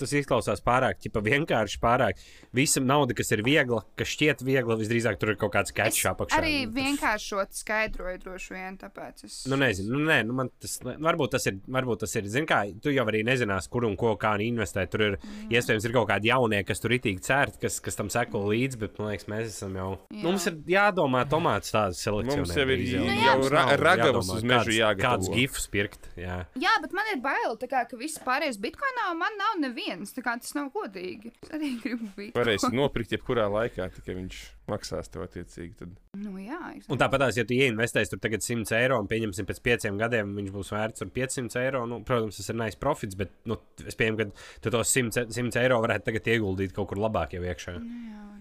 tas 0.00 0.12
izklausās 0.16 0.62
pārāk 0.64 0.98
ķipa, 1.04 1.22
vienkārši. 1.24 1.78
Pārāk. 1.84 2.20
Visa 2.54 2.80
nauda, 2.80 3.14
kas 3.18 3.30
ir 3.34 3.42
viegla, 3.44 3.82
kas 3.98 4.08
šķiet 4.14 4.44
viegla, 4.46 4.76
visdrīzāk 4.80 5.18
tur 5.20 5.34
ir 5.34 5.38
kaut 5.40 5.52
kāds 5.56 5.74
catch 5.74 6.06
apakšā. 6.08 6.38
arī 6.40 6.64
vienkāršot 6.72 7.52
skaidroju 7.58 8.22
droši 8.24 8.54
vien, 8.54 8.78
tāpēc 8.80 9.24
es. 9.28 9.38
Nu, 9.50 9.58
nezinu, 9.60 9.98
nu, 9.98 10.04
nē, 10.08 10.20
nu, 10.28 10.36
man 10.38 10.50
tas, 10.62 10.76
varbūt 10.82 11.34
tas 11.36 11.48
ir, 11.50 11.58
varbūt 11.76 12.04
tas 12.04 12.14
ir, 12.18 12.28
zin 12.30 12.46
kā, 12.48 12.62
tu 12.82 12.92
jau 12.94 13.04
arī 13.10 13.24
nezinās, 13.26 13.68
kur 13.72 13.86
un 13.88 13.96
ko 14.00 14.14
kā 14.20 14.34
investēt. 14.44 14.90
Tur 14.92 15.06
ir, 15.06 15.16
mm. 15.18 15.50
iespējams, 15.54 15.86
ir 15.88 15.94
kaut 15.96 16.08
kādi 16.10 16.30
jaunie, 16.30 16.60
kas 16.66 16.82
tur 16.82 16.94
itīgi 16.96 17.22
cērt, 17.24 17.58
kas, 17.62 17.80
kas 17.84 17.98
tam 17.98 18.10
seko 18.12 18.44
līdzi, 18.50 18.80
bet, 18.80 18.98
man 19.00 19.12
liekas, 19.12 19.28
mēs 19.30 19.50
esam 19.52 19.78
jau, 19.78 19.90
Jā. 20.10 20.18
jā. 20.18 20.24
mums 20.26 20.48
ir 20.50 20.58
jādomā 20.74 21.24
tomāts 21.30 21.74
tādas 21.74 22.02
selekcijas. 22.04 22.42
Mums 22.44 22.56
jau 22.58 22.68
ir 22.70 22.84
Nu 22.94 23.06
jā, 23.08 23.34
jau 23.34 23.48
ra 23.52 23.64
ragavas 23.80 24.30
uz 24.34 24.44
mežu 24.46 24.74
jāgatavo. 24.74 25.04
Kāds 25.04 25.30
gifs 25.34 25.66
pirkt, 25.72 26.08
jā. 26.18 26.40
Jā, 26.60 26.74
bet 26.82 26.94
man 26.96 27.10
ir 27.12 27.22
bail, 27.24 27.56
tā 27.60 27.68
kā, 27.70 27.84
ka 27.88 27.98
viss 28.00 28.20
pārējais 28.24 28.60
bitkoinā, 28.62 29.08
un 29.12 29.20
man 29.20 29.38
nav 29.40 29.56
neviens. 29.62 30.14
Tā 30.14 30.24
kā 30.24 30.36
tas 30.40 30.54
nav 30.56 30.70
godīgi. 30.74 31.32
Es 31.44 31.54
arī 31.54 31.74
gribu 31.82 32.10
būt. 32.16 32.34
Varēsi 32.36 32.72
nopirkt 32.74 33.16
jebkurā 33.16 33.48
laikā, 33.52 33.88
tikai 33.98 34.18
viņš 34.20 34.42
maksās 34.70 35.10
tev 35.12 35.24
attiecīgi. 35.26 35.74
Tad. 35.80 35.94
Nu, 36.20 36.34
jā, 36.40 36.60
Un 36.92 37.00
tāpat, 37.00 37.26
ja 37.36 37.44
tu 37.48 37.56
ieinvestēsi 37.56 38.14
tur 38.14 38.22
tagad 38.24 38.44
100 38.44 38.76
eiro 38.78 38.98
un 39.02 39.10
pieņemsim 39.10 39.48
pēc 39.48 39.60
pieciem 39.64 39.98
gadiem, 40.00 40.34
viņš 40.38 40.54
būs 40.54 40.72
vērts 40.74 41.04
ar 41.04 41.12
500 41.14 41.60
eiro. 41.62 41.84
Nu, 41.90 42.00
protams, 42.06 42.40
tas 42.40 42.52
ir 42.52 42.60
nice 42.60 42.80
profits, 42.80 43.18
bet 43.18 43.34
nu, 43.50 43.58
es 43.84 43.98
pieņemu, 44.00 44.20
ka 44.20 44.64
tu 44.64 44.74
tos 44.74 44.94
100, 44.96 45.28
100 45.34 45.62
eiro 45.64 45.80
varētu 45.84 46.10
tagad 46.10 46.32
ieguldīt 46.36 46.76
kaut 46.76 46.92
kur 46.92 47.02
labāk 47.02 47.36
jau 47.36 47.44
iekšā. 47.44 47.78
Nu, 47.80 48.04
jā. 48.10 48.33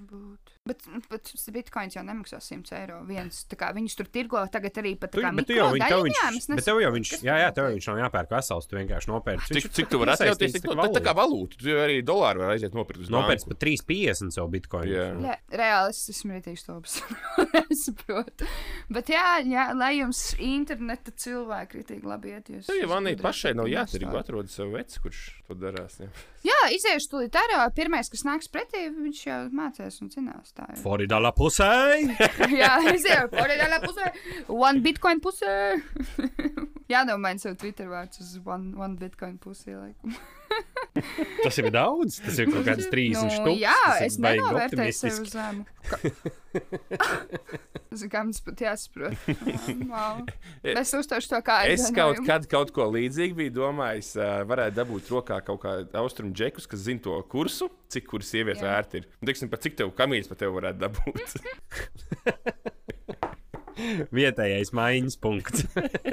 Bet, 0.64 0.80
bet 1.11 1.28
bitkoins 1.51 1.97
jau 1.97 2.01
nemaksā 2.07 2.38
100 2.39 2.72
eiro. 2.78 3.01
Viens, 3.03 3.41
kā 3.59 3.74
viņus 3.76 3.97
tur 3.99 4.07
tirgo 4.07 4.39
tagad 4.47 4.78
arī 4.80 4.93
pat 4.95 5.11
Tu, 5.11 5.20
tā 5.20 5.26
kā 5.26 5.32
bet 5.36 5.49
tu 5.49 5.57
jau, 5.57 5.66
viņ, 5.74 5.82
tev 5.91 6.03
viņš, 6.05 6.22
es 6.39 6.45
bet 6.47 6.64
tev 6.64 6.78
jau 6.80 6.91
viņš, 6.93 7.09
jā, 7.20 7.36
jā, 7.41 7.49
tev 7.57 7.68
viņš 7.74 7.88
nav 7.89 7.99
jāpērk 7.99 8.32
vesels, 8.32 8.70
tu 8.72 8.78
vienkārši 8.78 9.11
nopērci. 9.11 9.57
Cik, 9.57 9.68
cik 9.76 9.91
tu 9.91 9.99
vari 9.99 10.14
atļauties? 10.14 10.55
Tik, 10.55 10.70
tā, 10.72 10.86
tā 10.95 11.01
kā 11.03 11.14
valūta. 11.20 11.59
Tu 11.59 11.68
jau 11.68 11.82
arī 11.84 11.97
dolāru 12.07 12.45
vari 12.45 12.55
aiziet 12.55 12.78
nopirkt 12.80 13.11
banku. 13.11 13.49
par 13.49 13.59
3,50 13.59 14.38
savu 14.38 14.53
bitkoinu. 14.55 14.93
Jā. 14.93 15.09
Jā, 15.28 15.36
reāli 15.51 15.91
es 15.97 15.99
esmu 16.16 16.38
rītīgs 16.38 16.64
tops. 16.70 16.95
es 17.66 17.84
saprotu. 17.89 18.47
Bet 18.88 19.11
jā, 19.11 19.28
jā, 19.43 19.68
lai 19.76 19.97
jums 19.97 20.30
interneta 20.39 21.11
cilvēki 21.26 21.82
rītīgi 21.82 22.07
labi 22.07 22.38
iet. 22.38 22.53
Jūs, 22.55 22.72
jau 22.72 22.80
jūs 22.80 22.93
Vanī 22.93 23.18
gudri 23.18 23.28
pašai 23.28 23.51
nav 23.59 23.68
investori. 23.68 24.07
atrod 24.24 24.55
sev 24.55 24.72
veci, 24.80 25.03
kurš 25.03 25.26
to 25.51 25.59
darās. 25.59 25.99
Jā. 25.99 26.07
Jā, 26.47 26.59
iziešu 26.76 27.11
tūlīt 27.11 27.36
ārā. 27.39 27.68
Pirmais, 27.76 28.07
kas 28.11 28.24
nāks 28.28 28.49
pretī, 28.51 28.88
viņš 28.91 29.20
jau 29.28 29.38
mācīs 29.55 29.99
un 30.03 30.11
zinās. 30.11 30.53
Tā 30.54 30.68
ir. 30.70 30.78
Floridā 30.84 31.18
pusē! 31.34 31.70
Jā, 32.62 32.76
iziešu 32.93 33.32
Floridā 33.34 33.80
pusē. 33.82 34.12
One 34.54 34.84
bitcoin 34.86 35.22
pusē. 35.24 35.56
Jānomaina 36.93 37.41
savu 37.41 37.58
Twitter 37.58 37.89
vārdu 37.89 38.22
uz 38.22 38.36
one, 38.45 38.76
one 38.78 38.99
bitcoin 39.01 39.39
pusē. 39.41 39.80
Laikam. 39.80 40.14
Tas 41.43 41.58
ir 41.60 41.68
daudz, 41.74 42.20
tas 42.24 42.38
ir 42.39 42.49
kaut 42.54 42.66
kāds 42.68 42.86
30 42.91 43.24
Nu, 43.24 43.30
štuks. 43.34 43.60
jā, 43.64 43.78
es 44.06 44.18
nenovērtēju 44.22 44.93
sevi 44.93 45.32
zemu. 45.32 45.66
Mums 48.24 48.39
pat 48.45 48.62
jāsaprot. 48.64 49.18
Wow. 49.89 50.24
Es 50.64 50.93
uztaušu 50.97 51.30
to 51.34 51.39
kā 51.45 51.58
Es 51.70 51.84
kaut 51.89 52.16
aizvainojumu. 52.18 52.28
kad 52.30 52.47
kaut 52.51 52.72
ko 52.76 52.88
līdzīgu 52.93 53.38
biju 53.41 53.54
domājis, 53.60 54.14
varētu 54.49 54.78
dabūt 54.80 55.12
rokā 55.14 55.38
kaut 55.45 55.62
kādu 55.66 55.89
austrumu 56.01 56.34
džekus, 56.34 56.66
kas 56.70 56.86
zina 56.88 57.04
to 57.06 57.18
kursu, 57.30 57.70
cik 57.93 58.08
kur 58.10 58.26
sieviete 58.26 58.64
Jā. 58.64 58.70
vērti 58.72 59.01
ir. 59.01 59.10
Un, 59.22 59.30
Teiksim, 59.30 59.51
pat 59.54 59.66
cik 59.66 59.78
tev 59.82 59.91
kamīļas 59.97 60.32
pat 60.32 60.41
tev 60.45 60.56
varētu 60.58 60.80
dabūt. 60.88 61.38
Vietējais 64.13 64.71
maiņas 64.76 65.17
punkts. 65.24 65.65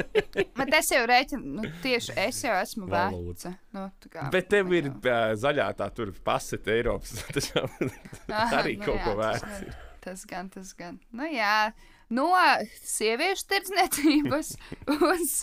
Bet 0.58 0.74
es 0.78 0.90
jau 0.92 1.02
rēķinu, 1.08 1.54
nu, 1.58 1.68
tieši 1.84 2.16
es 2.24 2.40
jau 2.44 2.54
esmu 2.60 2.88
veca. 2.90 3.54
Nu, 3.76 3.86
kā, 4.10 4.26
Bet 4.32 4.50
tev 4.52 4.72
ir 4.76 4.90
uh, 4.92 5.30
zaļā 5.38 5.68
tā 5.78 5.90
tur 5.96 6.12
pasete 6.24 6.74
Eiropas. 6.78 7.22
Tas 7.34 7.50
jau 7.54 7.66
Aha, 7.68 8.48
arī 8.62 8.76
nu 8.80 8.86
kaut 8.88 9.00
jā, 9.00 9.04
ko 9.06 9.14
tas 9.16 9.22
vērts. 9.22 9.62
ir. 9.66 9.78
Tas 10.00 10.26
gan, 10.28 10.48
tas 10.52 10.72
gan. 10.78 11.00
Nu, 11.12 11.26
jā, 11.28 11.70
no 12.10 12.28
sieviešu 12.82 13.46
tirdzniecības 13.52 14.52
uz, 15.12 15.34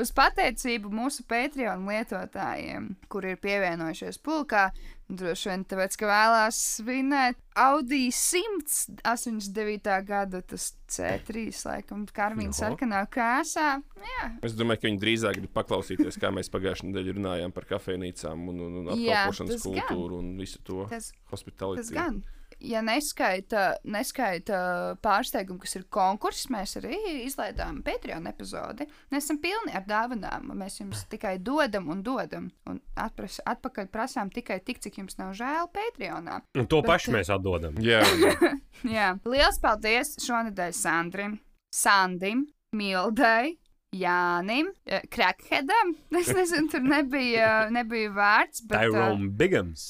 uz 0.00 0.12
pateicību 0.16 0.90
mūsu 0.94 1.26
Patreon 1.28 1.84
lietotājiem, 1.88 2.92
kur 3.12 3.26
ir 3.28 3.40
pievienojušies 3.42 4.20
pulkā. 4.24 4.68
Droši 5.04 5.50
vien 5.50 5.62
tāpēc, 5.68 5.98
ka 6.00 6.06
vēlās 6.08 6.56
svinēt 6.78 7.36
Audi 7.60 8.06
189. 8.08 9.90
gada, 10.08 10.40
tas 10.40 10.70
C3, 10.90 11.44
laikam, 11.66 12.06
karmīna 12.08 12.56
sarkanā 12.56 13.02
krāsā. 13.12 13.66
Jā, 14.00 14.30
Es 14.48 14.56
domāju, 14.56 14.80
ka 14.80 14.88
viņi 14.88 15.02
drīzāk 15.02 15.38
grib 15.42 15.52
paklausīties, 15.56 16.16
kā 16.20 16.30
mēs 16.34 16.48
pagājušajā 16.52 16.88
nedēļā 16.90 17.16
runājām 17.18 17.52
par 17.56 17.68
kafejnīcām 17.74 18.48
un, 18.52 18.62
un, 18.64 18.78
un 18.80 18.90
Jā, 18.96 19.26
apkalpošanas 19.26 19.60
gan. 19.60 19.66
kultūru 19.68 20.22
un 20.22 20.32
visu 20.40 20.62
to 20.64 20.86
tas, 20.90 21.10
hospitālitāti. 21.32 21.92
tas 21.92 21.94
gan. 22.00 22.22
Ja 22.64 22.80
neskaita, 22.84 23.62
neskaita 23.84 24.58
pārsteigumu, 25.04 25.60
kas 25.60 25.76
ir 25.76 25.82
konkurss, 25.92 26.46
mēs 26.52 26.76
arī 26.80 26.96
izlaidām 27.26 27.82
Patreon 27.84 28.24
epizodi. 28.30 28.86
Mēs 29.12 29.26
esam 29.26 29.40
pilni 29.42 29.74
ar 29.76 29.84
dāvanām. 29.88 30.48
Mēs 30.56 30.78
jums 30.80 31.02
tikai 31.12 31.34
dodam 31.44 31.90
un 31.92 32.00
dodam. 32.06 32.46
Un 32.70 32.80
atpras, 32.96 33.40
atpakaļ 33.44 33.90
prasām 33.92 34.32
tikai 34.32 34.60
tik, 34.64 34.80
cik 34.84 35.02
jums 35.02 35.18
nav 35.20 35.34
žēl 35.36 35.68
Patreonā. 35.76 36.40
Un 36.56 36.66
to 36.70 36.80
Bet- 36.80 36.90
pašu 36.94 37.12
mēs 37.16 37.28
atdodam. 37.34 37.76
Jā, 37.84 38.00
Jā. 38.96 39.10
Liels 39.28 39.60
paldies 39.62 40.16
šonadēļ 40.24 40.72
Sandrim, 40.80 41.36
Sandim, 41.74 42.46
Mildai. 42.74 43.58
Jānim, 43.94 44.72
eh, 44.90 45.04
Krakheadam. 45.06 45.92
Es 46.18 46.32
nezinu, 46.34 46.66
tur 46.72 46.82
nebija, 46.82 47.68
nebija 47.70 48.10
vārds. 48.10 48.64
Bet, 48.66 48.80
eh, 48.80 48.88
Tyrone 48.88 49.28
Bigams. 49.38 49.84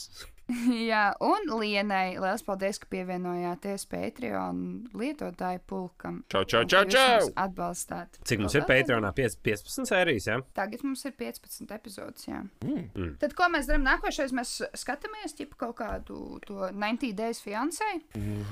Jā, 0.90 1.14
un 1.24 1.46
Lienai, 1.56 2.18
liels 2.20 2.42
paldies, 2.44 2.76
ka 2.82 2.88
pievienojāties 2.92 3.86
Patreon 3.88 4.58
lietotāju 4.92 5.62
pulkam. 5.70 6.18
Čau, 6.32 6.42
čau, 6.44 6.64
čau, 6.68 6.82
čau! 6.90 7.30
Atbalstāt. 7.40 8.18
Cik 8.28 8.42
mums 8.44 8.56
ir 8.58 8.66
Patreonā? 8.68 9.14
Piec- 9.16 9.38
15 9.40 9.88
sērijas, 9.88 10.26
jā? 10.28 10.36
Tagad 10.56 10.84
mums 10.84 11.04
ir 11.08 11.14
15 11.16 11.72
epizodes. 11.74 12.26
Jā. 12.28 12.42
Mm. 12.64 12.82
Mm. 12.92 13.14
Tad, 13.22 13.32
ko 13.38 13.48
mēs 13.54 13.70
darām 13.70 13.86
nākošais, 13.88 14.34
mēs 14.36 14.52
skatāmies 14.76 15.32
ķipa, 15.38 15.56
kaut 15.64 15.78
kādu 15.80 16.20
to 16.44 16.68
90 16.68 17.16
days 17.16 17.40
fiancē. 17.44 17.88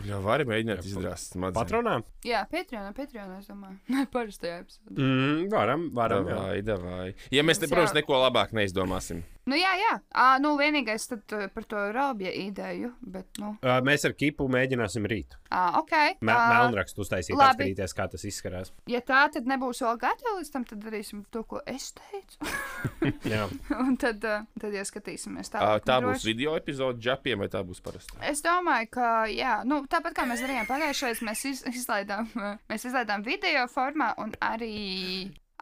Jā, 0.08 0.22
vari 0.24 0.48
mēģināt 0.48 0.80
izdarīt 0.88 1.20
smadzenes. 1.26 1.58
Patronā? 1.60 1.98
Jā, 2.24 2.46
Patreonā, 2.50 2.94
Patreonā, 2.96 3.38
es 3.42 3.50
domāju, 3.52 3.76
parastajā 4.16 4.62
epizodē. 4.64 4.96
Mm, 4.96 5.44
varam, 5.52 5.90
varam. 5.96 6.24
Davai, 6.32 6.58
davai. 6.64 7.06
Ja 7.34 7.44
mēs, 7.44 7.60
ne, 7.60 7.68
Jā. 7.68 7.74
protams, 7.76 7.94
neko 8.00 8.16
labāk 8.24 8.56
neizdomāsim. 8.56 9.22
Nu, 9.50 9.56
jā, 9.58 9.72
jā. 9.74 9.94
À, 10.14 10.26
nu, 10.38 10.52
vienīgais 10.60 11.08
tad 11.10 11.32
uh, 11.34 11.48
par 11.50 11.64
to 11.66 11.80
rābja 11.94 12.30
ideju, 12.30 12.92
bet, 13.02 13.26
nu, 13.42 13.56
Uh, 13.62 13.80
mēs 13.84 14.04
ar 14.06 14.14
kipu 14.18 14.46
mēģināsim 14.50 15.06
rīt. 15.10 15.34
à, 15.50 15.78
ok. 15.80 15.92
Me 16.22 16.30
ā, 16.34 16.44
Melnrakstu 16.52 17.02
uztaisīt, 17.02 17.34
labi. 17.34 17.66
apskatīties, 17.66 17.94
kā 17.98 18.06
tas 18.12 18.24
izskatās. 18.28 18.70
Ja 18.90 19.00
tā 19.02 19.24
tad 19.34 19.46
nebūs 19.50 19.82
vēl 19.82 19.98
gatava 20.02 20.36
līdz 20.38 20.52
tam, 20.54 20.64
tad 20.68 20.82
darīsim 20.86 21.24
to, 21.34 21.42
ko 21.48 21.60
es 21.66 21.90
teicu. 21.98 22.38
Jā. 23.32 23.48
Un 23.82 23.98
tad, 24.00 24.22
uh, 24.24 24.46
tad 24.62 24.78
ieskatīsimies 24.78 25.50
tālāk. 25.52 25.84
Tā 25.90 25.98
Un 26.02 26.08
būs 26.12 26.26
video 26.26 26.54
epizode 26.58 27.02
džapiem, 27.02 27.42
vai 27.42 27.50
tā 27.52 27.64
būs 27.66 27.82
parasta? 27.82 28.14
Es 28.22 28.42
domāju, 28.46 28.90
ka 28.94 29.10
jā, 29.30 29.58
nu, 29.66 29.82
tāpat 29.90 30.14
kā 30.16 30.26
mēs 30.30 30.42
darījām 30.46 30.70
pagājušajā, 30.70 31.18
mēs 31.26 31.44
iz, 31.50 31.66
izlaidām, 31.74 32.30
uh, 32.38 32.54
mēs 32.70 32.86
izlaidām 32.88 33.26
video 33.26 33.66
formā 33.70 34.12
un 34.22 34.34
arī 34.38 34.74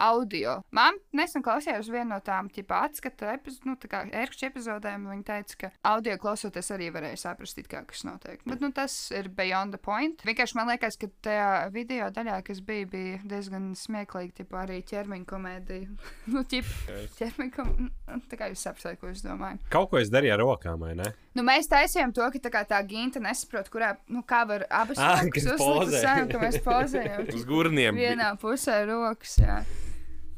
audio. 0.01 0.57
Man 0.75 0.99
nesen 1.17 1.45
klausījos 1.45 1.91
vienu 1.93 2.15
no 2.15 2.21
tām 2.25 2.49
tipa 2.53 2.85
atskata 2.89 3.35
epizodēm, 3.37 3.71
nu, 3.71 3.77
tā 3.81 3.91
kā 3.93 4.03
ērkšķa 4.23 4.51
epizodēm, 4.51 5.07
un 5.07 5.15
viņi 5.15 5.27
teica, 5.29 5.59
ka 5.61 5.71
audio 5.93 6.17
klausoties 6.21 6.73
arī 6.75 6.91
varēja 6.95 7.21
saprast, 7.27 7.61
kā 7.71 7.83
kas 7.89 8.05
notiek. 8.09 8.41
Bet, 8.49 8.63
nu, 8.65 8.73
tas 8.75 8.95
ir 9.15 9.31
beyond 9.37 9.77
the 9.77 9.81
point. 9.83 10.25
Vienkārši 10.27 10.57
man 10.59 10.71
liekas, 10.73 10.99
ka 11.01 11.11
tajā 11.27 11.51
video 11.75 12.09
daļā, 12.15 12.41
kas 12.47 12.63
bija, 12.65 12.89
bija 12.91 13.21
diezgan 13.29 13.71
smieklīgi, 13.79 14.41
tipa 14.41 14.65
arī 14.65 14.81
ķermeņa 14.89 15.29
komēdija. 15.31 15.91
nu, 16.35 16.45
tipa 16.49 17.01
ķermeņa 17.19 17.57
komēdija. 17.59 18.21
Tā 18.31 18.41
kā 18.41 18.51
jūs 18.51 18.65
saprotat, 18.67 18.99
ko 19.01 19.13
es 19.13 19.25
domāju. 19.27 19.61
Kaut 19.73 19.93
ko 19.93 20.01
es 20.01 20.11
darīju 20.13 20.37
ar 20.37 20.43
rokām, 20.45 20.81
vai 20.83 20.97
ne? 20.99 21.13
Nu, 21.37 21.45
mēs 21.47 21.69
taisījām 21.71 22.15
to, 22.17 22.25
ka 22.35 22.41
tā, 22.43 22.51
kā 22.51 22.65
tā 22.73 22.81
ginta 22.89 23.23
nesaprot, 23.23 23.69
kurā, 23.71 23.93
nu, 24.11 24.25
kā 24.27 24.43
var 24.49 24.65
abas 24.67 24.99
rokas 24.99 25.37
kas 25.37 25.47
uzlikt 25.55 25.93
uz 25.93 26.01
sevi, 26.01 26.27
ka 26.33 26.41
mēs 26.43 26.59
pozējam. 26.67 27.29
Uz 27.37 27.47
gurniem. 27.47 28.01
Vienā 28.01 28.33
pusē 28.41 28.81
rokas, 28.89 29.37
jā. 29.39 29.61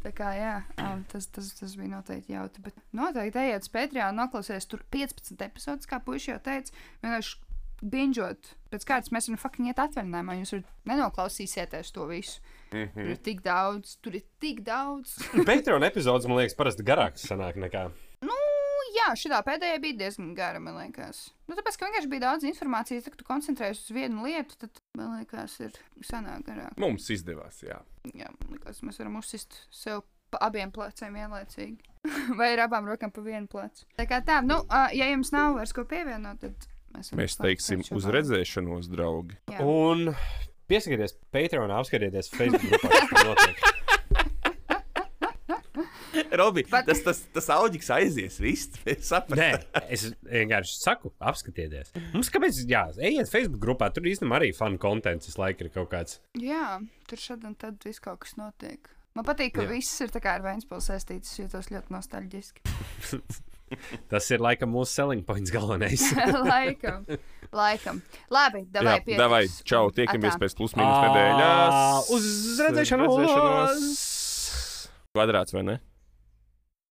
Tā 0.03 0.11
kā, 0.17 0.33
jā, 0.35 0.57
ā, 0.83 0.89
tas, 1.13 1.29
tas, 1.31 1.53
tas 1.61 1.77
bija 1.79 1.93
noteikti 1.93 2.35
jautri. 2.35 2.65
Bet 2.65 2.79
noteikti 2.97 3.39
ejiet 3.45 3.69
uz 3.69 3.71
Patreon, 3.71 4.19
noklausieties 4.19 4.67
tur 4.71 4.83
15 4.91 5.45
epizodes, 5.47 5.87
kā 5.91 6.01
puiši 6.03 6.33
jau 6.33 6.39
teica. 6.43 6.75
Vienkārši 7.05 7.39
binžot. 7.83 8.53
Pēc 8.73 8.87
kārtas 8.89 9.13
mēs 9.15 9.29
varam 9.29 9.41
fucking 9.43 9.71
iet 9.71 9.83
atvaļinājumā. 9.83 10.39
Jūs 10.41 10.55
nenoklausīsieties 10.91 11.95
to 11.95 12.07
visu. 12.11 12.41
Mhm. 12.73 12.95
Tur 12.97 13.13
ir 13.15 13.21
tik 13.29 13.43
daudz, 13.45 13.97
tur 14.03 14.17
ir 14.19 14.25
tik 14.43 14.63
daudz. 14.67 15.19
Patreon 15.51 15.87
epizodes, 15.87 16.27
man 16.31 16.41
liekas, 16.41 16.59
parasti 16.59 16.87
garāks 16.87 17.27
sanāk 17.29 17.59
nekā. 17.61 17.91
Jā, 18.93 19.13
šī 19.17 19.31
pēdējā 19.47 19.79
bija 19.81 19.99
diezgan 20.05 20.33
gara, 20.37 20.61
man 20.61 20.77
liekas. 20.77 21.25
Nu, 21.49 21.57
tāpēc, 21.57 21.79
ka 21.79 21.89
vienkārši 21.89 22.11
bija 22.13 22.25
daudz 22.27 22.47
informācijas, 22.49 23.07
tad, 23.07 23.15
kad 23.15 23.23
tu 23.23 23.29
koncentrējies 23.29 23.85
uz 23.87 23.95
vienu 23.97 24.27
lietu, 24.27 24.59
tad, 24.61 24.83
man 24.99 25.15
liekas, 25.19 25.55
ir 25.65 25.77
sanāk 26.05 26.45
garāk. 26.49 26.77
Mums 26.81 27.09
izdevās, 27.15 27.63
jā. 27.65 27.79
Jā, 28.13 28.29
man 28.43 28.57
liekas, 28.57 28.83
mēs 28.85 29.01
varam 29.01 29.17
uzsist 29.23 29.63
sev 29.73 30.05
pa 30.33 30.41
abiem 30.49 30.73
pleciem 30.73 31.17
vienlaicīgi. 31.17 31.91
Vai 32.39 32.53
ar 32.55 32.67
abām 32.67 32.89
rokām 32.89 33.13
pa 33.15 33.25
vienu 33.25 33.49
plecu. 33.53 33.87
Tā 33.99 34.09
kā 34.11 34.23
tā, 34.27 34.41
nu, 34.45 34.63
ja 34.97 35.11
jums 35.13 35.33
nav 35.35 35.59
vairs 35.61 35.75
ko 35.77 35.85
pievienot, 35.89 36.41
tad 36.43 36.69
mēs 36.97 37.13
Mēs 37.17 37.39
teiksim 37.41 37.85
uz 37.97 38.09
redzēšanos, 38.13 38.91
draugi. 38.93 39.39
Jā. 39.53 39.65
Un 39.65 40.13
piesakieties 40.73 41.17
Patreonā, 41.35 41.81
apskatieties 41.81 42.33
Facebook 42.33 42.69
grupā, 42.73 42.93
kas 42.97 43.13
tur 43.13 43.33
notiek. 43.33 43.69
Robi, 46.41 46.65
Bet- 46.71 46.87
tas, 46.89 47.01
tas, 47.05 47.21
tas 47.33 47.49
auģis 47.55 47.91
aizies. 47.97 48.39
Viss, 48.43 48.69
es 48.93 49.07
saprotu. 49.09 49.41
Nē, 49.41 49.83
es 49.93 50.07
vienkārši 50.29 50.75
saku, 50.79 51.13
apskatieties. 51.21 51.93
Mums 52.13 52.31
kāpēc, 52.35 52.63
jā, 52.71 52.87
ejiet 53.01 53.31
Facebook 53.33 53.63
grupā, 53.65 53.89
tur 53.95 54.09
īstenībā 54.11 54.41
arī 54.41 54.51
fanu 54.57 54.81
kontents 54.83 55.31
visu 55.31 55.41
laiku 55.43 55.67
ir 55.69 55.73
kaut 55.75 55.91
kāds. 55.95 56.19
Jā, 56.39 56.79
tur 57.09 57.23
šad 57.23 57.47
un 57.49 57.55
tad 57.59 57.81
viss 57.87 58.03
kaut 58.05 58.21
kas 58.27 58.37
notiek. 58.41 58.91
Man 59.17 59.27
patīk, 59.29 59.53
ka 59.59 59.67
Jā. 59.67 59.69
Viss 59.75 60.01
ir 60.01 60.09
tā 60.13 60.23
kā 60.25 60.39
ar 60.39 60.45
Vēnspilsnu 60.45 60.87
saistīts. 60.95 61.35
Es 61.35 61.41
jūtos 61.43 61.69
ļoti 61.73 61.93
nostalģiski. 61.93 62.63
Tas 64.13 64.27
ir 64.33 64.41
laikam 64.45 64.69
mūsu 64.73 64.93
selling 64.93 65.23
points 65.25 65.53
galvenais. 65.53 66.03
laikam. 66.45 67.07
Laikam. 67.53 68.01
Labi, 68.33 68.67
davai 68.73 68.99
Jā, 68.99 69.05
pie. 69.05 69.17
davai, 69.21 69.43
čau, 69.69 69.87
tiekamies 69.97 70.37
pēc 70.41 70.57
plus-minus 70.59 70.99
nedēļas. 71.07 72.11
Uz 72.17 72.27
redzēšanos! 72.67 74.03
Kvadrāts 75.13 75.53
vai 75.53 75.63
ne? 75.69 75.75